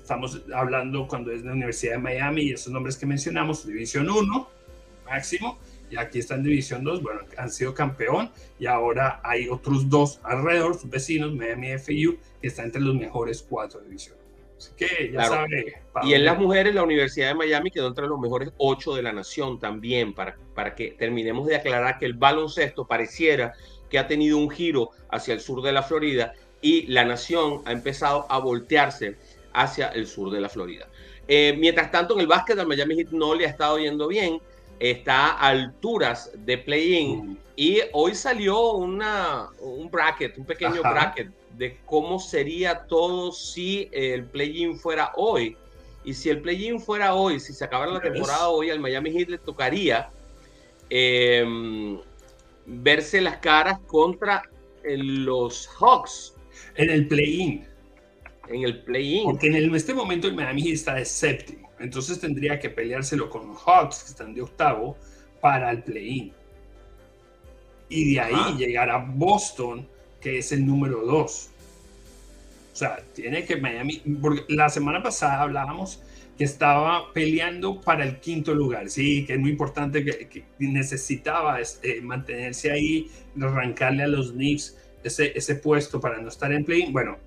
Estamos 0.02 0.42
hablando 0.54 1.08
cuando 1.08 1.32
es 1.32 1.44
la 1.44 1.54
Universidad 1.54 1.94
de 1.94 1.98
Miami 1.98 2.44
y 2.44 2.52
esos 2.54 2.72
nombres 2.72 2.96
que 2.96 3.08
mencionamos, 3.08 3.66
División 3.66 4.08
1, 4.08 4.50
máximo 5.06 5.58
y 5.90 5.98
aquí 5.98 6.20
está 6.20 6.36
en 6.36 6.44
División 6.44 6.84
2, 6.84 7.02
bueno, 7.02 7.22
han 7.38 7.50
sido 7.50 7.74
campeón 7.74 8.32
y 8.60 8.66
ahora 8.66 9.22
hay 9.24 9.48
otros 9.48 9.90
dos 9.90 10.20
alrededor, 10.24 10.76
sus 10.76 10.90
vecinos, 10.90 11.34
Miami 11.34 11.78
FIU, 11.78 12.18
que 12.42 12.48
está 12.48 12.64
entre 12.64 12.82
los 12.82 12.96
mejores 12.96 13.46
cuatro 13.48 13.80
divisiones. 13.82 14.24
Así 14.58 14.72
que 14.78 15.12
ya 15.12 15.26
sabe. 15.26 15.82
Y 16.04 16.14
en 16.14 16.24
las 16.24 16.38
mujeres, 16.38 16.74
la 16.74 16.84
Universidad 16.84 17.28
de 17.30 17.36
Miami 17.36 17.72
quedó 17.72 17.88
entre 17.88 18.08
los 18.08 18.20
mejores 18.20 18.52
ocho 18.58 18.96
de 18.96 19.04
la 19.04 19.12
nación 19.12 19.60
también, 19.60 20.14
para, 20.14 20.38
para 20.54 20.76
que 20.76 20.92
terminemos 20.92 21.48
de 21.48 21.58
aclarar 21.58 22.00
que 22.00 22.06
el 22.06 22.14
baloncesto 22.14 22.88
pareciera 22.88 23.54
que 23.90 24.00
ha 24.00 24.08
tenido 24.08 24.38
un 24.38 24.50
giro 24.50 24.92
hacia 25.10 25.34
el 25.34 25.42
sur 25.42 25.62
de 25.62 25.72
la 25.72 25.84
Florida 25.84 26.34
y 26.62 26.88
la 26.88 27.06
nación 27.06 27.62
ha 27.66 27.72
empezado 27.72 28.26
a 28.30 28.40
voltearse 28.40 29.18
hacia 29.54 29.90
el 29.90 30.08
sur 30.08 30.32
de 30.32 30.42
la 30.42 30.50
Florida. 30.50 30.88
Eh, 31.28 31.56
mientras 31.58 31.92
tanto, 31.92 32.14
en 32.14 32.22
el 32.22 32.28
básquet 32.28 32.56
del 32.56 32.68
Miami 32.68 32.96
Heat 32.96 33.12
no 33.12 33.36
le 33.36 33.46
ha 33.46 33.50
estado 33.50 33.78
yendo 33.78 34.08
bien, 34.08 34.40
está 34.80 35.32
a 35.32 35.48
alturas 35.50 36.32
de 36.46 36.58
play-in 36.58 37.32
mm. 37.32 37.38
y 37.56 37.80
hoy 37.94 38.16
salió 38.16 38.74
una, 38.74 39.50
un 39.60 39.90
bracket, 39.90 40.38
un 40.38 40.46
pequeño 40.46 40.82
bracket 40.82 41.30
de 41.58 41.78
cómo 41.86 42.20
sería 42.20 42.86
todo 42.88 43.32
si 43.32 43.90
el 43.92 44.26
play-in 44.26 44.78
fuera 44.78 45.12
hoy. 45.16 45.58
Y 46.04 46.14
si 46.14 46.30
el 46.30 46.42
play-in 46.42 46.80
fuera 46.80 47.16
hoy, 47.16 47.40
si 47.40 47.54
se 47.54 47.66
acabara 47.66 47.92
la 47.92 48.02
temporada 48.02 48.50
hoy, 48.50 48.70
al 48.70 48.80
Miami 48.80 49.12
Heat 49.12 49.30
le 49.30 49.38
tocaría 49.40 50.10
em, 50.90 52.00
verse 52.66 53.22
las 53.22 53.38
caras 53.38 53.80
contra 53.88 54.44
los 54.84 55.68
Hawks. 55.80 56.36
En 56.76 56.90
el 56.90 57.08
play-in. 57.08 57.66
En 58.50 58.64
el 58.64 58.84
play-in. 58.84 59.24
Porque 59.24 59.48
en, 59.48 59.74
este 59.74 59.94
momento 59.94 60.28
el 60.28 60.36
Miami 60.36 60.62
Heat 60.62 60.74
está 60.76 60.94
de 60.96 61.06
séptimo. 61.06 61.65
Entonces 61.80 62.20
tendría 62.20 62.60
que 62.60 62.70
peleárselo 62.70 63.30
con 63.30 63.48
los 63.48 63.62
Hawks, 63.62 64.04
que 64.04 64.10
están 64.12 64.34
de 64.34 64.42
octavo, 64.42 64.98
para 65.42 65.72
el 65.72 65.84
play-in. 65.84 66.32
Y 67.90 68.14
de 68.14 68.20
ahí 68.20 68.56
llegar 68.58 68.90
a 68.90 68.98
Boston, 68.98 69.88
que 70.20 70.40
es 70.40 70.52
el 70.52 70.66
número 70.66 71.06
dos. 71.06 71.50
O 72.74 72.76
sea, 72.76 72.98
tiene 73.14 73.46
que 73.46 73.58
Miami, 73.58 74.02
porque 74.22 74.44
la 74.50 74.70
semana 74.70 75.02
pasada 75.02 75.42
hablábamos 75.42 76.02
que 76.38 76.44
estaba 76.44 77.14
peleando 77.14 77.80
para 77.80 78.04
el 78.04 78.20
quinto 78.20 78.54
lugar, 78.54 78.90
sí, 78.90 79.26
que 79.26 79.34
es 79.34 79.40
muy 79.40 79.52
importante, 79.52 80.04
que, 80.04 80.44
necesitaba 80.60 81.60
eh, 81.62 82.02
mantenerse 82.02 82.72
ahí, 82.72 83.10
arrancarle 83.40 84.04
a 84.04 84.08
los 84.08 84.34
Knicks 84.34 84.76
ese, 85.04 85.32
ese 85.38 85.56
puesto 85.56 86.02
para 86.02 86.20
no 86.20 86.28
estar 86.28 86.52
en 86.52 86.66
play. 86.66 86.92
Bueno, 86.92 87.18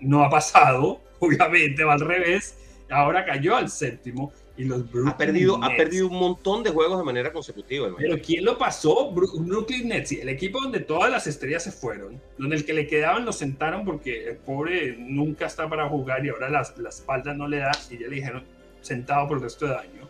no 0.00 0.24
ha 0.24 0.30
pasado, 0.30 1.00
obviamente 1.20 1.84
va 1.84 1.94
al 1.94 2.00
revés, 2.00 2.56
ahora 2.90 3.24
cayó 3.24 3.56
al 3.56 3.70
séptimo 3.70 4.32
y 4.56 4.64
los 4.64 4.84
ha 5.06 5.16
perdido, 5.16 5.62
ha 5.62 5.74
perdido 5.74 6.08
un 6.08 6.18
montón 6.18 6.62
de 6.62 6.70
juegos 6.70 6.98
de 6.98 7.04
manera 7.04 7.32
consecutiva. 7.32 7.88
Pero 7.96 8.18
¿quién 8.20 8.44
lo 8.44 8.58
pasó? 8.58 9.10
Brooklyn 9.10 9.88
Nets, 9.88 10.12
el 10.12 10.28
equipo 10.28 10.60
donde 10.60 10.80
todas 10.80 11.10
las 11.10 11.26
estrellas 11.26 11.64
se 11.64 11.72
fueron, 11.72 12.20
donde 12.36 12.56
el 12.56 12.66
que 12.66 12.74
le 12.74 12.86
quedaban 12.86 13.24
lo 13.24 13.32
sentaron 13.32 13.84
porque 13.86 14.28
el 14.28 14.36
pobre 14.36 14.96
nunca 14.98 15.46
está 15.46 15.68
para 15.68 15.88
jugar 15.88 16.26
y 16.26 16.28
ahora 16.28 16.50
la, 16.50 16.62
la 16.76 16.88
espalda 16.90 17.32
no 17.32 17.48
le 17.48 17.58
da 17.58 17.72
y 17.90 17.98
ya 17.98 18.08
le 18.08 18.16
dijeron 18.16 18.44
sentado 18.82 19.28
por 19.28 19.38
el 19.38 19.44
resto 19.44 19.66
de 19.66 19.76
año. 19.76 20.08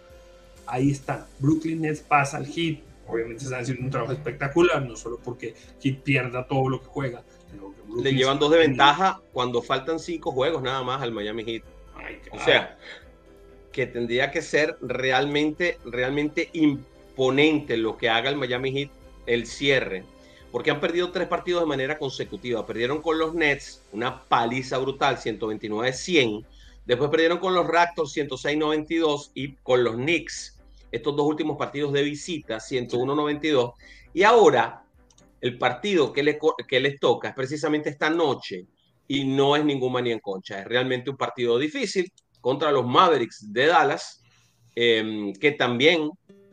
Ahí 0.66 0.90
está. 0.90 1.26
Brooklyn 1.38 1.82
Nets 1.82 2.00
pasa 2.00 2.36
al 2.36 2.46
hit. 2.46 2.80
Obviamente 3.06 3.44
están 3.44 3.62
haciendo 3.62 3.84
un 3.84 3.90
trabajo 3.90 4.12
espectacular, 4.12 4.82
no 4.82 4.96
solo 4.96 5.18
porque 5.22 5.54
Heat 5.82 6.02
pierda 6.02 6.46
todo 6.46 6.68
lo 6.68 6.80
que 6.80 6.86
juega. 6.86 7.22
le 8.02 8.12
llevan 8.14 8.38
dos 8.38 8.52
de 8.52 8.58
ventaja 8.58 9.20
cuando 9.32 9.62
faltan 9.62 9.98
cinco 9.98 10.30
juegos 10.30 10.62
nada 10.62 10.82
más 10.82 11.02
al 11.02 11.10
Miami 11.10 11.44
Heat. 11.44 11.62
O 12.32 12.38
sea, 12.38 12.78
que 13.72 13.86
tendría 13.86 14.30
que 14.30 14.42
ser 14.42 14.76
realmente, 14.80 15.78
realmente 15.84 16.50
imponente 16.52 17.76
lo 17.76 17.96
que 17.96 18.08
haga 18.08 18.30
el 18.30 18.36
Miami 18.36 18.72
Heat 18.72 18.90
el 19.26 19.46
cierre, 19.46 20.04
porque 20.50 20.70
han 20.70 20.80
perdido 20.80 21.12
tres 21.12 21.28
partidos 21.28 21.62
de 21.62 21.66
manera 21.66 21.98
consecutiva. 21.98 22.66
Perdieron 22.66 23.00
con 23.00 23.18
los 23.18 23.34
Nets, 23.34 23.82
una 23.92 24.24
paliza 24.24 24.78
brutal, 24.78 25.16
129-100. 25.16 26.44
Después 26.86 27.10
perdieron 27.10 27.38
con 27.38 27.54
los 27.54 27.66
Raptors, 27.66 28.16
106-92. 28.16 29.30
Y 29.34 29.52
con 29.56 29.84
los 29.84 29.94
Knicks, 29.94 30.58
estos 30.90 31.14
dos 31.14 31.26
últimos 31.26 31.56
partidos 31.56 31.92
de 31.92 32.02
visita, 32.02 32.56
101-92. 32.56 33.74
Y 34.12 34.24
ahora, 34.24 34.82
el 35.40 35.56
partido 35.56 36.12
que, 36.12 36.24
le, 36.24 36.38
que 36.66 36.80
les 36.80 36.98
toca 36.98 37.28
es 37.28 37.34
precisamente 37.34 37.90
esta 37.90 38.10
noche. 38.10 38.66
Y 39.10 39.24
no 39.24 39.56
es 39.56 39.64
ningún 39.64 39.92
manía 39.92 40.12
en 40.12 40.20
concha. 40.20 40.60
Es 40.60 40.66
realmente 40.66 41.10
un 41.10 41.16
partido 41.16 41.58
difícil 41.58 42.12
contra 42.40 42.70
los 42.70 42.86
Mavericks 42.86 43.52
de 43.52 43.66
Dallas, 43.66 44.22
em, 44.76 45.32
que 45.32 45.50
también 45.50 46.10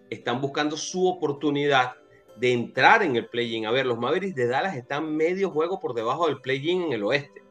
están 0.09 0.41
buscando 0.41 0.75
su 0.75 1.07
oportunidad 1.07 1.93
de 2.35 2.51
entrar 2.51 3.03
en 3.03 3.15
el 3.15 3.27
play-in. 3.27 3.67
A 3.67 3.71
ver, 3.71 3.85
los 3.85 3.99
Mavericks 3.99 4.33
de 4.33 4.47
Dallas 4.47 4.75
están 4.75 5.15
medio 5.15 5.51
juego 5.51 5.79
por 5.79 5.93
debajo 5.93 6.25
del 6.25 6.41
play-in 6.41 6.81
en 6.83 6.93
el 6.93 7.03
oeste. 7.03 7.43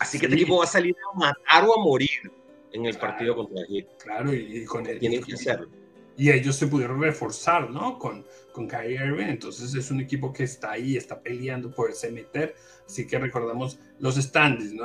Así 0.00 0.18
que 0.18 0.26
este 0.26 0.34
equipo 0.36 0.58
va 0.58 0.64
a 0.64 0.66
salir 0.66 0.96
a 1.12 1.16
matar 1.16 1.68
o 1.68 1.78
a 1.78 1.84
morir 1.84 2.32
en 2.72 2.86
el 2.86 2.98
partido 2.98 3.36
contra 3.36 3.60
el 3.60 3.66
Heat. 3.68 3.86
Claro, 4.02 4.34
y, 4.34 4.64
con 4.64 4.84
el, 4.86 4.98
tienen 4.98 5.22
que 5.22 5.34
hacerlo 5.34 5.68
y 6.16 6.30
ellos 6.30 6.56
se 6.56 6.66
pudieron 6.66 7.00
reforzar, 7.00 7.70
¿no? 7.70 7.98
Con, 7.98 8.24
con 8.54 8.68
Kyrie 8.68 9.04
Irving, 9.04 9.26
entonces 9.26 9.74
es 9.74 9.90
un 9.90 10.00
equipo 10.00 10.32
que 10.32 10.44
está 10.44 10.70
ahí, 10.70 10.96
está 10.96 11.20
peleando 11.20 11.72
por 11.72 11.90
ese 11.90 12.12
meter, 12.12 12.54
así 12.86 13.04
que 13.04 13.18
recordamos 13.18 13.80
los 13.98 14.14
standings, 14.14 14.72
¿no? 14.72 14.84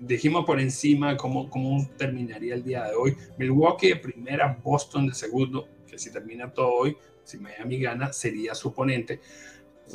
Dijimos 0.00 0.46
por 0.46 0.58
encima 0.58 1.18
cómo, 1.18 1.50
cómo 1.50 1.86
terminaría 1.98 2.54
el 2.54 2.64
día 2.64 2.84
de 2.84 2.94
hoy. 2.94 3.14
Milwaukee 3.36 3.88
de 3.88 3.96
primera, 3.96 4.58
Boston 4.64 5.06
de 5.06 5.12
segundo, 5.12 5.68
que 5.86 5.98
si 5.98 6.10
termina 6.10 6.50
todo 6.50 6.72
hoy, 6.72 6.96
si 7.22 7.36
Miami 7.36 7.78
gana, 7.78 8.10
sería 8.10 8.54
su 8.54 8.68
oponente. 8.68 9.20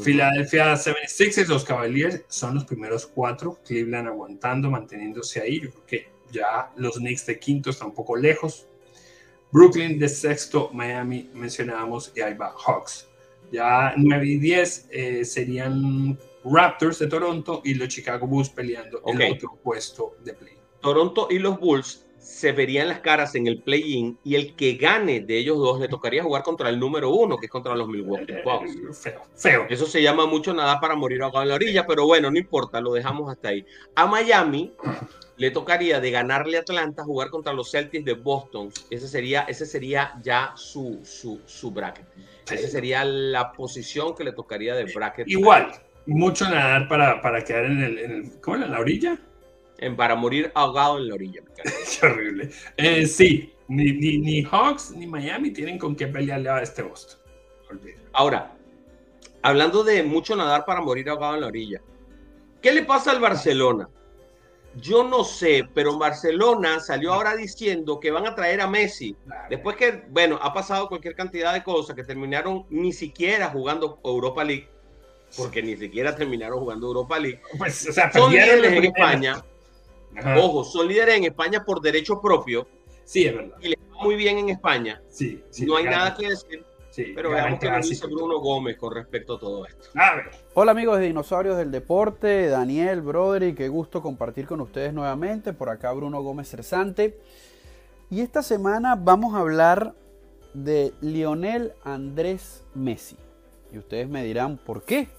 Philadelphia 0.03 0.75
76ers, 0.75 1.47
los 1.47 1.65
Cavaliers 1.65 2.25
son 2.27 2.53
los 2.53 2.65
primeros 2.65 3.07
cuatro, 3.07 3.59
Cleveland 3.65 4.07
aguantando, 4.07 4.69
manteniéndose 4.69 5.41
ahí, 5.41 5.61
yo 5.61 5.71
creo 5.71 5.85
que 5.87 6.07
ya 6.31 6.71
los 6.75 6.97
Knicks 6.97 7.25
de 7.25 7.39
quinto 7.39 7.71
están 7.71 7.87
un 7.87 7.95
poco 7.95 8.15
lejos, 8.15 8.67
Brooklyn 9.51 9.97
de 9.97 10.09
sexto, 10.09 10.69
Miami 10.73 11.31
mencionábamos 11.33 12.11
y 12.15 12.21
ahí 12.21 12.35
va 12.35 12.53
Hawks. 12.55 13.07
Ya 13.51 13.93
9 13.95 14.25
y 14.25 14.37
10 14.37 14.87
eh, 14.91 15.25
serían 15.25 16.17
Raptors 16.43 16.99
de 16.99 17.07
Toronto 17.07 17.61
y 17.63 17.73
los 17.73 17.87
Chicago 17.87 18.27
Bulls 18.27 18.49
peleando 18.49 19.01
en 19.05 19.21
el 19.21 19.33
otro 19.33 19.57
puesto 19.63 20.15
de 20.23 20.33
play. 20.33 20.53
Toronto 20.81 21.27
y 21.29 21.39
los 21.39 21.59
Bulls 21.59 22.05
se 22.25 22.51
verían 22.51 22.87
las 22.87 23.01
caras 23.01 23.35
en 23.35 23.45
el 23.45 23.61
play-in 23.61 24.17
y 24.23 24.33
el 24.33 24.55
que 24.55 24.73
gane 24.73 25.19
de 25.19 25.37
ellos 25.37 25.57
dos 25.57 25.79
le 25.79 25.87
tocaría 25.87 26.23
jugar 26.23 26.41
contra 26.41 26.69
el 26.69 26.79
número 26.79 27.11
uno, 27.11 27.37
que 27.37 27.45
es 27.45 27.51
contra 27.51 27.75
los 27.75 27.87
Milwaukee 27.87 28.33
eh, 28.33 28.41
Bucks. 28.43 28.99
feo, 28.99 29.21
feo. 29.35 29.67
Eso 29.69 29.85
se 29.85 30.01
llama 30.01 30.25
mucho 30.25 30.51
nada 30.51 30.79
para 30.79 30.95
morir 30.95 31.21
acá 31.21 31.43
en 31.43 31.49
la 31.49 31.55
orilla, 31.55 31.85
pero 31.85 32.07
bueno, 32.07 32.31
no 32.31 32.37
importa, 32.39 32.81
lo 32.81 32.93
dejamos 32.93 33.31
hasta 33.31 33.49
ahí. 33.49 33.63
A 33.93 34.07
Miami 34.07 34.73
le 35.37 35.51
tocaría 35.51 35.99
de 35.99 36.09
ganarle 36.09 36.57
a 36.57 36.61
Atlanta 36.61 37.03
jugar 37.03 37.29
contra 37.29 37.53
los 37.53 37.69
Celtics 37.69 38.03
de 38.05 38.13
Boston. 38.13 38.71
Ese 38.89 39.07
sería, 39.07 39.41
ese 39.41 39.67
sería 39.67 40.19
ya 40.23 40.53
su, 40.55 41.01
su, 41.03 41.41
su 41.45 41.69
bracket. 41.69 42.07
Esa 42.51 42.67
sería 42.67 43.03
la 43.03 43.51
posición 43.51 44.15
que 44.15 44.23
le 44.23 44.31
tocaría 44.31 44.75
de 44.75 44.85
bracket. 44.85 45.27
Igual, 45.27 45.71
mucho 46.05 46.45
nadar 46.45 46.87
para, 46.87 47.21
para 47.21 47.43
quedar 47.43 47.65
en 47.65 47.81
el, 47.81 47.97
en 47.97 48.29
¿cómo 48.39 48.57
en 48.57 48.71
la 48.71 48.79
orilla? 48.79 49.17
En, 49.77 49.95
para 49.95 50.15
morir 50.15 50.51
ahogado 50.53 50.97
en 50.97 51.09
la 51.09 51.15
orilla. 51.15 51.41
Qué 51.99 52.05
horrible. 52.05 52.49
Eh, 52.77 53.05
sí, 53.07 53.53
ni, 53.67 53.91
ni, 53.93 54.17
ni, 54.19 54.43
Hawks 54.43 54.91
ni 54.91 55.07
Miami 55.07 55.51
tienen 55.51 55.77
con 55.77 55.95
qué 55.95 56.07
pelearle 56.07 56.49
a 56.49 56.61
este 56.61 56.83
Boston. 56.83 57.19
Ahora, 58.13 58.55
hablando 59.41 59.83
de 59.83 60.03
mucho 60.03 60.35
nadar 60.35 60.65
para 60.65 60.81
morir 60.81 61.09
ahogado 61.09 61.35
en 61.35 61.41
la 61.41 61.47
orilla, 61.47 61.81
¿qué 62.61 62.71
le 62.71 62.83
pasa 62.83 63.11
al 63.11 63.19
Barcelona? 63.19 63.89
Yo 64.75 65.03
no 65.03 65.23
sé, 65.23 65.67
pero 65.73 65.97
Barcelona 65.97 66.79
salió 66.79 67.13
ahora 67.13 67.35
diciendo 67.35 67.99
que 67.99 68.11
van 68.11 68.27
a 68.27 68.35
traer 68.35 68.59
a 68.59 68.67
Messi. 68.67 69.15
Después 69.49 69.77
que, 69.77 70.03
bueno, 70.09 70.37
ha 70.41 70.53
pasado 70.53 70.89
cualquier 70.89 71.15
cantidad 71.15 71.53
de 71.53 71.63
cosas 71.63 71.95
que 71.95 72.03
terminaron 72.03 72.65
ni 72.69 72.91
siquiera 72.91 73.49
jugando 73.49 73.99
Europa 74.03 74.43
League, 74.43 74.67
porque 75.37 75.63
ni 75.63 75.77
siquiera 75.77 76.15
terminaron 76.15 76.59
jugando 76.59 76.87
Europa 76.87 77.19
League. 77.19 77.41
Pues, 77.57 77.87
o 77.87 77.93
sea, 77.93 78.11
son 78.11 78.31
líderes 78.31 78.71
en 78.71 78.83
España. 78.83 79.45
Ojo, 80.37 80.63
son 80.63 80.87
líderes 80.87 81.15
en 81.17 81.23
España 81.25 81.63
por 81.63 81.81
derecho 81.81 82.21
propio. 82.21 82.67
Sí, 83.05 83.25
es 83.25 83.35
verdad. 83.35 83.57
Y 83.61 83.69
les 83.69 83.79
va 83.79 84.03
muy 84.03 84.15
bien 84.15 84.39
en 84.39 84.49
España. 84.49 85.01
Sí, 85.09 85.41
sí 85.51 85.65
no 85.65 85.77
hay 85.77 85.85
nada 85.85 86.15
que 86.15 86.29
decir. 86.29 86.65
Pero 86.95 87.29
veamos 87.29 87.59
qué 87.59 87.69
nos 87.69 87.89
dice 87.89 88.07
Bruno 88.07 88.39
Gómez 88.39 88.77
con 88.77 88.93
respecto 88.93 89.35
a 89.35 89.39
todo 89.39 89.65
esto. 89.65 89.89
Hola 90.53 90.71
amigos 90.71 90.99
de 90.99 91.07
Dinosaurios 91.07 91.57
del 91.57 91.71
Deporte, 91.71 92.47
Daniel, 92.47 93.01
Broderick, 93.01 93.57
qué 93.57 93.67
gusto 93.67 94.01
compartir 94.01 94.47
con 94.47 94.61
ustedes 94.61 94.93
nuevamente. 94.93 95.51
Por 95.53 95.69
acá 95.69 95.91
Bruno 95.91 96.21
Gómez 96.21 96.49
Cersante. 96.49 97.19
Y 98.09 98.21
esta 98.21 98.41
semana 98.43 98.95
vamos 98.95 99.33
a 99.33 99.39
hablar 99.39 99.93
de 100.53 100.93
Lionel 101.01 101.73
Andrés 101.83 102.63
Messi. 102.73 103.17
Y 103.73 103.77
ustedes 103.77 104.07
me 104.07 104.23
dirán, 104.23 104.57
¿por 104.57 104.83
qué? 104.83 105.09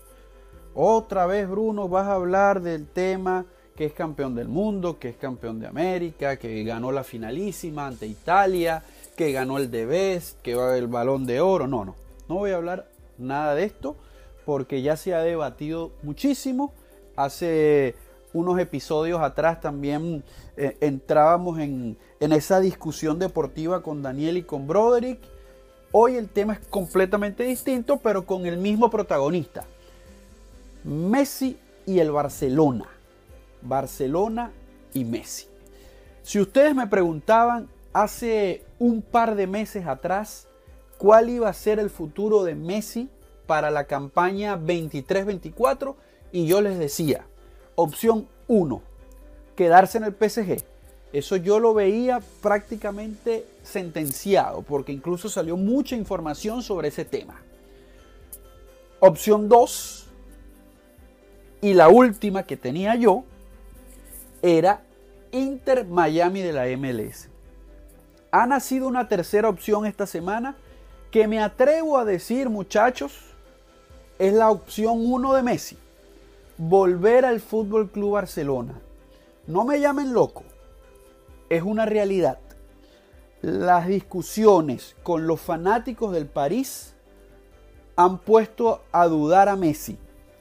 Otra 0.74 1.26
vez 1.26 1.48
Bruno 1.48 1.88
vas 1.88 2.06
a 2.06 2.14
hablar 2.14 2.62
del 2.62 2.86
tema 2.86 3.44
que 3.74 3.84
es 3.84 3.92
campeón 3.92 4.34
del 4.34 4.48
mundo, 4.48 4.98
que 4.98 5.10
es 5.10 5.16
campeón 5.16 5.60
de 5.60 5.66
América, 5.66 6.38
que 6.38 6.64
ganó 6.64 6.90
la 6.92 7.04
finalísima 7.04 7.86
ante 7.86 8.06
Italia 8.06 8.82
que 9.16 9.32
ganó 9.32 9.58
el 9.58 9.70
de 9.70 9.86
Best, 9.86 10.40
que 10.42 10.54
va 10.54 10.76
el 10.76 10.86
balón 10.86 11.26
de 11.26 11.40
oro. 11.40 11.66
No, 11.66 11.84
no. 11.84 11.96
No 12.28 12.36
voy 12.36 12.50
a 12.50 12.56
hablar 12.56 12.88
nada 13.18 13.54
de 13.54 13.64
esto 13.64 13.96
porque 14.44 14.82
ya 14.82 14.96
se 14.96 15.14
ha 15.14 15.20
debatido 15.20 15.90
muchísimo. 16.02 16.72
Hace 17.16 17.94
unos 18.32 18.58
episodios 18.60 19.20
atrás 19.22 19.60
también 19.60 20.22
eh, 20.56 20.76
entrábamos 20.80 21.58
en, 21.58 21.96
en, 22.20 22.32
esa 22.32 22.60
discusión 22.60 23.18
deportiva 23.18 23.82
con 23.82 24.02
Daniel 24.02 24.36
y 24.36 24.42
con 24.42 24.66
Broderick. 24.66 25.20
Hoy 25.92 26.16
el 26.16 26.28
tema 26.28 26.52
es 26.52 26.60
completamente 26.68 27.44
distinto, 27.44 27.98
pero 27.98 28.26
con 28.26 28.44
el 28.44 28.58
mismo 28.58 28.90
protagonista. 28.90 29.64
Messi 30.84 31.58
y 31.86 32.00
el 32.00 32.10
Barcelona. 32.10 32.86
Barcelona 33.62 34.52
y 34.92 35.04
Messi. 35.04 35.46
Si 36.22 36.40
ustedes 36.40 36.74
me 36.74 36.86
preguntaban 36.86 37.68
hace 38.02 38.62
un 38.78 39.00
par 39.00 39.36
de 39.36 39.46
meses 39.46 39.86
atrás 39.86 40.48
cuál 40.98 41.30
iba 41.30 41.48
a 41.48 41.54
ser 41.54 41.78
el 41.78 41.88
futuro 41.88 42.44
de 42.44 42.54
Messi 42.54 43.08
para 43.46 43.70
la 43.70 43.84
campaña 43.84 44.58
23-24 44.58 45.94
y 46.30 46.46
yo 46.46 46.60
les 46.60 46.78
decía, 46.78 47.24
opción 47.74 48.28
1, 48.48 48.82
quedarse 49.54 49.96
en 49.96 50.04
el 50.04 50.12
PSG. 50.12 50.62
Eso 51.14 51.36
yo 51.36 51.58
lo 51.58 51.72
veía 51.72 52.20
prácticamente 52.42 53.46
sentenciado 53.62 54.60
porque 54.60 54.92
incluso 54.92 55.30
salió 55.30 55.56
mucha 55.56 55.96
información 55.96 56.62
sobre 56.62 56.88
ese 56.88 57.06
tema. 57.06 57.40
Opción 59.00 59.48
2 59.48 60.06
y 61.62 61.72
la 61.72 61.88
última 61.88 62.42
que 62.42 62.58
tenía 62.58 62.94
yo 62.94 63.24
era 64.42 64.82
Inter 65.32 65.86
Miami 65.86 66.42
de 66.42 66.52
la 66.52 66.66
MLS. 66.76 67.30
Ha 68.30 68.46
nacido 68.46 68.88
una 68.88 69.08
tercera 69.08 69.48
opción 69.48 69.86
esta 69.86 70.06
semana 70.06 70.56
que 71.10 71.28
me 71.28 71.40
atrevo 71.40 71.98
a 71.98 72.04
decir, 72.04 72.48
muchachos, 72.48 73.18
es 74.18 74.32
la 74.32 74.50
opción 74.50 74.94
1 74.98 75.34
de 75.34 75.42
Messi. 75.42 75.78
Volver 76.58 77.24
al 77.24 77.40
Fútbol 77.40 77.90
Club 77.90 78.12
Barcelona. 78.12 78.80
No 79.46 79.64
me 79.64 79.80
llamen 79.80 80.12
loco, 80.12 80.42
es 81.48 81.62
una 81.62 81.86
realidad. 81.86 82.38
Las 83.42 83.86
discusiones 83.86 84.96
con 85.02 85.26
los 85.26 85.40
fanáticos 85.40 86.12
del 86.12 86.26
París 86.26 86.94
han 87.94 88.18
puesto 88.18 88.82
a 88.90 89.06
dudar 89.06 89.48
a 89.48 89.56
Messi, 89.56 89.98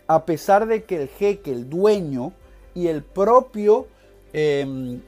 a 0.07 0.25
pesar 0.25 0.65
de 0.65 0.85
que 0.85 1.03
el 1.03 1.09
jeque, 1.09 1.51
el 1.51 1.69
dueño 1.69 2.33
y 2.73 2.87
el 2.87 3.03
propio 3.03 3.87
eh, 4.33 4.99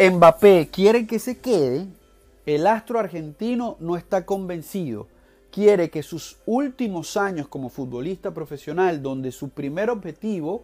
Mbappé 0.00 0.68
quieren 0.70 1.08
que 1.08 1.18
se 1.18 1.38
quede, 1.38 1.88
el 2.46 2.68
astro 2.68 3.00
argentino 3.00 3.76
no 3.80 3.96
está 3.96 4.24
convencido. 4.24 5.08
Quiere 5.50 5.90
que 5.90 6.04
sus 6.04 6.36
últimos 6.46 7.16
años 7.16 7.48
como 7.48 7.68
futbolista 7.68 8.30
profesional, 8.30 9.02
donde 9.02 9.32
su 9.32 9.48
primer 9.48 9.90
objetivo 9.90 10.62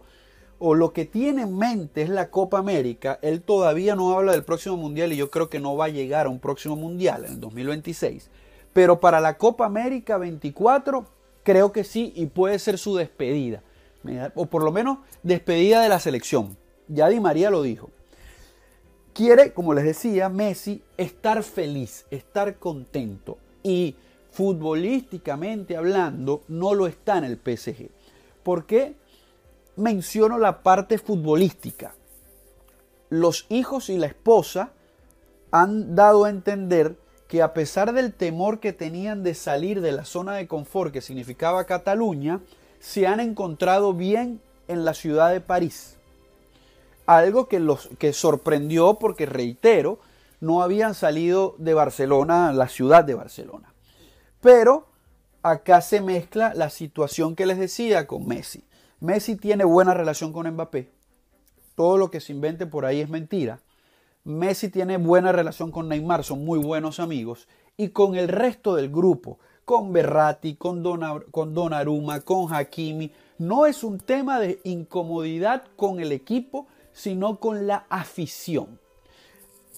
o 0.57 0.73
lo 0.73 0.93
que 0.93 1.03
tiene 1.03 1.41
en 1.41 1.57
mente 1.57 2.01
es 2.01 2.09
la 2.09 2.29
Copa 2.31 2.59
América, 2.59 3.19
él 3.21 3.41
todavía 3.41 3.93
no 3.93 4.17
habla 4.17 4.31
del 4.31 4.45
próximo 4.45 4.77
mundial 4.77 5.11
y 5.11 5.17
yo 5.17 5.29
creo 5.29 5.49
que 5.49 5.59
no 5.59 5.75
va 5.75 5.85
a 5.85 5.89
llegar 5.89 6.27
a 6.27 6.29
un 6.29 6.39
próximo 6.39 6.77
mundial 6.77 7.25
en 7.25 7.33
el 7.33 7.39
2026. 7.41 8.29
Pero 8.71 9.01
para 9.01 9.19
la 9.19 9.37
Copa 9.37 9.65
América 9.65 10.17
24 10.17 11.07
creo 11.43 11.73
que 11.73 11.83
sí 11.83 12.13
y 12.15 12.27
puede 12.27 12.57
ser 12.57 12.77
su 12.77 12.95
despedida. 12.95 13.63
O 14.35 14.45
por 14.45 14.63
lo 14.63 14.71
menos 14.71 14.99
despedida 15.23 15.81
de 15.81 15.89
la 15.89 15.99
selección. 15.99 16.55
Ya 16.87 17.09
Di 17.09 17.19
María 17.19 17.49
lo 17.49 17.63
dijo. 17.63 17.89
Quiere, 19.15 19.53
como 19.53 19.73
les 19.73 19.85
decía, 19.85 20.27
Messi 20.27 20.83
estar 20.97 21.41
feliz, 21.41 22.05
estar 22.11 22.57
contento. 22.57 23.37
Y 23.63 23.95
futbolísticamente 24.29 25.77
hablando, 25.77 26.43
no 26.49 26.73
lo 26.73 26.85
está 26.85 27.17
en 27.19 27.23
el 27.23 27.37
PSG. 27.37 27.87
¿Por 28.43 28.65
qué 28.65 28.93
menciono 29.77 30.37
la 30.37 30.61
parte 30.61 30.97
futbolística? 30.97 31.95
Los 33.09 33.45
hijos 33.47 33.89
y 33.89 33.97
la 33.97 34.07
esposa 34.07 34.73
han 35.49 35.95
dado 35.95 36.25
a 36.25 36.29
entender 36.29 36.97
que 37.29 37.41
a 37.41 37.53
pesar 37.53 37.93
del 37.93 38.11
temor 38.11 38.59
que 38.59 38.73
tenían 38.73 39.23
de 39.23 39.33
salir 39.33 39.79
de 39.79 39.93
la 39.93 40.03
zona 40.03 40.33
de 40.33 40.49
confort 40.49 40.91
que 40.91 40.99
significaba 40.99 41.63
Cataluña, 41.63 42.41
se 42.81 43.07
han 43.07 43.21
encontrado 43.21 43.93
bien 43.93 44.41
en 44.67 44.83
la 44.83 44.93
ciudad 44.93 45.31
de 45.31 45.39
París. 45.39 45.94
Algo 47.05 47.47
que 47.47 47.59
los 47.59 47.89
que 47.99 48.13
sorprendió 48.13 48.95
porque 48.95 49.25
reitero, 49.25 49.99
no 50.39 50.61
habían 50.61 50.93
salido 50.93 51.55
de 51.57 51.73
Barcelona, 51.73 52.51
la 52.53 52.67
ciudad 52.67 53.03
de 53.03 53.15
Barcelona. 53.15 53.73
Pero 54.41 54.87
acá 55.43 55.81
se 55.81 56.01
mezcla 56.01 56.53
la 56.53 56.69
situación 56.69 57.35
que 57.35 57.45
les 57.45 57.57
decía 57.57 58.07
con 58.07 58.27
Messi. 58.27 58.63
Messi 58.99 59.35
tiene 59.35 59.65
buena 59.65 59.93
relación 59.93 60.33
con 60.33 60.47
Mbappé. 60.49 60.89
Todo 61.75 61.97
lo 61.97 62.09
que 62.09 62.21
se 62.21 62.33
invente 62.33 62.65
por 62.65 62.85
ahí 62.85 63.01
es 63.01 63.09
mentira. 63.09 63.59
Messi 64.23 64.69
tiene 64.69 64.97
buena 64.97 65.31
relación 65.31 65.71
con 65.71 65.87
Neymar, 65.87 66.23
son 66.23 66.43
muy 66.45 66.57
buenos 66.59 66.99
amigos. 66.99 67.47
Y 67.77 67.89
con 67.89 68.15
el 68.15 68.27
resto 68.27 68.75
del 68.75 68.89
grupo, 68.89 69.37
con 69.65 69.93
Berratti, 69.93 70.55
con, 70.55 70.83
con 71.31 71.53
Donnarumma, 71.53 72.21
con 72.21 72.53
Hakimi, 72.53 73.11
no 73.37 73.65
es 73.65 73.83
un 73.83 73.99
tema 73.99 74.39
de 74.39 74.61
incomodidad 74.63 75.63
con 75.75 75.99
el 75.99 76.11
equipo, 76.11 76.67
sino 76.95 77.39
con 77.41 77.67
la 77.67 77.85
afición. 77.89 78.79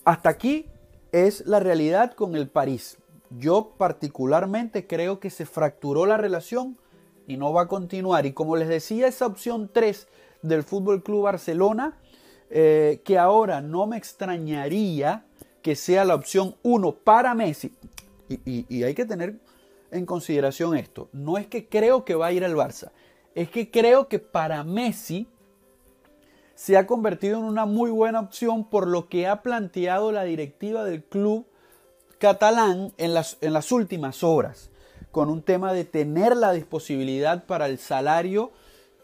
Hasta 0.06 0.30
aquí 0.30 0.67
es 1.12 1.45
la 1.47 1.60
realidad 1.60 2.13
con 2.13 2.36
el 2.36 2.47
París. 2.47 2.99
Yo 3.32 3.73
particularmente 3.77 4.86
creo 4.86 5.19
que 5.19 5.32
se 5.32 5.47
fracturó 5.47 6.06
la 6.06 6.15
relación 6.15 6.77
y 7.27 7.36
no 7.36 7.51
va 7.51 7.63
a 7.63 7.67
continuar. 7.67 8.27
Y 8.27 8.34
como 8.34 8.56
les 8.56 8.69
decía, 8.69 9.08
esa 9.08 9.25
opción 9.25 9.69
3 9.73 10.08
del 10.43 10.63
Fútbol 10.63 11.01
Club 11.03 11.23
Barcelona 11.23 11.97
eh, 12.49 13.01
que 13.03 13.17
ahora 13.17 13.62
no 13.62 13.88
me 13.88 13.97
extrañaría 13.97 15.25
que 15.63 15.75
sea 15.75 16.06
la 16.06 16.15
opción 16.15 16.56
1 16.62 16.93
para 16.97 17.34
Messi. 17.34 17.73
Y, 18.30 18.84
hay 18.84 18.93
que 18.93 19.06
tener 19.06 19.39
en 19.89 20.06
consideración 20.06 20.77
esto. 20.77 21.10
No 21.12 21.38
es 21.38 21.47
que 21.47 21.67
creo 21.67 22.06
que 22.06 22.13
va 22.13 22.27
a 22.27 22.32
ir 22.32 22.45
al 22.45 22.56
Barça. 22.56 22.91
Es 23.34 23.49
que 23.49 23.71
creo 23.71 24.08
que 24.08 24.19
para 24.19 24.63
Messi 24.63 25.27
se 26.58 26.76
ha 26.76 26.88
convertido 26.88 27.38
en 27.38 27.46
una 27.46 27.67
muy 27.67 27.91
buena 27.91 28.20
opción 28.20 28.67
por 28.67 28.88
lo 28.88 29.10
que 29.10 29.28
ha 29.28 29.43
planteado 29.43 30.12
la 30.12 30.24
directiva 30.24 30.84
del 30.84 31.04
club 31.04 31.46
catalán 32.17 32.93
en 32.98 33.13
las, 33.13 33.38
en 33.41 33.54
las 33.54 33.72
últimas 33.72 34.24
horas, 34.24 34.72
con 35.12 35.30
un 35.30 35.43
tema 35.43 35.72
de 35.72 35.86
tener 35.86 36.36
la 36.36 36.54
disponibilidad 36.54 37.46
para 37.46 37.67
el 37.67 37.78
salario 37.78 38.52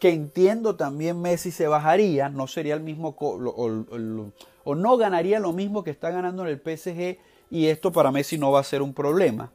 que 0.00 0.10
entiendo 0.10 0.74
también 0.74 1.22
Messi 1.22 1.52
se 1.52 1.68
bajaría, 1.68 2.28
no 2.28 2.48
sería 2.48 2.74
el 2.74 2.80
mismo 2.80 3.14
o, 3.16 4.74
no 4.74 4.96
ganaría 4.96 5.38
lo 5.38 5.52
mismo 5.52 5.84
que 5.84 5.92
está 5.92 6.10
ganando 6.10 6.44
en 6.44 6.48
el 6.48 6.58
PSG 6.58 7.18
y 7.52 7.66
esto 7.66 7.92
para 7.92 8.10
Messi 8.10 8.36
no 8.36 8.50
va 8.50 8.60
a 8.60 8.64
ser 8.64 8.82
un 8.82 8.92
problema. 8.92 9.52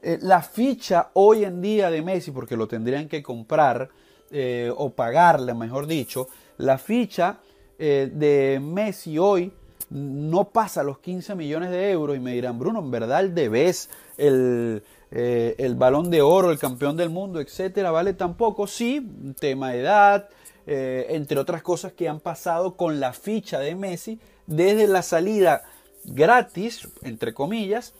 Eh, 0.00 0.16
la 0.22 0.42
ficha 0.42 1.10
hoy 1.14 1.44
en 1.44 1.60
día 1.60 1.90
de 1.90 2.02
Messi, 2.02 2.30
porque 2.30 2.56
lo 2.56 2.68
tendrían 2.68 3.08
que 3.08 3.20
comprar 3.20 3.90
eh, 4.30 4.72
o 4.76 4.90
pagarle, 4.90 5.54
mejor 5.54 5.88
dicho, 5.88 6.28
la 6.58 6.78
ficha 6.78 7.40
eh, 7.78 8.10
de 8.12 8.60
Messi 8.62 9.18
hoy 9.18 9.52
no 9.90 10.50
pasa 10.50 10.82
los 10.82 11.00
15 11.00 11.34
millones 11.34 11.70
de 11.70 11.90
euros 11.90 12.16
y 12.16 12.20
me 12.20 12.32
dirán, 12.32 12.58
Bruno, 12.58 12.78
en 12.78 12.90
verdad 12.90 13.20
el 13.20 13.34
debes 13.34 13.90
el, 14.16 14.82
eh, 15.10 15.54
el 15.58 15.74
balón 15.74 16.10
de 16.10 16.22
oro, 16.22 16.50
el 16.50 16.58
campeón 16.58 16.96
del 16.96 17.10
mundo, 17.10 17.40
etcétera, 17.40 17.90
vale 17.90 18.14
tampoco, 18.14 18.66
sí, 18.66 19.34
tema 19.38 19.72
de 19.72 19.80
edad, 19.80 20.28
eh, 20.66 21.06
entre 21.10 21.38
otras 21.38 21.62
cosas 21.62 21.92
que 21.92 22.08
han 22.08 22.20
pasado 22.20 22.76
con 22.76 23.00
la 23.00 23.12
ficha 23.12 23.58
de 23.58 23.74
Messi 23.74 24.20
desde 24.46 24.86
la 24.86 25.02
salida 25.02 25.64
gratis, 26.04 26.88
entre 27.02 27.34
comillas, 27.34 27.94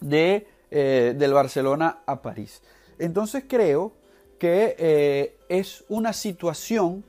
de, 0.00 0.46
del 0.70 1.32
Barcelona 1.32 2.00
a 2.06 2.20
París. 2.22 2.62
Entonces 2.98 3.44
creo 3.48 3.92
que 4.38 5.34
es 5.48 5.84
una 5.88 6.12
situación 6.12 7.04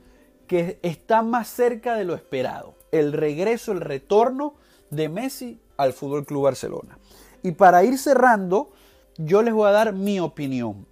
que 0.50 0.80
está 0.82 1.22
más 1.22 1.48
cerca 1.48 1.94
de 1.94 2.06
lo 2.06 2.16
esperado. 2.16 2.74
El 2.92 3.14
regreso, 3.14 3.72
el 3.72 3.82
retorno 3.82 4.56
de 4.90 5.08
Messi 5.08 5.62
al 5.78 5.94
Fútbol 5.94 6.26
Club 6.26 6.46
Barcelona. 6.46 6.98
Y 7.44 7.52
para 7.52 7.84
ir 7.84 8.00
cerrando, 8.00 8.72
yo 9.16 9.44
les 9.44 9.54
voy 9.54 9.70
a 9.70 9.74
dar 9.74 9.94
mi 9.94 10.20
opinión. 10.20 10.88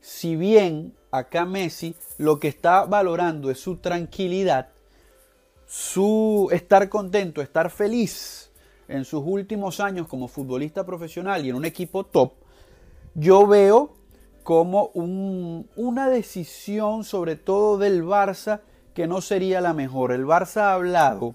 Si 0.00 0.34
bien 0.34 0.94
acá 1.12 1.44
Messi 1.44 1.94
lo 2.18 2.40
que 2.40 2.48
está 2.48 2.84
valorando 2.84 3.52
es 3.52 3.60
su 3.60 3.76
tranquilidad, 3.76 4.70
su 5.64 6.48
estar 6.50 6.88
contento, 6.88 7.40
estar 7.40 7.70
feliz 7.70 8.50
en 8.88 9.04
sus 9.04 9.22
últimos 9.24 9.78
años 9.78 10.08
como 10.08 10.26
futbolista 10.26 10.84
profesional 10.84 11.46
y 11.46 11.50
en 11.50 11.54
un 11.54 11.64
equipo 11.64 12.04
top, 12.04 12.32
yo 13.14 13.46
veo 13.46 13.94
como 14.42 14.86
una 15.76 16.08
decisión 16.08 17.04
sobre 17.04 17.36
todo 17.36 17.78
del 17.78 18.02
Barça 18.02 18.60
que 18.94 19.06
no 19.06 19.20
sería 19.20 19.60
la 19.60 19.72
mejor. 19.72 20.12
El 20.12 20.26
Barça 20.26 20.62
ha 20.62 20.74
hablado 20.74 21.34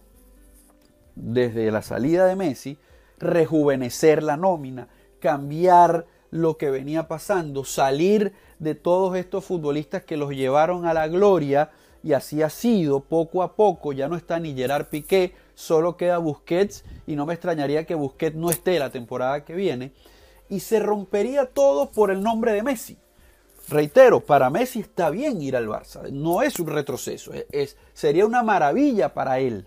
desde 1.15 1.72
la 1.72 1.82
salida 1.82 2.26
de 2.26 2.36
Messi, 2.36 2.78
rejuvenecer 3.20 4.22
la 4.24 4.38
nómina, 4.38 4.88
cambiar 5.20 6.06
lo 6.30 6.58
que 6.58 6.70
venía 6.70 7.08
pasando, 7.08 7.63
salir 7.63 8.34
de 8.60 8.76
todos 8.76 9.15
estos 9.15 9.46
futbolistas 9.46 10.04
que 10.04 10.17
los 10.17 10.32
llevaron 10.32 10.86
a 10.86 10.93
la 10.93 11.08
gloria 11.08 11.72
y 12.04 12.13
así 12.13 12.41
ha 12.41 12.50
sido 12.50 13.00
poco 13.02 13.41
a 13.43 13.56
poco, 13.56 13.93
ya 13.93 14.08
no 14.08 14.15
está 14.15 14.39
ni 14.39 14.54
Gerard 14.56 14.88
Piqué, 14.88 15.34
solo 15.56 15.98
queda 15.98 16.20
Busquets 16.20 16.84
y 17.08 17.15
no 17.15 17.26
me 17.26 17.34
extrañaría 17.34 17.86
que 17.86 17.96
Busquets 17.96 18.36
no 18.36 18.50
esté 18.50 18.78
la 18.78 18.91
temporada 18.91 19.43
que 19.43 19.56
viene 19.56 19.91
y 20.50 20.60
se 20.60 20.80
rompería 20.80 21.46
todo 21.46 21.91
por 21.91 22.12
el 22.12 22.22
nombre 22.22 22.54
de 22.54 22.63
Messi. 22.63 22.98
Reitero, 23.69 24.19
para 24.19 24.49
Messi 24.49 24.80
está 24.80 25.10
bien 25.10 25.41
ir 25.41 25.56
al 25.56 25.67
Barça, 25.67 26.10
no 26.12 26.41
es 26.41 26.60
un 26.60 26.67
retroceso, 26.67 27.32
es, 27.51 27.77
sería 27.93 28.25
una 28.25 28.43
maravilla 28.43 29.13
para 29.13 29.39
él. 29.39 29.65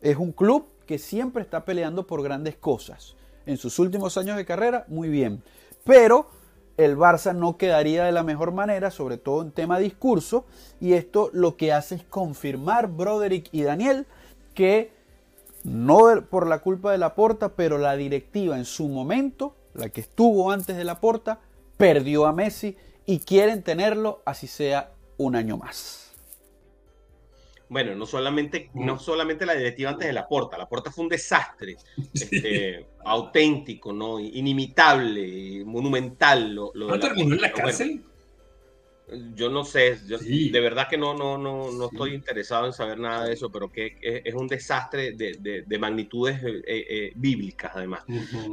Es 0.00 0.16
un 0.16 0.32
club 0.32 0.66
que 0.86 0.98
siempre 0.98 1.42
está 1.42 1.64
peleando 1.64 2.06
por 2.06 2.22
grandes 2.22 2.56
cosas. 2.56 3.14
En 3.46 3.56
sus 3.56 3.78
últimos 3.78 4.16
años 4.16 4.36
de 4.36 4.44
carrera, 4.44 4.84
muy 4.88 5.08
bien. 5.08 5.42
Pero 5.84 6.28
el 6.76 6.96
Barça 6.96 7.34
no 7.34 7.56
quedaría 7.56 8.04
de 8.04 8.12
la 8.12 8.22
mejor 8.22 8.52
manera, 8.52 8.90
sobre 8.90 9.18
todo 9.18 9.42
en 9.42 9.52
tema 9.52 9.78
discurso, 9.78 10.46
y 10.80 10.94
esto 10.94 11.30
lo 11.32 11.56
que 11.56 11.72
hace 11.72 11.96
es 11.96 12.04
confirmar 12.04 12.88
Broderick 12.88 13.48
y 13.52 13.62
Daniel 13.62 14.06
que 14.54 14.92
no 15.62 16.22
por 16.28 16.46
la 16.46 16.60
culpa 16.60 16.92
de 16.92 16.98
la 16.98 17.14
porta, 17.14 17.50
pero 17.50 17.78
la 17.78 17.96
directiva 17.96 18.56
en 18.56 18.64
su 18.64 18.88
momento, 18.88 19.54
la 19.74 19.90
que 19.90 20.00
estuvo 20.00 20.50
antes 20.50 20.76
de 20.76 20.84
la 20.84 21.00
porta, 21.00 21.38
perdió 21.76 22.26
a 22.26 22.32
Messi 22.32 22.76
y 23.10 23.18
quieren 23.18 23.64
tenerlo 23.64 24.22
así 24.24 24.46
sea 24.46 24.92
un 25.16 25.34
año 25.34 25.56
más. 25.56 26.12
Bueno, 27.68 27.96
no 27.96 28.06
solamente, 28.06 28.70
no 28.72 29.00
solamente 29.00 29.44
la 29.46 29.54
directiva 29.54 29.90
antes 29.90 30.06
de 30.06 30.12
la 30.12 30.28
porta, 30.28 30.56
la 30.56 30.68
porta 30.68 30.92
fue 30.92 31.02
un 31.02 31.10
desastre, 31.10 31.76
este, 32.14 32.86
auténtico, 33.04 33.92
¿no? 33.92 34.20
inimitable, 34.20 35.64
monumental. 35.64 36.54
Lo, 36.54 36.72
¿No 36.72 37.00
terminó 37.00 37.34
en 37.34 37.40
la 37.40 37.52
cárcel? 37.52 38.04
Yo 39.34 39.48
no 39.48 39.64
sé, 39.64 39.96
de 39.96 40.60
verdad 40.60 40.88
que 40.88 40.96
no, 40.96 41.14
no, 41.14 41.38
no, 41.38 41.70
no 41.72 41.86
estoy 41.86 42.14
interesado 42.14 42.66
en 42.66 42.72
saber 42.72 42.98
nada 42.98 43.24
de 43.24 43.32
eso, 43.32 43.50
pero 43.50 43.70
que 43.70 43.96
es, 44.00 44.34
un 44.34 44.46
desastre 44.46 45.12
de, 45.12 45.64
de, 45.66 45.78
magnitudes 45.78 46.42
eh, 46.42 46.62
eh, 46.66 46.86
eh, 46.88 47.12
bíblicas 47.14 47.72
además. 47.74 48.04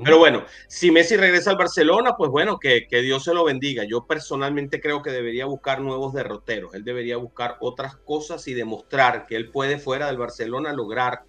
Pero 0.04 0.18
bueno, 0.18 0.46
si 0.68 0.92
Messi 0.92 1.16
regresa 1.18 1.52
al 1.52 1.58
Barcelona, 1.58 2.16
pues 2.18 2.32
bueno, 2.32 2.60
que, 2.60 2.88
que, 2.88 3.02
Dios 3.02 3.24
se 3.24 3.34
lo 3.34 3.44
bendiga. 3.44 3.84
Yo 3.84 4.06
personalmente 4.06 4.82
creo 4.82 5.02
que 5.02 5.12
debería 5.12 5.46
buscar 5.46 5.82
nuevos 5.82 6.14
derroteros, 6.14 6.74
él 6.74 6.84
debería 6.84 7.18
buscar 7.18 7.58
otras 7.60 7.96
cosas 7.96 8.48
y 8.48 8.54
demostrar 8.54 9.28
que 9.28 9.36
él 9.36 9.50
puede 9.50 9.78
fuera 9.78 10.08
del 10.08 10.18
Barcelona 10.18 10.74
lograr 10.74 11.24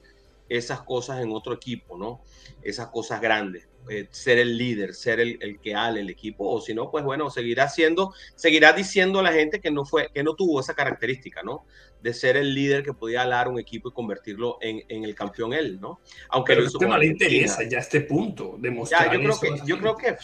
esas 0.49 0.81
cosas 0.83 1.21
en 1.21 1.33
otro 1.33 1.53
equipo, 1.53 1.99
¿no? 1.99 2.23
Esas 2.63 2.89
cosas 2.89 3.21
grandes. 3.21 3.68
Eh, 3.91 4.09
ser 4.11 4.39
el 4.39 4.57
líder, 4.59 4.95
ser 4.95 5.21
el, 5.21 5.39
el, 5.41 5.61
que 5.61 5.75
ale 5.75 6.01
el 6.01 6.11
equipo, 6.11 6.49
o 6.49 6.61
si 6.61 6.75
no, 6.75 6.91
pues 6.91 7.05
bueno, 7.05 7.31
seguirá 7.31 7.69
siendo, 7.69 8.13
seguirá 8.35 8.73
diciendo 8.73 9.21
a 9.21 9.23
la 9.23 9.33
gente 9.33 9.61
que 9.61 9.71
no 9.71 9.85
fue, 9.85 10.11
que 10.13 10.23
no 10.23 10.35
tuvo 10.35 10.61
esa 10.61 10.75
característica, 10.75 11.43
¿no? 11.43 11.65
De 12.03 12.13
ser 12.13 12.37
el 12.37 12.55
líder 12.55 12.83
que 12.83 12.93
podía 12.93 13.23
alar 13.23 13.49
un 13.49 13.59
equipo 13.59 13.89
y 13.89 13.93
convertirlo 13.93 14.59
en, 14.61 14.83
en 14.89 15.05
el 15.05 15.15
campeón 15.15 15.53
él, 15.53 15.81
¿no? 15.81 16.01
Aunque 16.29 16.55
Pero 16.55 16.69
lo 16.69 16.89
no 16.89 16.99
le 16.99 17.07
interesa 17.07 17.63
ya 17.69 17.79
este 17.79 18.03
punto, 18.03 18.57
demostrar 18.59 19.13
yo 19.13 19.21
creo 19.21 19.41
que, 19.41 19.67
yo 19.67 19.79
creo 19.79 19.97
que 19.97 20.17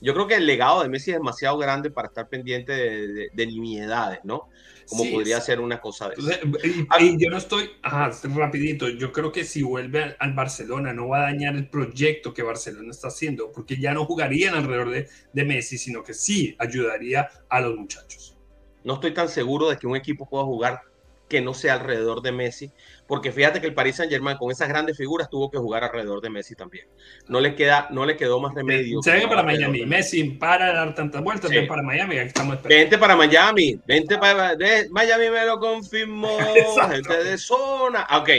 yo 0.00 0.14
creo 0.14 0.26
que 0.26 0.34
el 0.34 0.46
legado 0.46 0.82
de 0.82 0.88
Messi 0.88 1.10
es 1.10 1.18
demasiado 1.18 1.58
grande 1.58 1.90
para 1.90 2.08
estar 2.08 2.28
pendiente 2.28 2.72
de, 2.72 3.08
de, 3.08 3.30
de 3.32 3.46
nimiedades, 3.46 4.20
¿no? 4.24 4.48
como 4.90 5.10
podría 5.10 5.40
ser 5.40 5.60
una 5.60 5.80
cosa 5.80 6.08
de 6.08 6.16
eso. 6.16 6.30
Ah, 6.88 7.00
y, 7.00 7.16
yo 7.16 7.30
no 7.30 7.36
estoy, 7.36 7.70
ajá, 7.82 8.10
rapidito, 8.34 8.88
yo 8.88 9.12
creo 9.12 9.30
que 9.30 9.44
si 9.44 9.62
vuelve 9.62 10.16
al, 10.18 10.32
Barcelona 10.34 10.92
no 10.92 11.08
va 11.08 11.18
a 11.18 11.22
dañar 11.32 11.54
el 11.54 11.68
proyecto 11.68 12.34
que 12.34 12.42
Barcelona 12.42 12.90
está 12.90 13.08
haciendo, 13.08 13.52
porque 13.52 13.76
ya 13.76 13.94
no 13.94 14.04
jugarían 14.04 14.54
alrededor 14.54 14.90
de, 14.90 15.08
de 15.32 15.44
Messi, 15.44 15.78
sino 15.78 16.02
que 16.02 16.12
sí 16.12 16.56
ayudaría 16.58 17.28
a 17.48 17.60
los 17.60 17.76
muchachos. 17.76 18.36
No 18.82 18.94
estoy 18.94 19.14
tan 19.14 19.28
seguro 19.28 19.68
de 19.68 19.76
que 19.76 19.86
un 19.86 19.96
equipo 19.96 20.28
pueda 20.28 20.44
jugar 20.44 20.82
que 21.30 21.40
no 21.40 21.54
sea 21.54 21.74
alrededor 21.74 22.20
de 22.20 22.32
Messi, 22.32 22.72
porque 23.06 23.30
fíjate 23.30 23.60
que 23.60 23.68
el 23.68 23.72
Paris 23.72 23.96
Saint 23.96 24.12
Germain 24.12 24.36
con 24.36 24.50
esas 24.50 24.68
grandes 24.68 24.96
figuras 24.96 25.30
tuvo 25.30 25.50
que 25.50 25.58
jugar 25.58 25.84
alrededor 25.84 26.20
de 26.20 26.28
Messi 26.28 26.56
también. 26.56 26.86
No 27.28 27.40
le 27.40 27.54
queda, 27.54 27.86
no 27.90 28.04
le 28.04 28.16
quedó 28.16 28.40
más 28.40 28.52
remedio. 28.52 29.00
Se 29.00 29.12
ven 29.12 29.28
para 29.28 29.44
Miami, 29.44 29.86
Messi 29.86 30.24
para 30.24 30.72
dar 30.72 30.94
tantas 30.94 31.22
vueltas, 31.22 31.50
ven 31.50 31.68
para 31.68 31.82
Miami, 31.82 32.16
estamos 32.16 32.56
esperando. 32.56 32.82
Vente 32.82 32.98
para 32.98 33.16
Miami, 33.16 33.80
vente 33.86 34.18
para 34.18 34.56
Miami 34.90 35.30
me 35.30 35.46
lo 35.46 35.60
confirmó, 35.60 36.36
gente 36.90 37.24
de 37.24 37.38
zona. 37.38 38.06
Ok, 38.18 38.30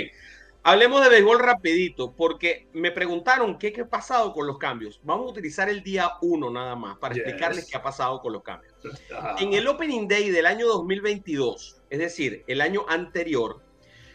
Hablemos 0.64 1.02
de 1.02 1.10
béisbol 1.10 1.40
rapidito, 1.40 2.14
porque 2.16 2.68
me 2.74 2.92
preguntaron 2.92 3.58
qué, 3.58 3.74
qué 3.74 3.82
ha 3.82 3.90
pasado 3.90 4.32
con 4.32 4.46
los 4.46 4.60
cambios. 4.60 5.02
Vamos 5.04 5.26
a 5.26 5.32
utilizar 5.32 5.70
el 5.70 5.82
día 5.82 6.12
1 6.22 6.52
nada 6.52 6.76
más 6.76 7.00
para 7.00 7.16
explicarles 7.16 7.68
qué 7.68 7.78
ha 7.78 7.82
pasado 7.82 8.22
con 8.22 8.34
los 8.34 8.44
cambios. 8.44 8.72
En 9.40 9.54
el 9.54 9.68
Opening 9.68 10.08
Day 10.08 10.30
del 10.30 10.46
año 10.46 10.68
2022, 10.68 11.81
es 11.92 12.00
decir, 12.00 12.44
el 12.48 12.62
año 12.62 12.86
anterior, 12.88 13.62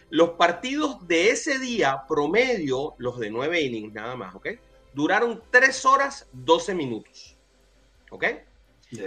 los 0.09 0.31
partidos 0.31 1.07
de 1.07 1.31
ese 1.31 1.59
día 1.59 2.05
promedio, 2.09 2.95
los 2.97 3.19
de 3.19 3.31
9 3.31 3.61
innings 3.61 3.93
nada 3.93 4.17
más, 4.17 4.35
¿ok? 4.35 4.49
Duraron 4.95 5.43
3 5.51 5.85
horas 5.85 6.27
12 6.33 6.75
minutos, 6.75 7.37
¿ok? 8.11 8.25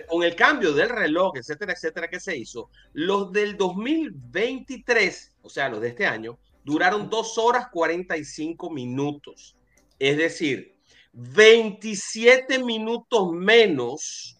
Con 0.07 0.23
el 0.23 0.35
cambio 0.35 0.73
del 0.73 0.89
reloj, 0.89 1.35
etcétera, 1.37 1.73
etcétera, 1.73 2.09
que 2.09 2.19
se 2.19 2.37
hizo, 2.37 2.69
los 2.93 3.31
del 3.31 3.57
2023, 3.57 5.37
o 5.41 5.49
sea, 5.49 5.67
los 5.67 5.81
de 5.81 5.87
este 5.87 6.05
año, 6.05 6.37
duraron 6.63 7.09
2 7.09 7.37
horas 7.39 7.69
45 7.71 8.69
minutos. 8.69 9.55
Es 9.97 10.15
decir, 10.17 10.75
27 11.13 12.63
minutos 12.63 13.31
menos 13.31 14.37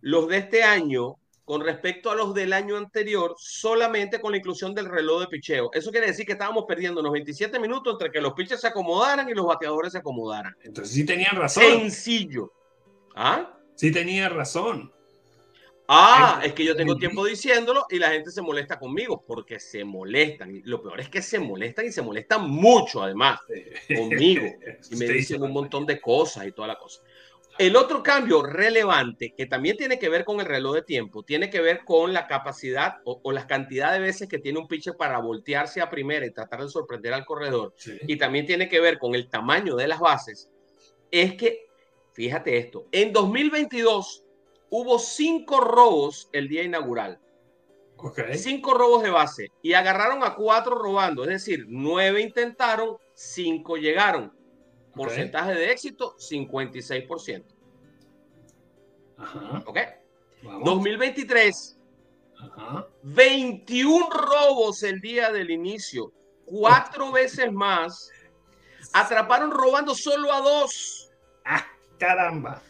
los 0.00 0.26
de 0.26 0.38
este 0.38 0.64
año 0.64 1.17
con 1.48 1.62
respecto 1.62 2.10
a 2.10 2.14
los 2.14 2.34
del 2.34 2.52
año 2.52 2.76
anterior, 2.76 3.34
solamente 3.38 4.20
con 4.20 4.32
la 4.32 4.36
inclusión 4.36 4.74
del 4.74 4.84
reloj 4.84 5.22
de 5.22 5.28
picheo. 5.28 5.70
Eso 5.72 5.90
quiere 5.90 6.08
decir 6.08 6.26
que 6.26 6.32
estábamos 6.32 6.66
perdiendo 6.68 7.00
unos 7.00 7.10
27 7.10 7.58
minutos 7.58 7.94
entre 7.94 8.12
que 8.12 8.20
los 8.20 8.34
pitchers 8.34 8.60
se 8.60 8.66
acomodaran 8.66 9.26
y 9.30 9.32
los 9.32 9.46
bateadores 9.46 9.92
se 9.92 9.98
acomodaran. 9.98 10.54
Entonces 10.62 10.94
sí 10.94 11.06
tenían 11.06 11.34
razón. 11.34 11.62
Sencillo. 11.62 12.52
¿Ah? 13.16 13.58
Sí 13.76 13.90
tenía 13.90 14.28
razón. 14.28 14.92
Ah, 15.88 16.42
es 16.44 16.52
que 16.52 16.66
yo 16.66 16.76
tengo 16.76 16.96
tiempo 16.96 17.24
diciéndolo 17.24 17.86
y 17.88 17.98
la 17.98 18.10
gente 18.10 18.30
se 18.30 18.42
molesta 18.42 18.78
conmigo 18.78 19.24
porque 19.26 19.58
se 19.58 19.84
molestan. 19.84 20.54
Y 20.54 20.60
lo 20.64 20.82
peor 20.82 21.00
es 21.00 21.08
que 21.08 21.22
se 21.22 21.38
molestan 21.38 21.86
y 21.86 21.92
se 21.92 22.02
molestan 22.02 22.46
mucho, 22.46 23.02
además, 23.02 23.40
conmigo. 23.96 24.44
Y 24.90 24.96
me 24.96 25.06
dicen 25.06 25.42
un 25.42 25.52
montón 25.52 25.86
de 25.86 25.98
cosas 25.98 26.46
y 26.46 26.52
toda 26.52 26.68
la 26.68 26.78
cosa. 26.78 27.00
El 27.58 27.74
otro 27.74 28.04
cambio 28.04 28.40
relevante, 28.40 29.34
que 29.36 29.46
también 29.46 29.76
tiene 29.76 29.98
que 29.98 30.08
ver 30.08 30.24
con 30.24 30.38
el 30.38 30.46
reloj 30.46 30.76
de 30.76 30.82
tiempo, 30.82 31.24
tiene 31.24 31.50
que 31.50 31.60
ver 31.60 31.84
con 31.84 32.12
la 32.12 32.28
capacidad 32.28 32.98
o, 33.04 33.32
la 33.32 33.48
cantidad 33.48 33.92
de 33.92 33.98
veces 33.98 34.28
que 34.28 34.38
tiene 34.38 34.60
un 34.60 34.68
pitcher 34.68 34.96
para 34.96 35.18
voltearse 35.18 35.80
a 35.80 35.90
primera 35.90 36.24
y 36.24 36.30
tratar 36.30 36.62
de 36.62 36.68
sorprender 36.68 37.12
al 37.12 37.26
corredor. 37.26 37.74
Y 38.06 38.16
también 38.16 38.46
tiene 38.46 38.68
que 38.68 38.78
ver 38.78 39.00
con 39.00 39.16
el 39.16 39.28
tamaño 39.28 39.74
de 39.74 39.88
las 39.88 39.98
bases. 39.98 40.48
Es 41.10 41.34
que, 41.34 41.66
fíjate 42.12 42.58
esto, 42.58 42.86
en 42.92 43.12
2022 43.12 44.24
hubo 44.70 45.00
cinco 45.00 45.60
robos 45.60 46.28
el 46.32 46.46
día 46.46 46.62
inaugural. 46.62 47.18
Cinco 48.34 48.74
robos 48.74 49.02
de 49.02 49.10
base 49.10 49.50
y 49.62 49.72
agarraron 49.72 50.22
a 50.22 50.36
cuatro 50.36 50.76
robando, 50.76 51.24
es 51.24 51.30
decir, 51.30 51.64
nueve 51.66 52.20
intentaron, 52.20 52.98
cinco 53.14 53.76
llegaron. 53.76 54.37
Porcentaje 54.94 55.54
de 55.54 55.70
éxito, 55.70 56.16
56%. 56.18 57.44
Ajá. 59.16 59.62
¿Ok? 59.66 59.78
2023, 60.64 61.78
Ajá. 62.56 62.86
21 63.02 64.10
robos 64.10 64.82
el 64.82 65.00
día 65.00 65.32
del 65.32 65.50
inicio, 65.50 66.12
cuatro 66.44 67.10
veces 67.12 67.52
más. 67.52 68.10
Atraparon 68.92 69.50
robando 69.50 69.94
solo 69.94 70.32
a 70.32 70.40
dos. 70.40 71.10
¡Ah, 71.44 71.66
caramba! 71.98 72.62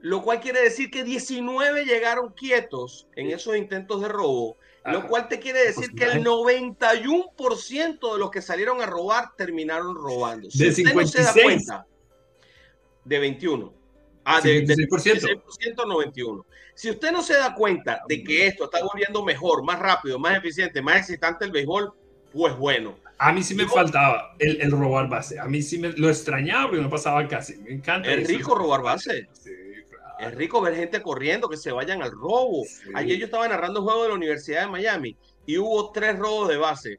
Lo 0.00 0.22
cual 0.22 0.40
quiere 0.40 0.60
decir 0.60 0.90
que 0.90 1.04
19 1.04 1.84
llegaron 1.84 2.32
quietos 2.32 3.08
en 3.16 3.30
esos 3.30 3.56
intentos 3.56 4.00
de 4.00 4.08
robo, 4.08 4.56
lo 4.84 5.06
cual 5.08 5.28
te 5.28 5.40
quiere 5.40 5.64
decir 5.64 5.90
que 5.96 6.04
el 6.04 6.24
91% 6.24 8.12
de 8.12 8.18
los 8.18 8.30
que 8.30 8.40
salieron 8.40 8.80
a 8.80 8.86
robar 8.86 9.34
terminaron 9.36 9.96
robando. 9.96 10.48
Si 10.50 10.58
de 10.58 10.68
usted 10.70 10.84
56. 10.84 11.26
no 11.26 11.32
se 11.32 11.40
da 11.40 11.44
cuenta, 11.44 11.86
de 13.04 13.18
21. 13.18 13.74
Ah, 14.24 14.40
de, 14.40 14.62
de 14.62 14.74
16%, 14.74 15.86
91. 15.86 16.46
Si 16.74 16.90
usted 16.90 17.12
no 17.12 17.22
se 17.22 17.34
da 17.34 17.54
cuenta 17.54 18.02
de 18.08 18.22
que 18.22 18.48
esto 18.48 18.64
está 18.64 18.84
volviendo 18.84 19.24
mejor, 19.24 19.64
más 19.64 19.78
rápido, 19.78 20.18
más 20.18 20.36
eficiente, 20.36 20.82
más 20.82 20.98
excitante 20.98 21.44
el 21.44 21.52
béisbol, 21.52 21.92
pues 22.32 22.56
bueno. 22.56 22.98
A 23.18 23.32
mí 23.32 23.42
sí 23.42 23.54
me 23.54 23.66
faltaba 23.66 24.34
el, 24.38 24.60
el, 24.60 24.70
robar 24.72 25.08
base. 25.08 25.38
A 25.38 25.46
mí 25.46 25.62
sí 25.62 25.78
me 25.78 25.88
lo 25.90 26.08
extrañaba 26.08 26.66
porque 26.66 26.82
no 26.82 26.90
pasaba 26.90 27.26
casi. 27.26 27.56
Me 27.58 27.72
encanta. 27.72 28.12
Es 28.12 28.28
rico 28.28 28.54
robar 28.54 28.82
base. 28.82 29.28
Sí. 29.32 29.65
Es 30.18 30.34
rico 30.34 30.60
ver 30.60 30.74
gente 30.74 31.02
corriendo, 31.02 31.48
que 31.48 31.56
se 31.56 31.72
vayan 31.72 32.02
al 32.02 32.12
robo. 32.12 32.64
Ayer 32.94 33.18
yo 33.18 33.26
estaba 33.26 33.48
narrando 33.48 33.80
un 33.80 33.86
juego 33.86 34.02
de 34.04 34.08
la 34.08 34.14
Universidad 34.14 34.62
de 34.62 34.68
Miami 34.68 35.16
y 35.44 35.58
hubo 35.58 35.92
tres 35.92 36.18
robos 36.18 36.48
de 36.48 36.56
base. 36.56 36.98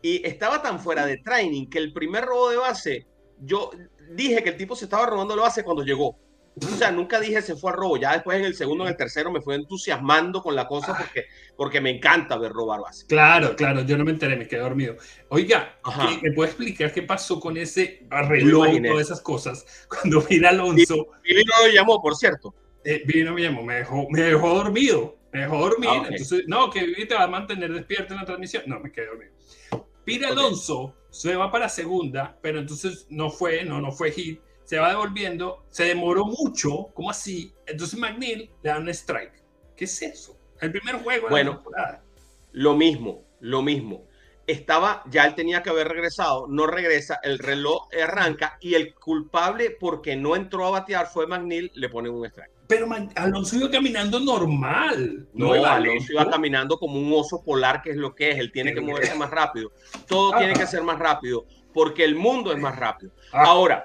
Y 0.00 0.26
estaba 0.26 0.62
tan 0.62 0.80
fuera 0.80 1.06
de 1.06 1.18
training 1.18 1.68
que 1.68 1.78
el 1.78 1.92
primer 1.92 2.24
robo 2.24 2.50
de 2.50 2.56
base, 2.56 3.06
yo 3.40 3.70
dije 4.10 4.42
que 4.42 4.50
el 4.50 4.56
tipo 4.56 4.76
se 4.76 4.84
estaba 4.84 5.06
robando 5.06 5.34
la 5.36 5.42
base 5.42 5.64
cuando 5.64 5.82
llegó. 5.82 6.18
O 6.54 6.76
sea, 6.76 6.90
nunca 6.90 7.18
dije 7.18 7.40
se 7.40 7.56
fue 7.56 7.70
al 7.70 7.78
robo. 7.78 7.96
Ya 7.96 8.12
después 8.12 8.38
en 8.38 8.44
el 8.44 8.54
segundo, 8.54 8.84
en 8.84 8.90
el 8.90 8.96
tercero, 8.96 9.32
me 9.32 9.40
fue 9.40 9.54
entusiasmando 9.54 10.42
con 10.42 10.54
la 10.54 10.66
cosa 10.66 10.96
porque, 10.96 11.26
porque 11.56 11.80
me 11.80 11.90
encanta 11.90 12.36
ver 12.36 12.52
robar 12.52 12.80
base. 12.80 13.06
Claro, 13.06 13.56
claro, 13.56 13.82
yo 13.82 13.96
no 13.96 14.04
me 14.04 14.10
enteré, 14.10 14.36
me 14.36 14.46
quedé 14.46 14.60
dormido. 14.60 14.96
Oiga, 15.28 15.78
¿me 16.22 16.32
puede 16.32 16.50
explicar 16.50 16.92
qué 16.92 17.02
pasó 17.02 17.40
con 17.40 17.56
ese 17.56 18.06
reloj 18.10 18.74
y 18.74 18.82
todas 18.82 19.06
esas 19.06 19.20
cosas 19.22 19.64
cuando 19.88 20.24
mira 20.28 20.50
Alonso? 20.50 21.06
Y, 21.24 21.34
no 21.34 21.66
lo 21.66 21.72
llamó, 21.72 22.02
por 22.02 22.16
cierto. 22.16 22.54
Eh, 22.84 23.02
vino, 23.06 23.32
me 23.32 23.42
llamó, 23.42 23.62
me 23.62 23.76
dejó, 23.76 24.06
me 24.10 24.20
dejó 24.20 24.54
dormido, 24.54 25.16
me 25.32 25.40
dejó 25.40 25.58
dormir. 25.58 25.90
Ah, 25.90 26.06
entonces, 26.10 26.42
no, 26.48 26.68
que 26.70 26.84
Vivi 26.84 27.06
te 27.06 27.14
va 27.14 27.24
a 27.24 27.28
mantener 27.28 27.72
despierto 27.72 28.12
en 28.12 28.20
la 28.20 28.26
transmisión. 28.26 28.64
No, 28.66 28.78
me 28.80 28.92
quedé 28.92 29.06
dormido. 29.06 29.32
Pire 30.04 30.26
Alonso 30.26 30.96
se 31.10 31.36
va 31.36 31.50
para 31.50 31.68
segunda, 31.68 32.36
pero 32.42 32.58
entonces 32.58 33.06
no 33.08 33.30
fue, 33.30 33.64
no, 33.64 33.80
no 33.80 33.92
fue 33.92 34.10
hit. 34.10 34.40
Se 34.64 34.78
va 34.78 34.90
devolviendo, 34.90 35.64
se 35.70 35.84
demoró 35.84 36.24
mucho, 36.24 36.88
¿cómo 36.94 37.10
así? 37.10 37.52
Entonces 37.66 37.98
McNeil 37.98 38.50
le 38.62 38.70
da 38.70 38.78
un 38.78 38.88
strike. 38.88 39.42
¿Qué 39.76 39.84
es 39.84 40.02
eso? 40.02 40.38
El 40.60 40.70
primer 40.70 41.02
juego 41.02 41.26
de 41.26 41.30
bueno, 41.30 41.50
la 41.50 41.56
temporada. 41.56 42.04
Lo 42.52 42.74
mismo, 42.74 43.24
lo 43.40 43.62
mismo 43.62 44.06
estaba, 44.46 45.02
ya 45.10 45.24
él 45.24 45.34
tenía 45.34 45.62
que 45.62 45.70
haber 45.70 45.88
regresado, 45.88 46.46
no 46.48 46.66
regresa, 46.66 47.20
el 47.22 47.38
reloj 47.38 47.88
arranca 48.00 48.58
y 48.60 48.74
el 48.74 48.94
culpable 48.94 49.76
porque 49.78 50.16
no 50.16 50.36
entró 50.36 50.66
a 50.66 50.70
batear 50.70 51.06
fue 51.06 51.26
McNeil, 51.26 51.70
le 51.74 51.88
pone 51.88 52.08
un 52.08 52.24
strike. 52.26 52.50
Pero 52.66 52.88
Alonso 53.16 53.56
iba 53.56 53.70
caminando 53.70 54.18
normal. 54.18 55.26
No, 55.34 55.52
Alonso 55.52 56.12
iba 56.12 56.30
caminando 56.30 56.78
como 56.78 56.98
un 56.98 57.12
oso 57.12 57.42
polar, 57.44 57.82
que 57.82 57.90
es 57.90 57.96
lo 57.96 58.14
que 58.14 58.30
es. 58.30 58.38
Él 58.38 58.50
tiene 58.50 58.72
que 58.72 58.80
moverse 58.80 59.14
más 59.14 59.30
rápido. 59.30 59.72
Todo 60.08 60.38
tiene 60.38 60.54
que 60.54 60.66
ser 60.66 60.82
más 60.82 60.98
rápido, 60.98 61.44
porque 61.74 62.02
el 62.02 62.14
mundo 62.14 62.50
es 62.50 62.58
más 62.58 62.76
rápido. 62.76 63.12
Ah. 63.30 63.44
Ahora, 63.44 63.84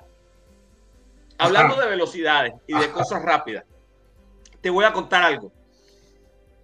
hablando 1.38 1.79
de 1.79 1.88
velocidades 1.88 2.53
y 2.67 2.77
de 2.77 2.91
cosas 2.91 3.21
rápidas, 3.21 3.65
te 4.61 4.69
voy 4.69 4.85
a 4.85 4.93
contar 4.93 5.23
algo. 5.23 5.51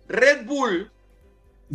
Red 0.07 0.45
Bull 0.45 0.91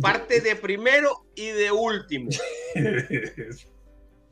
parte 0.01 0.41
de 0.41 0.55
primero 0.55 1.25
y 1.35 1.47
de 1.47 1.71
último. 1.71 2.29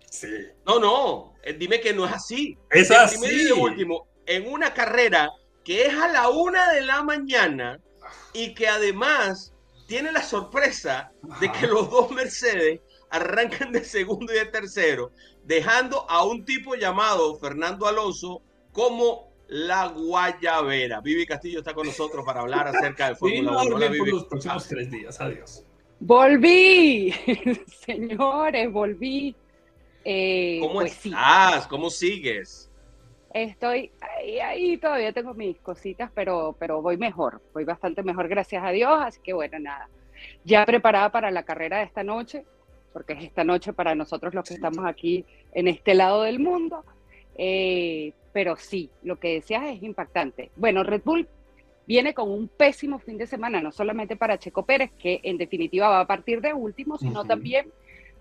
Sí. 0.10 0.48
No, 0.66 0.80
no, 0.80 1.36
eh, 1.44 1.54
dime 1.54 1.80
que 1.80 1.94
no 1.94 2.06
es 2.06 2.12
así. 2.14 2.58
Es 2.72 2.90
de 2.90 2.96
así. 2.96 3.20
Primero 3.20 3.40
y 3.40 3.46
de 3.46 3.54
último, 3.54 4.08
en 4.26 4.52
una 4.52 4.74
carrera 4.74 5.30
que 5.64 5.86
es 5.86 5.94
a 5.94 6.08
la 6.08 6.30
una 6.30 6.72
de 6.72 6.82
la 6.82 7.04
mañana 7.04 7.80
y 8.34 8.56
que 8.56 8.68
además 8.68 9.54
tiene 9.86 10.12
la 10.12 10.24
sorpresa 10.24 11.12
de 11.40 11.52
que 11.52 11.68
los 11.68 11.92
dos 11.92 12.10
Mercedes 12.12 12.80
arrancan 13.10 13.72
de 13.72 13.84
segundo 13.84 14.34
y 14.34 14.38
de 14.38 14.46
tercero, 14.46 15.12
dejando 15.44 16.10
a 16.10 16.24
un 16.26 16.46
tipo 16.46 16.74
llamado 16.76 17.38
Fernando 17.38 17.86
Alonso 17.86 18.42
como 18.78 19.32
la 19.48 19.88
Guayabera. 19.88 21.02
Vivi 21.02 21.26
Castillo 21.26 21.60
está 21.60 21.74
con 21.74 21.88
nosotros 21.88 22.24
para 22.24 22.42
hablar 22.42 22.68
acerca 22.68 23.08
del 23.08 23.16
Fórmula 23.16 23.64
1. 23.64 23.98
por 23.98 24.08
los 24.08 24.26
próximos 24.26 24.68
tres 24.68 24.92
días. 24.92 25.20
Adiós. 25.20 25.66
Volví, 26.00 27.12
señores, 27.66 28.72
volví. 28.72 29.36
Eh, 30.06 30.60
¿Cómo 30.62 30.76
pues 30.76 31.04
estás? 31.04 31.66
¿Cómo 31.66 31.90
sigues? 31.90 32.70
Estoy 33.34 33.92
ahí, 34.00 34.40
ahí, 34.40 34.78
todavía 34.78 35.12
tengo 35.12 35.34
mis 35.34 35.58
cositas, 35.58 36.12
pero, 36.14 36.56
pero 36.60 36.80
voy 36.84 36.98
mejor, 36.98 37.42
voy 37.56 37.64
bastante 37.64 38.04
mejor, 38.04 38.28
gracias 38.28 38.64
a 38.64 38.70
Dios. 38.70 39.00
Así 39.02 39.20
que 39.24 39.34
bueno, 39.34 39.58
nada, 39.58 39.90
ya 40.44 40.64
preparada 40.68 41.12
para 41.12 41.32
la 41.32 41.42
carrera 41.42 41.80
de 41.80 41.86
esta 41.86 42.04
noche, 42.04 42.46
porque 42.94 43.14
es 43.14 43.24
esta 43.24 43.44
noche 43.44 43.74
para 43.74 43.96
nosotros 43.96 44.36
los 44.36 44.48
que 44.48 44.54
estamos 44.54 44.86
aquí 44.86 45.26
en 45.54 45.68
este 45.68 45.96
lado 45.96 46.22
del 46.22 46.38
mundo. 46.38 46.86
Eh, 47.38 48.14
pero 48.34 48.56
sí, 48.58 48.90
lo 49.04 49.20
que 49.20 49.36
decías 49.36 49.64
es 49.66 49.84
impactante. 49.84 50.52
Bueno, 50.56 50.84
Red 50.84 51.02
Bull 51.04 51.28
viene 51.88 52.14
con 52.14 52.30
un 52.30 52.48
pésimo 52.48 53.00
fin 53.00 53.18
de 53.18 53.28
semana, 53.28 53.62
no 53.62 53.72
solamente 53.72 54.16
para 54.16 54.38
Checo 54.38 54.64
Pérez, 54.64 54.92
que 55.00 55.20
en 55.24 55.38
definitiva 55.38 55.90
va 55.90 56.02
a 56.02 56.08
partir 56.08 56.42
de 56.42 56.54
último, 56.54 56.98
sino 56.98 57.26
también 57.26 57.72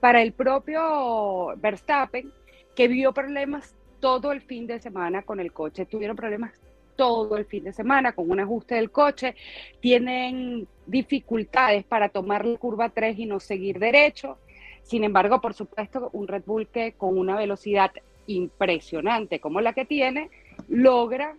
para 0.01 0.23
el 0.23 0.33
propio 0.33 1.55
Verstappen, 1.57 2.33
que 2.75 2.89
vio 2.89 3.13
problemas 3.13 3.75
todo 4.01 4.33
el 4.33 4.41
fin 4.41 4.67
de 4.67 4.79
semana 4.79 5.23
con 5.23 5.41
el 5.41 5.53
coche. 5.53 5.87
Tuvieron 5.87 6.17
problemas 6.17 6.61
todo 6.97 7.37
el 7.37 7.45
fin 7.45 7.65
de 7.65 7.73
semana 7.73 8.13
con 8.13 8.31
un 8.31 8.41
ajuste 8.41 8.77
del 8.77 8.91
coche, 8.91 9.35
tienen 9.81 10.67
dificultades 10.87 11.85
para 11.85 12.09
tomar 12.09 12.45
la 12.47 12.59
curva 12.59 12.89
3 12.89 13.19
y 13.19 13.27
no 13.27 13.39
seguir 13.39 13.79
derecho. 13.79 14.39
Sin 14.83 15.05
embargo, 15.05 15.41
por 15.41 15.55
supuesto, 15.55 16.11
un 16.13 16.27
Red 16.27 16.45
Bull 16.47 16.69
que 16.69 16.93
con 16.93 17.19
una 17.19 17.37
velocidad 17.37 17.91
impresionante 18.27 19.41
como 19.41 19.61
la 19.61 19.73
que 19.73 19.85
tiene, 19.85 20.31
logra 20.69 21.37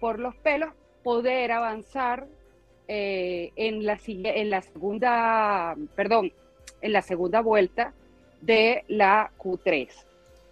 por 0.00 0.18
los 0.18 0.34
pelos 0.36 0.72
poder 1.02 1.52
avanzar 1.52 2.26
eh, 2.86 3.52
en, 3.56 3.84
la, 3.84 3.98
en 4.06 4.50
la 4.50 4.62
segunda, 4.62 5.76
perdón, 5.94 6.32
en 6.80 6.92
la 6.92 7.02
segunda 7.02 7.40
vuelta 7.40 7.92
de 8.40 8.84
la 8.88 9.30
Q3. 9.38 9.88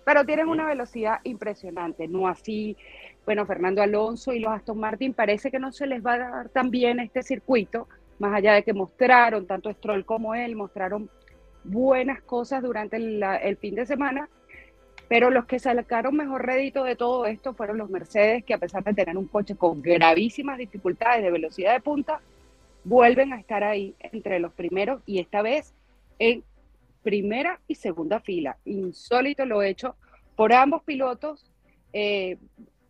Pero 0.04 0.24
tienen 0.24 0.48
una 0.48 0.66
velocidad 0.66 1.20
impresionante, 1.24 2.07
no 2.07 2.28
así, 2.28 2.76
bueno, 3.24 3.44
Fernando 3.44 3.82
Alonso 3.82 4.32
y 4.32 4.38
los 4.38 4.52
Aston 4.52 4.78
Martin 4.78 5.14
parece 5.14 5.50
que 5.50 5.59
no 5.59 5.72
se 5.72 5.86
les 5.86 6.04
va 6.04 6.14
a 6.14 6.18
dar 6.18 6.48
tan 6.48 6.70
bien 6.70 7.00
este 7.00 7.22
circuito, 7.22 7.88
más 8.18 8.34
allá 8.34 8.54
de 8.54 8.62
que 8.62 8.72
mostraron, 8.72 9.46
tanto 9.46 9.72
Stroll 9.72 10.04
como 10.04 10.34
él, 10.34 10.57
mostraron 10.57 11.11
buenas 11.64 12.22
cosas 12.22 12.62
durante 12.62 12.96
el 12.96 13.57
fin 13.57 13.74
de 13.74 13.86
semana, 13.86 14.28
pero 15.09 15.30
los 15.30 15.46
que 15.46 15.59
sacaron 15.59 16.16
mejor 16.16 16.44
rédito 16.44 16.84
de 16.84 16.96
todo 16.96 17.26
esto 17.26 17.54
fueron 17.54 17.78
los 17.78 17.90
Mercedes, 17.90 18.44
que 18.44 18.54
a 18.54 18.59
pesar 18.59 18.82
de 18.82 18.94
tener 18.94 19.16
un 19.16 19.28
coche 19.28 19.54
con 19.54 19.80
gravísimas 19.82 20.59
dificultades 20.59 21.22
de 21.22 21.30
velocidad 21.30 21.74
de 21.74 21.80
punta, 21.80 22.20
vuelven 22.84 23.32
a 23.32 23.38
estar 23.38 23.64
ahí 23.64 23.94
entre 24.00 24.38
los 24.40 24.52
primeros 24.52 25.02
y 25.07 25.18
esta 25.18 25.42
vez 25.42 25.74
en 26.18 26.42
primera 27.02 27.61
y 27.68 27.76
segunda 27.76 28.20
fila. 28.20 28.57
Insólito 28.64 29.46
lo 29.46 29.62
hecho 29.62 29.94
por 30.34 30.52
ambos 30.52 30.82
pilotos. 30.82 31.50
Eh, 31.92 32.36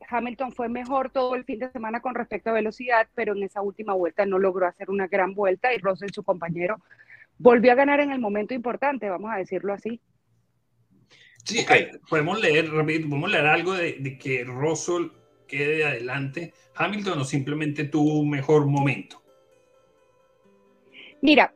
Hamilton 0.09 0.53
fue 0.53 0.69
mejor 0.69 1.11
todo 1.11 1.35
el 1.35 1.45
fin 1.45 1.59
de 1.59 1.71
semana 1.71 2.01
con 2.01 2.15
respecto 2.15 2.51
a 2.51 2.55
velocidad, 2.55 3.09
pero 3.15 3.35
en 3.35 3.43
esa 3.43 3.61
última 3.61 3.93
vuelta 3.95 4.25
no 4.25 4.39
logró 4.39 4.67
hacer 4.67 4.91
una 4.91 5.07
gran 5.07 5.35
vuelta 5.35 5.75
y 5.75 5.79
Russell, 5.79 6.11
su 6.13 6.23
compañero, 6.23 6.81
volvió 7.39 7.73
a 7.73 7.75
ganar 7.75 8.01
en 8.01 8.13
el 8.13 8.21
momento 8.21 8.55
importante, 8.55 9.11
vamos 9.11 9.31
a 9.33 9.37
decirlo 9.37 9.73
así. 9.73 10.01
Sí, 11.47 11.65
podemos 12.11 12.41
leer, 12.41 12.71
podemos 12.71 13.31
leer 13.31 13.47
algo 13.47 13.75
de, 13.75 14.19
que 14.19 14.43
Russell 14.43 15.11
quede 15.47 15.85
adelante. 15.85 16.53
Hamilton 16.75 17.21
o 17.21 17.25
simplemente 17.25 17.85
tuvo 17.85 18.19
un 18.19 18.31
mejor 18.31 18.67
momento. 18.67 19.23
Mira, 21.23 21.55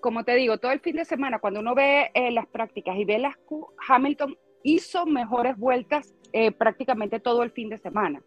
como 0.00 0.24
te 0.24 0.34
digo, 0.34 0.58
todo 0.58 0.72
el 0.72 0.80
fin 0.80 0.96
de 0.96 1.06
semana, 1.06 1.38
cuando 1.38 1.60
uno 1.60 1.74
ve 1.74 2.10
eh, 2.12 2.30
las 2.30 2.46
prácticas 2.48 2.98
y 2.98 3.06
ve 3.06 3.18
las 3.18 3.38
Q, 3.38 3.72
Hamilton 3.88 4.36
hizo 4.62 5.06
mejores 5.06 5.56
vueltas 5.56 6.14
eh, 6.34 6.52
prácticamente 6.52 7.18
todo 7.18 7.42
el 7.42 7.50
fin 7.50 7.70
de 7.70 7.78
semana. 7.78 8.22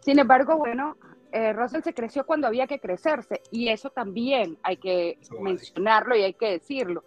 Sin 0.00 0.18
embargo, 0.18 0.58
bueno, 0.58 0.98
eh, 1.32 1.54
Russell 1.54 1.82
se 1.82 1.94
creció 1.94 2.26
cuando 2.26 2.46
había 2.46 2.66
que 2.66 2.78
crecerse 2.78 3.40
y 3.50 3.68
eso 3.68 3.88
también 3.88 4.58
hay 4.62 4.76
que 4.76 5.18
mencionarlo 5.40 6.14
y 6.14 6.24
hay 6.24 6.34
que 6.34 6.50
decirlo. 6.50 7.04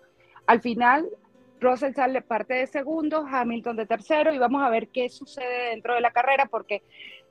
Al 0.48 0.62
final, 0.62 1.08
Russell 1.60 1.94
sale 1.94 2.22
parte 2.22 2.56
de 2.56 2.68
segundo, 2.68 3.26
Hamilton 3.26 3.78
de 3.78 3.86
tercero 3.86 4.34
y 4.34 4.38
vamos 4.38 4.62
a 4.62 4.70
ver 4.70 4.90
qué 4.90 5.10
sucede 5.10 5.70
dentro 5.70 5.94
de 5.94 6.02
la 6.02 6.12
carrera 6.12 6.48
porque 6.48 6.84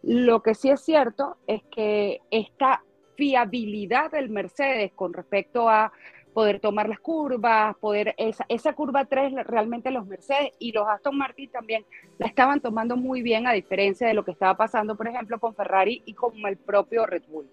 lo 0.03 0.43
que 0.43 0.55
sí 0.55 0.71
es 0.71 0.81
cierto 0.81 1.37
es 1.47 1.63
que 1.65 2.21
esta 2.31 2.83
fiabilidad 3.17 4.11
del 4.11 4.31
Mercedes 4.31 4.93
con 4.93 5.13
respecto 5.13 5.69
a 5.69 5.93
poder 6.33 6.59
tomar 6.59 6.89
las 6.89 6.99
curvas, 6.99 7.77
poder 7.77 8.15
esa, 8.19 8.45
esa 8.49 8.73
curva 8.73 9.05
3 9.05 9.33
realmente 9.47 9.93
los 9.93 10.07
Mercedes 10.07 10.53
y 10.59 10.73
los 10.73 10.87
Aston 10.89 11.17
Martin 11.17 11.49
también 11.51 11.85
la 12.19 12.27
estaban 12.27 12.61
tomando 12.61 12.97
muy 12.97 13.23
bien 13.23 13.47
a 13.47 13.53
diferencia 13.53 14.09
de 14.09 14.15
lo 14.15 14.25
que 14.25 14.33
estaba 14.33 14.57
pasando 14.57 14.97
por 14.97 15.07
ejemplo 15.07 15.39
con 15.39 15.55
Ferrari 15.55 16.03
y 16.05 16.15
con 16.15 16.35
el 16.47 16.57
propio 16.57 17.07
Red 17.07 17.23
Bull. 17.29 17.49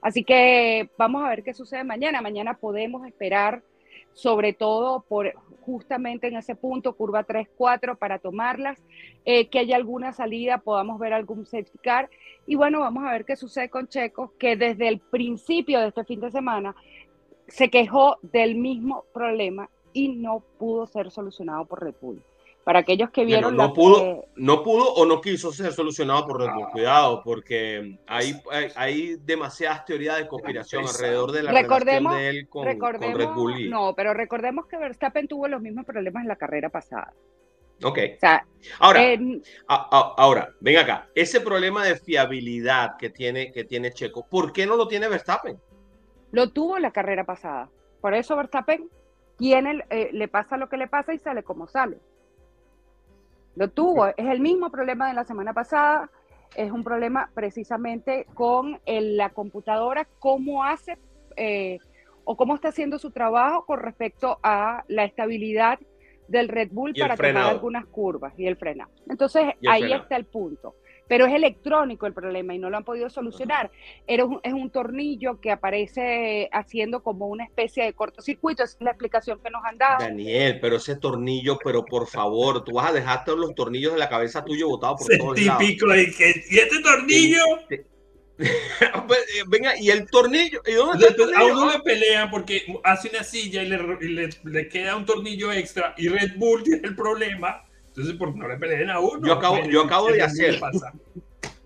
Así 0.00 0.24
que 0.24 0.90
vamos 0.98 1.22
a 1.24 1.28
ver 1.28 1.44
qué 1.44 1.54
sucede 1.54 1.84
mañana. 1.84 2.20
Mañana 2.20 2.54
podemos 2.54 3.06
esperar 3.06 3.62
sobre 4.12 4.52
todo 4.52 5.04
por 5.08 5.32
justamente 5.62 6.26
en 6.26 6.36
ese 6.36 6.54
punto, 6.54 6.94
curva 6.94 7.24
3-4 7.24 7.96
para 7.96 8.18
tomarlas, 8.18 8.82
eh, 9.24 9.48
que 9.48 9.60
haya 9.60 9.76
alguna 9.76 10.12
salida, 10.12 10.58
podamos 10.58 10.98
ver 10.98 11.12
algún 11.12 11.46
safety 11.46 11.78
car. 11.78 12.10
Y 12.46 12.56
bueno, 12.56 12.80
vamos 12.80 13.04
a 13.04 13.12
ver 13.12 13.24
qué 13.24 13.36
sucede 13.36 13.70
con 13.70 13.88
Checo, 13.88 14.32
que 14.38 14.56
desde 14.56 14.88
el 14.88 14.98
principio 14.98 15.80
de 15.80 15.88
este 15.88 16.04
fin 16.04 16.20
de 16.20 16.30
semana 16.30 16.74
se 17.46 17.70
quejó 17.70 18.18
del 18.22 18.56
mismo 18.56 19.04
problema 19.12 19.70
y 19.92 20.08
no 20.08 20.40
pudo 20.58 20.86
ser 20.86 21.10
solucionado 21.10 21.64
por 21.66 21.84
Red 21.84 21.94
Bull. 22.00 22.22
Para 22.64 22.80
aquellos 22.80 23.10
que 23.10 23.24
vieron... 23.24 23.56
no, 23.56 23.72
pudo, 23.72 24.26
no 24.36 24.62
pudo 24.62 24.92
o 24.94 25.04
no 25.04 25.20
quiso 25.20 25.52
ser 25.52 25.72
solucionado 25.72 26.26
por 26.26 26.40
Red 26.40 26.54
Bull. 26.54 26.70
Cuidado, 26.70 27.20
porque 27.24 27.98
hay, 28.06 28.40
hay, 28.76 29.16
demasiadas 29.16 29.84
teorías 29.84 30.18
de 30.18 30.28
conspiración 30.28 30.84
alrededor 30.86 31.32
de 31.32 31.42
la 31.42 31.50
recordemos, 31.50 32.14
relación 32.14 32.34
de 32.34 32.40
él 32.40 32.48
con, 32.48 32.64
Red 32.64 33.28
Bull. 33.34 33.68
No, 33.68 33.94
pero 33.96 34.14
recordemos 34.14 34.66
que 34.66 34.76
Verstappen 34.76 35.26
tuvo 35.26 35.48
los 35.48 35.60
mismos 35.60 35.84
problemas 35.84 36.22
en 36.22 36.28
la 36.28 36.36
carrera 36.36 36.68
pasada. 36.68 37.12
Ok. 37.82 37.98
ahora, 38.78 39.00
ahora, 39.66 40.54
ven 40.60 40.78
acá. 40.78 41.08
Ese 41.14 41.40
problema 41.40 41.84
de 41.84 41.96
fiabilidad 41.96 42.96
que 42.96 43.10
tiene, 43.10 43.50
que 43.52 43.64
tiene 43.64 43.92
Checo, 43.92 44.26
¿por 44.28 44.52
qué 44.52 44.66
no 44.66 44.76
lo 44.76 44.86
tiene 44.86 45.08
Verstappen? 45.08 45.58
Lo 46.30 46.50
tuvo 46.50 46.78
la 46.78 46.92
carrera 46.92 47.24
pasada. 47.24 47.70
Por 48.00 48.14
eso 48.14 48.36
Verstappen 48.36 48.88
tiene, 49.36 49.84
eh, 49.90 50.10
le 50.12 50.28
pasa 50.28 50.56
lo 50.56 50.68
que 50.68 50.76
le 50.76 50.86
pasa 50.86 51.12
y 51.12 51.18
sale 51.18 51.42
como 51.42 51.66
sale. 51.66 51.98
Lo 53.54 53.68
tuvo, 53.68 54.06
es 54.06 54.14
el 54.18 54.40
mismo 54.40 54.70
problema 54.70 55.08
de 55.08 55.14
la 55.14 55.24
semana 55.24 55.52
pasada. 55.52 56.10
es 56.54 56.70
un 56.70 56.84
problema 56.84 57.30
precisamente 57.34 58.26
con 58.34 58.78
la 58.86 59.30
computadora, 59.30 60.06
cómo 60.18 60.64
hace 60.64 60.98
eh, 61.36 61.78
o 62.24 62.36
cómo 62.36 62.54
está 62.54 62.68
haciendo 62.68 62.98
su 62.98 63.10
trabajo 63.10 63.64
con 63.64 63.80
respecto 63.80 64.38
a 64.42 64.84
la 64.88 65.04
estabilidad 65.04 65.78
del 66.28 66.48
Red 66.48 66.68
Bull 66.70 66.94
para 66.98 67.16
tomar 67.16 67.50
algunas 67.50 67.86
curvas 67.86 68.32
y 68.38 68.46
el 68.46 68.56
freno. 68.56 68.88
Entonces 69.08 69.54
ahí 69.66 69.92
está 69.92 70.16
el 70.16 70.26
punto 70.26 70.74
pero 71.12 71.26
es 71.26 71.34
electrónico 71.34 72.06
el 72.06 72.14
problema 72.14 72.54
y 72.54 72.58
no 72.58 72.70
lo 72.70 72.78
han 72.78 72.84
podido 72.84 73.10
solucionar. 73.10 73.70
Era 74.06 74.24
es 74.42 74.54
un 74.54 74.70
tornillo 74.70 75.42
que 75.42 75.50
aparece 75.50 76.48
haciendo 76.52 77.02
como 77.02 77.26
una 77.26 77.44
especie 77.44 77.84
de 77.84 77.92
cortocircuito, 77.92 78.64
es 78.64 78.78
la 78.80 78.92
explicación 78.92 79.38
que 79.44 79.50
nos 79.50 79.62
han 79.62 79.76
dado. 79.76 79.98
Daniel, 79.98 80.58
pero 80.58 80.76
ese 80.76 80.96
tornillo, 80.96 81.58
pero 81.62 81.84
por 81.84 82.08
favor, 82.08 82.64
tú 82.64 82.72
vas 82.76 82.88
a 82.88 82.92
dejar 82.94 83.26
todos 83.26 83.38
los 83.38 83.54
tornillos 83.54 83.92
de 83.92 83.98
la 83.98 84.08
cabeza 84.08 84.42
tuyo 84.42 84.68
botados 84.68 85.00
por 85.00 85.18
todos 85.18 85.38
lados. 85.38 85.58
Típico, 85.58 85.94
¿y 85.94 86.58
este 86.58 86.80
tornillo? 86.82 87.44
Pues, 89.06 89.20
eh, 89.36 89.44
venga, 89.46 89.78
y 89.78 89.90
el 89.90 90.06
tornillo. 90.06 90.62
¿y 90.66 90.72
dónde 90.72 91.08
está 91.08 91.24
A 91.38 91.44
uno 91.44 91.70
le 91.70 91.80
pelean 91.80 92.30
porque 92.30 92.64
hace 92.82 93.10
una 93.10 93.22
silla 93.22 93.62
y, 93.62 93.68
le, 93.68 94.30
le, 94.44 94.68
queda 94.68 94.96
un 94.96 95.04
tornillo 95.04 95.52
extra 95.52 95.94
y 95.98 96.08
Red 96.08 96.36
Bull 96.36 96.62
tiene 96.62 96.88
el 96.88 96.96
problema 96.96 97.62
entonces, 97.92 98.14
¿por 98.14 98.32
qué 98.32 98.38
no 98.40 98.48
le 98.48 98.56
peleen 98.56 98.88
a 98.88 99.00
uno? 99.00 99.20
Yo 99.26 99.34
acabo, 99.34 99.58
yo 99.68 99.82
acabo 99.82 100.10
de 100.10 100.22
hacer. 100.22 100.58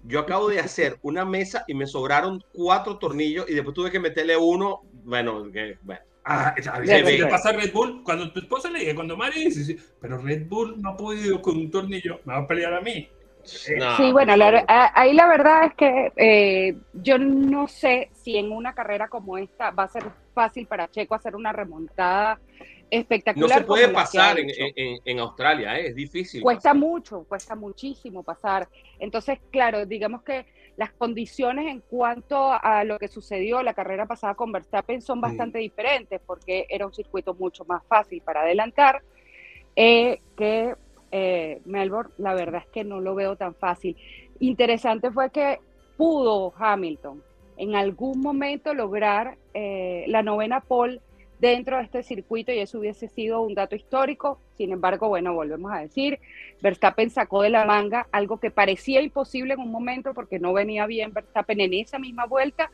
Yo 0.03 0.21
acabo 0.21 0.49
de 0.49 0.59
hacer 0.59 0.99
una 1.03 1.25
mesa 1.25 1.65
y 1.69 1.75
me 1.75 1.87
sobraron 1.87 2.43
cuatro 2.53 2.99
tornillos 2.99 3.49
y 3.49 3.55
después 3.55 3.75
tuve 3.75 3.93
que 3.93 4.01
meterle 4.01 4.37
uno. 4.37 4.83
Bueno, 5.05 5.51
que, 5.53 5.79
bueno. 5.83 6.01
Ah, 6.25 6.53
¿qué 6.57 7.03
le 7.03 7.27
pasa 7.27 7.51
a 7.51 7.53
Red 7.53 7.73
Bull? 7.73 8.03
Cuando 8.03 8.33
tu 8.33 8.41
esposa 8.41 8.69
le 8.69 8.81
dice, 8.81 8.97
cuando 8.97 9.17
Mari 9.17 9.45
dice, 9.45 9.77
pero 10.01 10.19
Red 10.19 10.49
Bull 10.49 10.83
no 10.83 10.91
ha 10.91 10.97
podido 10.97 11.41
con 11.41 11.57
un 11.57 11.71
tornillo, 11.71 12.21
me 12.25 12.33
va 12.35 12.41
a 12.41 12.47
pelear 12.47 12.75
a 12.75 12.81
mí. 12.81 13.09
Sí, 13.45 14.11
bueno, 14.11 14.35
ahí 14.67 15.15
la 15.15 15.29
verdad 15.29 15.67
es 15.67 15.75
que 15.75 16.13
eh, 16.17 16.77
yo 16.95 17.19
no 17.19 17.69
sé 17.69 18.11
si 18.13 18.37
en 18.37 18.51
una 18.51 18.75
carrera 18.75 19.07
como 19.07 19.39
esta 19.39 19.71
va 19.71 19.85
a 19.85 19.89
ser 19.89 20.03
fácil 20.35 20.67
para 20.67 20.91
Checo 20.91 21.15
hacer 21.15 21.37
una 21.37 21.53
remontada 21.53 22.41
espectacular. 22.91 23.49
No 23.49 23.57
se 23.57 23.65
puede 23.65 23.89
pasar 23.89 24.37
en, 24.39 25.19
Australia, 25.19 25.79
¿eh? 25.79 25.89
es 25.89 25.95
difícil. 25.95 26.43
Cuesta 26.43 26.75
mucho, 26.75 27.25
cuesta 27.25 27.55
muchísimo 27.55 28.23
pasar. 28.23 28.69
Entonces, 28.99 29.39
claro, 29.51 29.87
digamos 29.87 30.23
que 30.23 30.47
las 30.77 30.93
condiciones 30.93 31.67
en 31.67 31.81
cuanto 31.81 32.53
a 32.53 32.85
lo 32.85 32.99
que 32.99 33.09
sucedió 33.09 33.63
la 33.63 33.75
carrera 33.75 34.07
pasada 34.07 34.35
con 34.35 34.53
Verstappen 34.53 35.01
son 35.01 35.21
bastante 35.21 35.59
diferentes 35.59 36.21
porque 36.27 36.67
era 36.69 36.87
un 36.87 36.93
circuito 36.93 37.35
mucho 37.35 37.65
más 37.65 37.83
fácil 37.87 38.21
para 38.21 38.43
adelantar 38.43 39.03
eh, 39.75 40.21
que 40.37 40.75
eh, 41.11 41.63
Melbourne. 41.65 42.13
La 42.19 42.35
verdad 42.35 42.63
es 42.65 42.71
que 42.71 42.85
no 42.85 43.01
lo 43.01 43.15
veo 43.15 43.37
tan 43.37 43.55
fácil. 43.55 43.97
Interesante 44.39 45.11
fue 45.11 45.31
que 45.31 45.61
pudo 45.97 46.53
Hamilton 46.57 47.23
en 47.57 47.75
algún 47.75 48.21
momento 48.21 48.75
lograr 48.75 49.39
la 49.55 50.23
novena 50.23 50.61
pole 50.61 51.01
dentro 51.39 51.77
de 51.77 51.85
este 51.85 52.03
circuito 52.03 52.53
y 52.53 52.59
eso 52.59 52.79
hubiese 52.79 53.09
sido 53.09 53.43
un 53.43 53.55
dato 53.55 53.77
histórico. 53.77 54.41
Sin 54.57 54.73
embargo, 54.73 55.09
bueno, 55.09 55.35
volvemos 55.35 55.73
a 55.73 55.81
decir, 55.81 56.19
Verstappen 56.63 57.11
sacó 57.11 57.43
de 57.43 57.51
la 57.51 57.65
manga 57.65 58.07
algo 58.13 58.39
que 58.39 58.51
parecía 58.51 59.03
imposible 59.03 59.55
en 59.55 59.61
un 59.61 59.71
momento 59.71 60.15
porque 60.15 60.39
no 60.39 60.53
venía 60.53 60.87
bien 60.87 61.13
Verstappen 61.13 61.61
en 61.61 61.75
esa 61.75 61.99
misma 61.99 62.27
vuelta, 62.27 62.71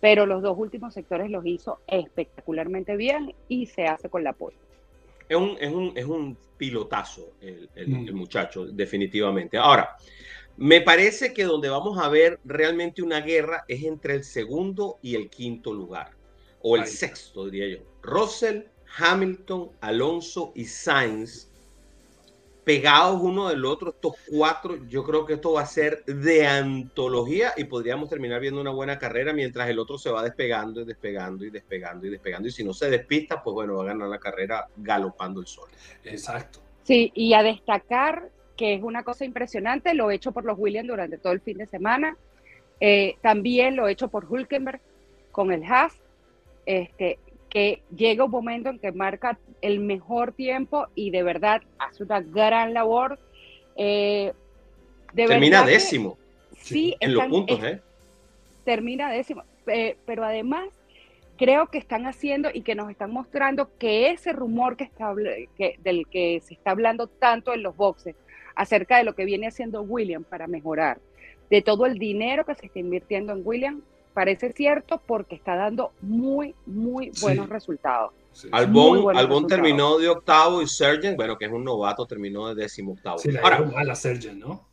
pero 0.00 0.26
los 0.26 0.42
dos 0.42 0.56
últimos 0.58 0.94
sectores 0.94 1.30
los 1.30 1.46
hizo 1.46 1.80
espectacularmente 1.86 2.96
bien 2.96 3.34
y 3.48 3.66
se 3.66 3.86
hace 3.86 4.08
con 4.08 4.24
la 4.24 4.32
pole. 4.32 4.56
Es 5.28 5.36
un, 5.36 5.56
es 5.60 5.72
un, 5.72 5.92
es 5.96 6.04
un 6.04 6.36
pilotazo 6.58 7.32
el, 7.40 7.68
el, 7.74 7.88
mm. 7.88 8.08
el 8.08 8.14
muchacho, 8.14 8.66
definitivamente. 8.66 9.56
Ahora, 9.56 9.96
me 10.58 10.82
parece 10.82 11.32
que 11.32 11.44
donde 11.44 11.70
vamos 11.70 11.98
a 11.98 12.08
ver 12.10 12.38
realmente 12.44 13.02
una 13.02 13.20
guerra 13.20 13.64
es 13.68 13.84
entre 13.84 14.14
el 14.14 14.24
segundo 14.24 14.98
y 15.00 15.14
el 15.14 15.30
quinto 15.30 15.72
lugar 15.72 16.10
o 16.62 16.76
el 16.76 16.86
sexto, 16.86 17.46
diría 17.46 17.76
yo. 17.76 17.84
Russell, 18.02 18.62
Hamilton, 18.98 19.70
Alonso 19.80 20.52
y 20.54 20.64
Sainz 20.64 21.48
pegados 22.64 23.20
uno 23.20 23.48
del 23.48 23.64
otro, 23.64 23.90
estos 23.90 24.14
cuatro, 24.30 24.76
yo 24.88 25.02
creo 25.02 25.26
que 25.26 25.34
esto 25.34 25.52
va 25.52 25.62
a 25.62 25.66
ser 25.66 26.04
de 26.04 26.46
antología 26.46 27.52
y 27.56 27.64
podríamos 27.64 28.08
terminar 28.08 28.40
viendo 28.40 28.60
una 28.60 28.70
buena 28.70 28.98
carrera 28.98 29.32
mientras 29.32 29.68
el 29.68 29.78
otro 29.78 29.98
se 29.98 30.10
va 30.10 30.22
despegando 30.22 30.80
y 30.80 30.84
despegando 30.84 31.44
y 31.44 31.50
despegando 31.50 32.06
y 32.06 32.10
despegando. 32.10 32.48
Y 32.48 32.52
si 32.52 32.62
no 32.62 32.72
se 32.72 32.88
despista, 32.88 33.42
pues 33.42 33.54
bueno, 33.54 33.76
va 33.76 33.82
a 33.82 33.86
ganar 33.86 34.08
la 34.08 34.18
carrera 34.18 34.68
galopando 34.76 35.40
el 35.40 35.46
sol. 35.46 35.68
Exacto. 36.04 36.60
Sí, 36.84 37.10
y 37.14 37.34
a 37.34 37.42
destacar 37.42 38.30
que 38.56 38.74
es 38.74 38.82
una 38.82 39.02
cosa 39.02 39.24
impresionante, 39.24 39.94
lo 39.94 40.10
he 40.10 40.14
hecho 40.14 40.30
por 40.30 40.44
los 40.44 40.58
Williams 40.58 40.88
durante 40.88 41.18
todo 41.18 41.32
el 41.32 41.40
fin 41.40 41.58
de 41.58 41.66
semana, 41.66 42.16
eh, 42.80 43.16
también 43.22 43.76
lo 43.76 43.88
he 43.88 43.92
hecho 43.92 44.08
por 44.08 44.30
Hulkenberg 44.30 44.80
con 45.32 45.52
el 45.52 45.64
Haas, 45.64 45.94
este, 46.66 47.18
que 47.48 47.82
llega 47.94 48.24
un 48.24 48.30
momento 48.30 48.70
en 48.70 48.78
que 48.78 48.92
marca 48.92 49.38
el 49.60 49.80
mejor 49.80 50.32
tiempo 50.32 50.86
y 50.94 51.10
de 51.10 51.22
verdad 51.22 51.62
hace 51.78 52.02
una 52.02 52.20
gran 52.20 52.72
labor. 52.72 53.18
Eh, 53.76 54.32
termina 55.14 55.64
décimo. 55.64 56.16
Sí, 56.56 56.96
en 57.00 57.14
los 57.14 57.26
puntos, 57.26 57.62
¿eh? 57.62 57.80
Termina 58.64 59.10
décimo. 59.10 59.44
Eh, 59.66 59.96
pero 60.06 60.24
además, 60.24 60.68
creo 61.36 61.66
que 61.66 61.78
están 61.78 62.06
haciendo 62.06 62.50
y 62.52 62.62
que 62.62 62.74
nos 62.74 62.90
están 62.90 63.12
mostrando 63.12 63.76
que 63.78 64.10
ese 64.10 64.32
rumor 64.32 64.76
que 64.76 64.84
está, 64.84 65.14
que, 65.56 65.76
del 65.82 66.06
que 66.06 66.40
se 66.44 66.54
está 66.54 66.70
hablando 66.70 67.06
tanto 67.06 67.52
en 67.52 67.62
los 67.62 67.76
boxes 67.76 68.16
acerca 68.54 68.98
de 68.98 69.04
lo 69.04 69.14
que 69.14 69.24
viene 69.24 69.48
haciendo 69.48 69.82
William 69.82 70.24
para 70.24 70.46
mejorar, 70.46 71.00
de 71.50 71.60
todo 71.62 71.86
el 71.86 71.98
dinero 71.98 72.44
que 72.44 72.54
se 72.54 72.66
está 72.66 72.78
invirtiendo 72.78 73.32
en 73.32 73.42
William, 73.44 73.82
parece 74.12 74.52
cierto 74.52 75.02
porque 75.06 75.34
está 75.34 75.56
dando 75.56 75.92
muy, 76.00 76.54
muy 76.66 77.10
buenos 77.20 77.48
resultados. 77.48 78.12
Albon, 78.50 79.46
terminó 79.46 79.98
de 79.98 80.08
octavo 80.08 80.62
y 80.62 80.66
Sergent, 80.66 81.16
bueno, 81.16 81.36
que 81.36 81.44
es 81.44 81.52
un 81.52 81.64
novato, 81.64 82.06
terminó 82.06 82.48
de 82.48 82.62
décimo 82.62 82.92
octavo. 82.92 83.18
Sí, 83.18 83.30
le 83.30 83.40
Ahora, 83.40 83.62
mal 83.62 83.90
a 83.90 83.94
Sergent, 83.94 84.38
¿no? 84.38 84.68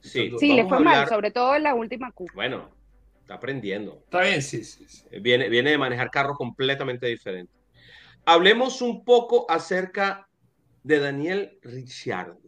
Sí, 0.00 0.32
sí 0.38 0.54
le 0.54 0.66
fue 0.66 0.80
mal, 0.80 1.08
sobre 1.08 1.30
todo 1.30 1.54
en 1.54 1.62
la 1.62 1.74
última 1.74 2.10
curva. 2.12 2.34
Bueno, 2.34 2.70
está 3.20 3.34
aprendiendo. 3.34 4.00
Está 4.04 4.22
bien, 4.22 4.42
sí, 4.42 4.64
sí, 4.64 5.04
Viene, 5.20 5.48
viene 5.48 5.70
de 5.70 5.78
manejar 5.78 6.10
carros 6.10 6.36
completamente 6.36 7.06
diferentes. 7.06 7.54
Hablemos 8.24 8.82
un 8.82 9.04
poco 9.04 9.46
acerca 9.48 10.28
de 10.82 10.98
Daniel 10.98 11.58
Ricciardo 11.62 12.47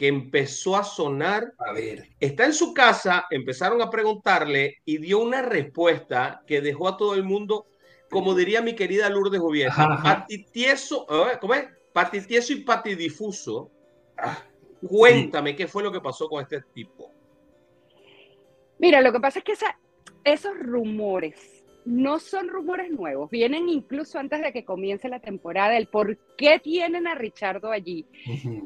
que 0.00 0.08
empezó 0.08 0.78
a 0.78 0.82
sonar. 0.82 1.52
A 1.58 1.74
ver. 1.74 2.08
Está 2.18 2.46
en 2.46 2.54
su 2.54 2.72
casa, 2.72 3.26
empezaron 3.30 3.82
a 3.82 3.90
preguntarle 3.90 4.78
y 4.86 4.96
dio 4.96 5.18
una 5.18 5.42
respuesta 5.42 6.42
que 6.46 6.62
dejó 6.62 6.88
a 6.88 6.96
todo 6.96 7.14
el 7.14 7.22
mundo, 7.22 7.66
como 8.08 8.34
diría 8.34 8.62
mi 8.62 8.74
querida 8.74 9.10
Lourdes 9.10 9.42
Jubieta, 9.42 10.00
patitieso, 10.02 11.06
¿cómo 11.38 11.52
es? 11.52 11.66
Patitieso 11.92 12.54
y 12.54 12.62
patidifuso. 12.62 13.70
Ah, 14.16 14.42
Cuéntame 14.88 15.54
qué 15.54 15.66
fue 15.66 15.82
lo 15.82 15.92
que 15.92 16.00
pasó 16.00 16.30
con 16.30 16.40
este 16.40 16.62
tipo. 16.72 17.12
Mira, 18.78 19.02
lo 19.02 19.12
que 19.12 19.20
pasa 19.20 19.40
es 19.40 19.44
que 19.44 19.52
esos 20.24 20.58
rumores 20.60 21.59
no 21.84 22.18
son 22.18 22.48
rumores 22.48 22.90
nuevos, 22.90 23.30
vienen 23.30 23.68
incluso 23.68 24.18
antes 24.18 24.42
de 24.42 24.52
que 24.52 24.64
comience 24.64 25.08
la 25.08 25.20
temporada, 25.20 25.76
el 25.76 25.86
por 25.86 26.16
qué 26.36 26.58
tienen 26.58 27.06
a 27.06 27.14
Richardo 27.14 27.70
allí, 27.70 28.06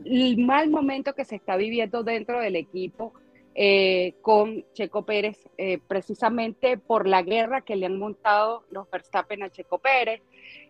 el 0.05 0.39
mal 0.39 0.71
momento 0.71 1.15
que 1.15 1.25
se 1.25 1.37
está 1.37 1.57
viviendo 1.57 2.03
dentro 2.03 2.41
del 2.41 2.57
equipo 2.57 3.13
eh, 3.57 4.15
con 4.21 4.65
Checo 4.73 5.05
Pérez, 5.05 5.49
eh, 5.59 5.79
precisamente 5.87 6.77
por 6.77 7.07
la 7.07 7.23
guerra 7.23 7.61
que 7.61 7.77
le 7.77 7.87
han 7.87 8.01
montado 8.01 8.65
los 8.71 8.91
Verstappen 8.91 9.45
a 9.45 9.51
Checo 9.51 9.79
Pérez. 9.79 10.21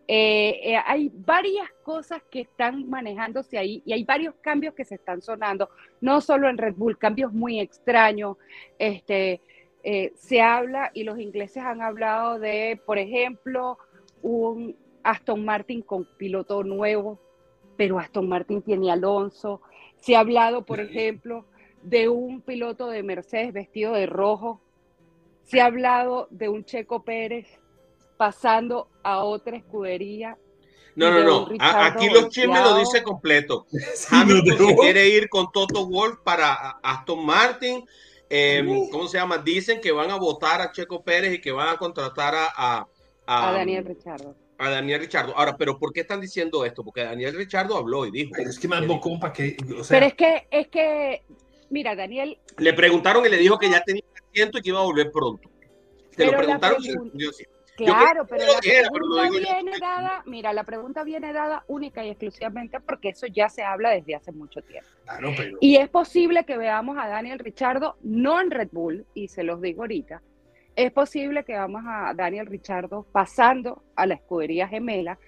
Eh, 0.06 0.76
hay 0.84 1.10
varias 1.14 1.66
cosas 1.82 2.22
que 2.30 2.42
están 2.42 2.90
manejándose 2.90 3.56
ahí 3.56 3.82
y 3.86 3.94
hay 3.94 4.04
varios 4.04 4.34
cambios 4.42 4.74
que 4.74 4.84
se 4.84 4.96
están 4.96 5.22
sonando, 5.22 5.70
no 6.02 6.20
solo 6.20 6.46
en 6.50 6.58
Red 6.58 6.74
Bull, 6.74 6.98
cambios 6.98 7.32
muy 7.32 7.58
extraños, 7.58 8.36
este, 8.78 9.40
eh, 9.86 10.12
se 10.16 10.40
habla 10.40 10.90
y 10.94 11.04
los 11.04 11.18
ingleses 11.18 11.62
han 11.62 11.82
hablado 11.82 12.38
de, 12.38 12.80
por 12.86 12.98
ejemplo, 12.98 13.76
un 14.22 14.74
Aston 15.02 15.44
Martin 15.44 15.82
con 15.82 16.08
piloto 16.16 16.64
nuevo, 16.64 17.20
pero 17.76 17.98
Aston 17.98 18.26
Martin 18.26 18.62
tiene 18.62 18.90
Alonso. 18.90 19.60
Se 19.98 20.16
ha 20.16 20.20
hablado, 20.20 20.64
por 20.64 20.80
ejemplo, 20.80 21.44
de 21.82 22.08
un 22.08 22.40
piloto 22.40 22.88
de 22.88 23.02
Mercedes 23.02 23.52
vestido 23.52 23.92
de 23.92 24.06
rojo. 24.06 24.62
Se 25.42 25.60
ha 25.60 25.66
hablado 25.66 26.28
de 26.30 26.48
un 26.48 26.64
Checo 26.64 27.04
Pérez 27.04 27.46
pasando 28.16 28.88
a 29.02 29.22
otra 29.22 29.58
escudería. 29.58 30.38
No, 30.96 31.10
no, 31.10 31.24
no. 31.24 31.48
Aquí 31.60 32.08
los 32.08 32.30
chismes 32.30 32.62
lo 32.62 32.78
dice 32.78 33.02
completo. 33.02 33.66
Hamilton 34.10 34.76
quiere 34.76 35.08
ir 35.08 35.28
con 35.28 35.52
Toto 35.52 35.86
Wolf 35.86 36.20
para 36.24 36.78
Aston 36.82 37.26
Martin. 37.26 37.84
Em, 38.36 38.88
¿cómo 38.90 39.06
se 39.06 39.16
llama? 39.16 39.38
Dicen 39.38 39.80
que 39.80 39.92
van 39.92 40.10
a 40.10 40.16
votar 40.16 40.60
a 40.60 40.72
Checo 40.72 41.04
Pérez 41.04 41.34
y 41.34 41.40
que 41.40 41.52
van 41.52 41.68
a 41.68 41.76
contratar 41.76 42.34
a, 42.34 42.84
a, 43.26 43.52
Daniel 43.52 43.84
Richardo. 43.84 44.34
A 44.58 44.70
Daniel 44.70 45.02
Richardo. 45.02 45.38
Ahora, 45.38 45.56
¿pero 45.56 45.78
por 45.78 45.92
qué 45.92 46.00
están 46.00 46.20
diciendo 46.20 46.64
esto? 46.64 46.82
Porque 46.82 47.04
Daniel 47.04 47.36
Richardo 47.36 47.76
habló 47.76 48.06
y 48.06 48.10
dijo. 48.10 48.32
Pero 48.34 48.50
es 48.50 48.58
que 48.58 48.66
más 48.66 48.82
para 49.20 49.32
que. 49.32 49.56
Pero 49.88 50.06
es 50.06 50.14
que, 50.14 50.48
es 50.50 50.66
que 50.66 51.22
mira, 51.70 51.94
Daniel. 51.94 52.36
Le 52.58 52.72
preguntaron 52.72 53.24
y 53.24 53.28
le 53.28 53.36
dijo 53.36 53.56
que 53.56 53.70
ya 53.70 53.80
tenía 53.84 54.02
asiento 54.28 54.58
y 54.58 54.62
que 54.62 54.68
iba 54.70 54.80
a 54.80 54.84
volver 54.84 55.12
pronto. 55.12 55.48
Te 56.16 56.26
lo 56.26 56.36
preguntaron 56.36 56.82
y 56.82 56.88
respondió 56.88 57.30
así. 57.30 57.44
Claro, 57.76 58.24
pero 58.26 58.44
la 58.46 58.60
pregunta 58.60 59.30
viene 59.30 59.78
dada, 59.80 60.22
mira, 60.26 60.52
la 60.52 60.62
pregunta 60.62 61.02
viene 61.02 61.32
dada 61.32 61.64
única 61.66 62.04
y 62.04 62.10
exclusivamente 62.10 62.78
porque 62.80 63.08
eso 63.08 63.26
ya 63.26 63.48
se 63.48 63.64
habla 63.64 63.90
desde 63.90 64.14
hace 64.14 64.30
mucho 64.30 64.62
tiempo. 64.62 64.88
Y 65.60 65.76
es 65.76 65.88
posible 65.88 66.44
que 66.44 66.56
veamos 66.56 66.96
a 66.98 67.08
Daniel 67.08 67.40
Richardo 67.40 67.96
no 68.02 68.40
en 68.40 68.50
Red 68.50 68.68
Bull, 68.70 69.06
y 69.14 69.28
se 69.28 69.42
los 69.42 69.60
digo 69.60 69.82
ahorita, 69.82 70.22
es 70.76 70.92
posible 70.92 71.44
que 71.44 71.52
veamos 71.52 71.82
a 71.86 72.14
Daniel 72.14 72.46
Richardo 72.46 73.06
pasando 73.10 73.82
a 73.96 74.06
la 74.06 74.14
escudería 74.14 74.68
gemela, 74.68 75.18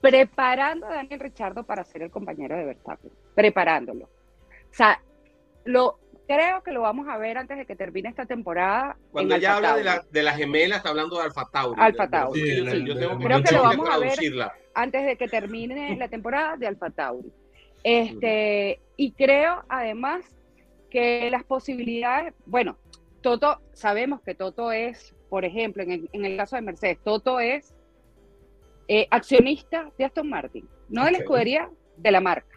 preparando 0.00 0.86
a 0.86 0.94
Daniel 0.94 1.20
Richardo 1.20 1.64
para 1.64 1.84
ser 1.84 2.02
el 2.02 2.10
compañero 2.10 2.56
de 2.56 2.64
Verstappen, 2.64 3.10
preparándolo. 3.34 4.06
O 4.06 4.74
sea, 4.74 5.00
lo, 5.64 5.98
creo 6.26 6.62
que 6.62 6.72
lo 6.72 6.82
vamos 6.82 7.08
a 7.08 7.16
ver 7.16 7.38
antes 7.38 7.56
de 7.56 7.66
que 7.66 7.76
termine 7.76 8.08
esta 8.08 8.26
temporada. 8.26 8.96
Cuando 9.10 9.34
ella 9.34 9.56
habla 9.56 9.76
de 9.76 9.84
la, 9.84 10.04
de 10.10 10.22
la 10.22 10.32
gemela, 10.32 10.76
está 10.76 10.90
hablando 10.90 11.16
de 11.16 11.24
Alfa 11.24 11.48
Tauri. 11.50 11.80
Alfa 11.80 12.08
Tauri. 12.08 12.42
creo 13.22 13.42
que 13.42 13.54
lo 13.54 13.62
vamos 13.62 13.88
a 13.88 13.98
ver 13.98 14.12
antes 14.74 15.06
de 15.06 15.16
que 15.16 15.28
termine 15.28 15.96
la 15.96 16.08
temporada 16.08 16.56
de 16.56 16.66
Alfa 16.66 16.90
Tauri. 16.90 17.32
Este, 17.82 18.80
y 18.96 19.12
creo 19.12 19.64
además 19.68 20.24
que 20.90 21.30
las 21.30 21.44
posibilidades, 21.44 22.34
bueno, 22.46 22.76
Toto, 23.20 23.60
sabemos 23.72 24.20
que 24.22 24.34
Toto 24.34 24.72
es, 24.72 25.14
por 25.28 25.44
ejemplo, 25.44 25.82
en 25.82 25.92
el, 25.92 26.10
en 26.12 26.24
el 26.24 26.36
caso 26.36 26.56
de 26.56 26.62
Mercedes, 26.62 26.98
Toto 27.02 27.38
es 27.40 27.74
eh, 28.88 29.06
accionista 29.10 29.90
de 29.98 30.04
Aston 30.04 30.28
Martin, 30.28 30.68
no 30.88 31.04
de 31.04 31.12
la 31.12 31.18
escudería, 31.18 31.70
de 31.96 32.10
la 32.10 32.20
marca 32.20 32.55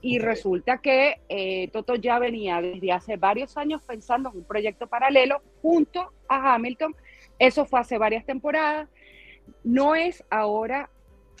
y 0.00 0.18
resulta 0.18 0.78
que 0.78 1.20
eh, 1.28 1.68
Toto 1.68 1.94
ya 1.94 2.18
venía 2.18 2.60
desde 2.60 2.92
hace 2.92 3.16
varios 3.16 3.56
años 3.56 3.82
pensando 3.82 4.30
en 4.30 4.38
un 4.38 4.44
proyecto 4.44 4.86
paralelo 4.86 5.42
junto 5.62 6.12
a 6.28 6.54
Hamilton. 6.54 6.94
Eso 7.38 7.64
fue 7.64 7.80
hace 7.80 7.98
varias 7.98 8.24
temporadas. 8.24 8.88
No 9.62 9.94
es 9.94 10.24
ahora 10.30 10.90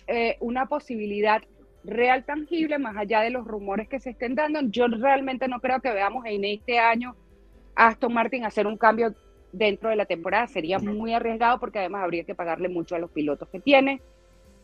eh, 0.06 0.36
una 0.40 0.66
posibilidad 0.66 1.42
real 1.84 2.24
tangible, 2.24 2.78
más 2.78 2.96
allá 2.96 3.20
de 3.20 3.30
los 3.30 3.46
rumores 3.46 3.88
que 3.88 4.00
se 4.00 4.10
estén 4.10 4.34
dando. 4.34 4.60
Yo 4.62 4.86
realmente 4.88 5.48
no 5.48 5.60
creo 5.60 5.80
que 5.80 5.92
veamos 5.92 6.24
en 6.26 6.44
este 6.44 6.78
año 6.78 7.14
a 7.74 7.88
Aston 7.88 8.12
Martin 8.12 8.44
hacer 8.44 8.66
un 8.66 8.76
cambio 8.76 9.14
dentro 9.52 9.90
de 9.90 9.96
la 9.96 10.06
temporada. 10.06 10.46
Sería 10.46 10.78
muy 10.78 11.12
arriesgado 11.12 11.60
porque 11.60 11.78
además 11.78 12.02
habría 12.02 12.24
que 12.24 12.34
pagarle 12.34 12.68
mucho 12.68 12.94
a 12.96 12.98
los 12.98 13.10
pilotos 13.10 13.48
que 13.48 13.60
tiene. 13.60 14.00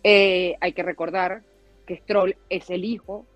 Eh, 0.03 0.57
hay 0.61 0.73
que 0.73 0.83
recordar 0.83 1.43
que 1.87 1.97
Stroll 1.97 2.37
es 2.49 2.71
el 2.71 2.85
hijo 2.85 3.27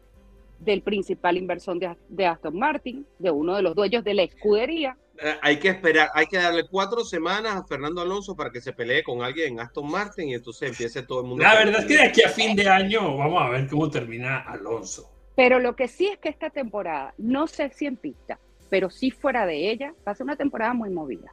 del 0.59 0.83
principal 0.83 1.37
inversor 1.37 1.79
de, 2.09 2.27
Aston 2.27 2.59
Martin, 2.59 3.07
de 3.19 3.31
uno 3.31 3.57
de 3.57 3.63
los 3.63 3.75
dueños 3.75 4.05
de 4.05 4.15
la 4.15 4.23
escudería. 4.23 4.97
Eh, 5.23 5.37
hay 5.43 5.59
que 5.59 5.69
esperar, 5.69 6.11
hay 6.15 6.27
que 6.27 6.39
darle 6.39 6.67
cuatro 6.69 7.05
semanas 7.05 7.55
a 7.55 7.65
Fernando 7.65 8.01
Alonso 8.01 8.35
para 8.35 8.51
que 8.51 8.61
se 8.61 8.73
pelee 8.73 9.03
con 9.03 9.23
alguien 9.23 9.55
en 9.55 9.61
Aston 9.61 9.91
Martin 9.91 10.29
y 10.29 10.35
entonces 10.35 10.71
empiece 10.71 11.03
todo 11.03 11.21
el 11.21 11.27
mundo. 11.29 11.45
La 11.45 11.55
verdad 11.55 11.81
es 11.81 11.87
que 11.87 11.95
de 11.95 12.03
aquí 12.03 12.23
a 12.23 12.29
fin 12.29 12.57
de 12.57 12.69
año 12.69 13.17
vamos 13.17 13.43
a 13.43 13.51
ver 13.51 13.69
cómo 13.69 13.91
termina 13.91 14.41
Alonso. 14.41 15.11
Pero 15.37 15.59
lo 15.59 15.75
que 15.77 15.89
sí 15.89 16.07
es 16.07 16.19
que 16.19 16.29
esta 16.29 16.51
temporada, 16.51 17.15
no 17.19 17.47
sé 17.47 17.71
si 17.71 17.87
en 17.87 17.97
pista, 17.97 18.39
pero 18.71 18.91
sí 18.91 19.11
fuera 19.11 19.47
de 19.47 19.71
ella, 19.71 19.95
va 20.07 20.13
a 20.13 20.15
ser 20.15 20.25
una 20.25 20.37
temporada 20.37 20.75
muy 20.75 20.91
movida. 20.91 21.33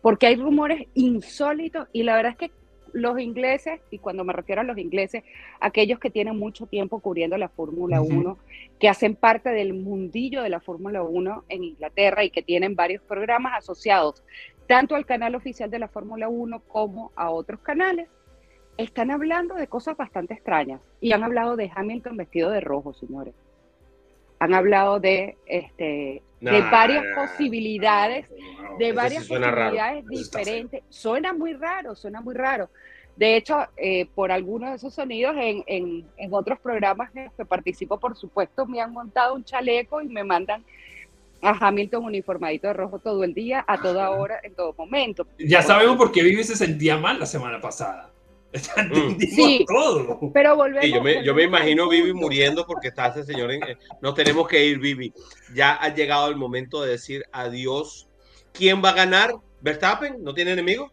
Porque 0.00 0.26
hay 0.26 0.36
rumores 0.36 0.88
insólitos 0.94 1.88
y 1.92 2.02
la 2.02 2.16
verdad 2.16 2.32
es 2.32 2.38
que 2.38 2.61
los 2.92 3.18
ingleses, 3.18 3.80
y 3.90 3.98
cuando 3.98 4.24
me 4.24 4.32
refiero 4.32 4.60
a 4.60 4.64
los 4.64 4.78
ingleses, 4.78 5.24
aquellos 5.60 5.98
que 5.98 6.10
tienen 6.10 6.38
mucho 6.38 6.66
tiempo 6.66 7.00
cubriendo 7.00 7.36
la 7.38 7.48
Fórmula 7.48 8.00
1, 8.00 8.38
que 8.78 8.88
hacen 8.88 9.14
parte 9.14 9.50
del 9.50 9.74
mundillo 9.74 10.42
de 10.42 10.48
la 10.48 10.60
Fórmula 10.60 11.02
1 11.02 11.44
en 11.48 11.64
Inglaterra 11.64 12.24
y 12.24 12.30
que 12.30 12.42
tienen 12.42 12.76
varios 12.76 13.02
programas 13.02 13.54
asociados 13.56 14.22
tanto 14.66 14.94
al 14.94 15.06
canal 15.06 15.34
oficial 15.34 15.70
de 15.70 15.78
la 15.78 15.88
Fórmula 15.88 16.28
1 16.28 16.60
como 16.60 17.12
a 17.14 17.30
otros 17.30 17.60
canales, 17.60 18.08
están 18.78 19.10
hablando 19.10 19.54
de 19.54 19.66
cosas 19.66 19.96
bastante 19.96 20.34
extrañas 20.34 20.80
y 21.00 21.12
han 21.12 21.22
hablado 21.24 21.56
de 21.56 21.70
Hamilton 21.74 22.16
vestido 22.16 22.50
de 22.50 22.60
rojo, 22.60 22.94
señores. 22.94 23.34
Han 24.38 24.54
hablado 24.54 24.98
de 24.98 25.36
este 25.46 26.22
de 26.50 26.60
varias 26.62 27.04
posibilidades, 27.14 28.26
de 28.78 28.92
varias 28.92 29.26
posibilidades 29.26 30.04
diferentes. 30.08 30.82
Suena 30.88 31.32
muy 31.32 31.54
raro, 31.54 31.94
suena 31.94 32.20
muy 32.20 32.34
raro. 32.34 32.68
De 33.16 33.36
hecho, 33.36 33.66
eh, 33.76 34.06
por 34.14 34.32
algunos 34.32 34.70
de 34.70 34.76
esos 34.76 34.94
sonidos 34.94 35.36
en, 35.38 35.62
en, 35.66 36.06
en, 36.16 36.34
otros 36.34 36.58
programas 36.58 37.14
en 37.14 37.24
los 37.24 37.34
que 37.34 37.44
participo, 37.44 38.00
por 38.00 38.16
supuesto, 38.16 38.66
me 38.66 38.80
han 38.80 38.92
montado 38.92 39.34
un 39.34 39.44
chaleco 39.44 40.00
y 40.00 40.08
me 40.08 40.24
mandan 40.24 40.64
a 41.42 41.50
Hamilton 41.50 42.04
uniformadito 42.04 42.68
de 42.68 42.72
rojo 42.72 42.98
todo 43.00 43.22
el 43.24 43.34
día, 43.34 43.64
a 43.66 43.80
toda 43.80 44.10
hora, 44.10 44.40
en 44.42 44.54
todo 44.54 44.74
momento. 44.76 45.26
Ya 45.38 45.60
sabemos 45.60 45.96
por 45.96 46.10
qué 46.10 46.22
Vivi 46.22 46.42
se 46.42 46.56
sentía 46.56 46.96
mal 46.96 47.18
la 47.18 47.26
semana 47.26 47.60
pasada. 47.60 48.11
Mm. 48.52 49.18
Sí, 49.18 49.64
todo. 49.66 50.30
Pero 50.32 50.56
volvemos. 50.56 50.86
yo, 50.86 51.02
me, 51.02 51.24
yo 51.24 51.34
me 51.34 51.44
imagino 51.44 51.88
Vivi 51.88 52.12
muriendo 52.12 52.66
porque 52.66 52.88
está 52.88 53.08
ese 53.08 53.24
señor. 53.24 53.50
En, 53.52 53.62
nos 54.00 54.14
tenemos 54.14 54.46
que 54.46 54.64
ir, 54.64 54.78
Vivi. 54.78 55.12
Ya 55.54 55.74
ha 55.74 55.94
llegado 55.94 56.28
el 56.28 56.36
momento 56.36 56.82
de 56.82 56.90
decir 56.90 57.24
adiós. 57.32 58.08
¿Quién 58.52 58.84
va 58.84 58.90
a 58.90 58.94
ganar? 58.94 59.34
¿Verstappen? 59.62 60.22
¿No 60.22 60.34
tiene 60.34 60.52
enemigos? 60.52 60.92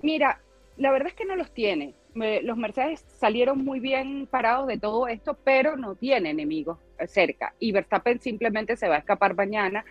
Mira, 0.00 0.40
la 0.76 0.92
verdad 0.92 1.08
es 1.08 1.14
que 1.14 1.24
no 1.24 1.36
los 1.36 1.52
tiene. 1.52 1.94
Los 2.14 2.56
Mercedes 2.56 3.04
salieron 3.18 3.64
muy 3.64 3.80
bien 3.80 4.26
parados 4.30 4.66
de 4.66 4.78
todo 4.78 5.08
esto, 5.08 5.36
pero 5.42 5.76
no 5.76 5.94
tiene 5.94 6.30
enemigos 6.30 6.78
cerca. 7.06 7.54
Y 7.58 7.72
Verstappen 7.72 8.20
simplemente 8.20 8.76
se 8.76 8.88
va 8.88 8.96
a 8.96 8.98
escapar 8.98 9.34
mañana. 9.34 9.84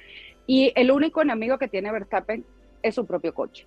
Y 0.45 0.71
el 0.75 0.91
único 0.91 1.21
enemigo 1.21 1.57
que 1.57 1.67
tiene 1.67 1.91
Verstappen 1.91 2.45
es 2.83 2.95
su 2.95 3.05
propio 3.05 3.33
coche. 3.33 3.65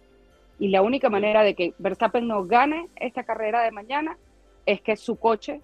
Y 0.59 0.69
la 0.69 0.83
única 0.83 1.11
manera 1.11 1.43
de 1.43 1.55
que 1.55 1.75
Verstappen 1.79 2.27
no 2.29 2.45
gane 2.45 2.89
esta 2.97 3.25
carrera 3.25 3.63
de 3.63 3.71
mañana 3.71 4.17
es 4.67 4.81
que 4.81 4.97
su 4.97 5.17
coche 5.17 5.61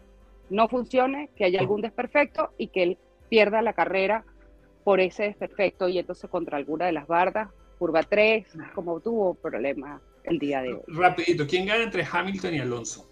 no 0.50 0.68
funcione, 0.68 1.30
que 1.36 1.44
haya 1.44 1.60
algún 1.60 1.80
desperfecto 1.80 2.50
y 2.58 2.68
que 2.68 2.82
él 2.82 2.98
pierda 3.28 3.62
la 3.62 3.72
carrera 3.72 4.24
por 4.84 5.00
ese 5.00 5.24
desperfecto 5.24 5.88
y 5.88 5.98
entonces 5.98 6.28
contra 6.28 6.58
alguna 6.58 6.86
de 6.86 6.92
las 6.92 7.06
bardas, 7.06 7.48
curva 7.78 8.02
3, 8.02 8.46
como 8.74 9.00
tuvo 9.00 9.34
problemas 9.34 10.00
el 10.24 10.38
día 10.38 10.60
de 10.62 10.74
hoy. 10.74 10.80
Rapidito, 10.88 11.46
¿quién 11.46 11.66
gana 11.66 11.84
entre 11.84 12.04
Hamilton 12.10 12.54
y 12.54 12.58
Alonso? 12.58 13.08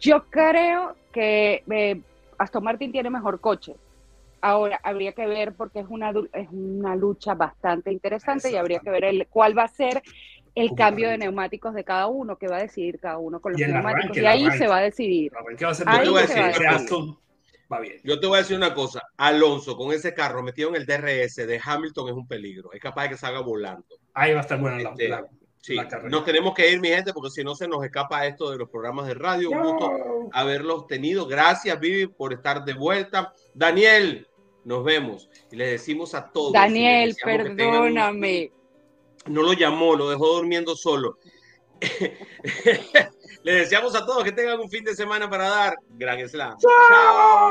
Yo 0.00 0.24
creo 0.30 0.94
que 1.12 1.64
eh, 1.70 2.00
Aston 2.36 2.62
Martin 2.62 2.92
tiene 2.92 3.10
mejor 3.10 3.40
coche, 3.40 3.74
Ahora, 4.40 4.80
habría 4.82 5.12
que 5.12 5.26
ver 5.26 5.54
porque 5.54 5.80
es 5.80 5.86
una, 5.88 6.12
es 6.32 6.48
una 6.50 6.94
lucha 6.96 7.34
bastante 7.34 7.92
interesante 7.92 8.50
y 8.50 8.56
habría 8.56 8.80
que 8.80 8.90
ver 8.90 9.04
el, 9.04 9.26
cuál 9.28 9.56
va 9.56 9.64
a 9.64 9.68
ser 9.68 10.02
el 10.54 10.74
cambio 10.74 11.08
de 11.08 11.18
neumáticos 11.18 11.74
de 11.74 11.84
cada 11.84 12.08
uno, 12.08 12.36
que 12.36 12.48
va 12.48 12.56
a 12.56 12.62
decidir 12.62 12.98
cada 12.98 13.18
uno 13.18 13.40
con 13.40 13.52
los 13.52 13.60
neumáticos. 13.60 14.16
y 14.16 14.26
ahí 14.26 14.50
se 14.52 14.66
va 14.66 14.78
a 14.78 14.82
decidir. 14.82 15.32
Yo 18.02 18.18
te 18.18 18.26
voy 18.26 18.36
a 18.36 18.38
decir 18.38 18.56
una 18.56 18.74
cosa, 18.74 19.02
Alonso 19.16 19.76
con 19.76 19.92
ese 19.92 20.14
carro 20.14 20.42
metido 20.42 20.70
en 20.70 20.76
el 20.76 20.86
DRS 20.86 21.36
de 21.36 21.60
Hamilton 21.62 22.08
es 22.08 22.14
un 22.14 22.26
peligro, 22.26 22.72
es 22.72 22.80
capaz 22.80 23.04
de 23.04 23.08
que 23.10 23.16
salga 23.16 23.40
volando. 23.40 23.84
Ahí 24.14 24.32
va 24.32 24.38
a 24.38 24.42
estar 24.42 24.58
buena 24.58 24.78
la, 24.78 24.90
este, 24.90 25.10
Sí, 25.60 25.76
nos 26.04 26.24
tenemos 26.24 26.54
que 26.54 26.70
ir, 26.70 26.80
mi 26.80 26.88
gente, 26.88 27.12
porque 27.12 27.30
si 27.30 27.42
no 27.42 27.54
se 27.54 27.68
nos 27.68 27.84
escapa 27.84 28.26
esto 28.26 28.50
de 28.50 28.58
los 28.58 28.70
programas 28.70 29.06
de 29.06 29.14
radio. 29.14 29.50
Un 29.50 29.62
gusto 29.62 29.90
haberlos 30.32 30.86
tenido. 30.86 31.26
Gracias, 31.26 31.78
Vivi, 31.80 32.06
por 32.06 32.32
estar 32.32 32.64
de 32.64 32.74
vuelta. 32.74 33.34
Daniel, 33.54 34.27
nos 34.68 34.84
vemos. 34.84 35.28
Y 35.50 35.56
le 35.56 35.66
decimos 35.68 36.14
a 36.14 36.30
todos. 36.30 36.52
Daniel, 36.52 37.16
perdóname. 37.24 38.52
No 39.26 39.42
lo 39.42 39.54
llamó, 39.54 39.96
lo 39.96 40.10
dejó 40.10 40.34
durmiendo 40.34 40.76
solo. 40.76 41.18
le 43.44 43.52
deseamos 43.52 43.94
a 43.94 44.04
todos 44.04 44.24
que 44.24 44.32
tengan 44.32 44.60
un 44.60 44.68
fin 44.68 44.84
de 44.84 44.94
semana 44.94 45.30
para 45.30 45.48
dar 45.48 45.74
gran 45.90 46.18
slam. 46.28 46.58
¡Chao! 46.58 47.48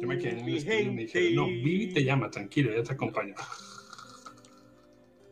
Yo 0.00 0.08
me 0.08 0.16
quedé 0.16 0.38
en 0.38 0.94
mi 0.94 1.04
No, 1.34 1.44
Vivi 1.46 1.92
te 1.92 2.02
llama, 2.02 2.30
tranquilo, 2.30 2.74
ya 2.74 2.82
te 2.82 2.94
acompaño. 2.94 3.34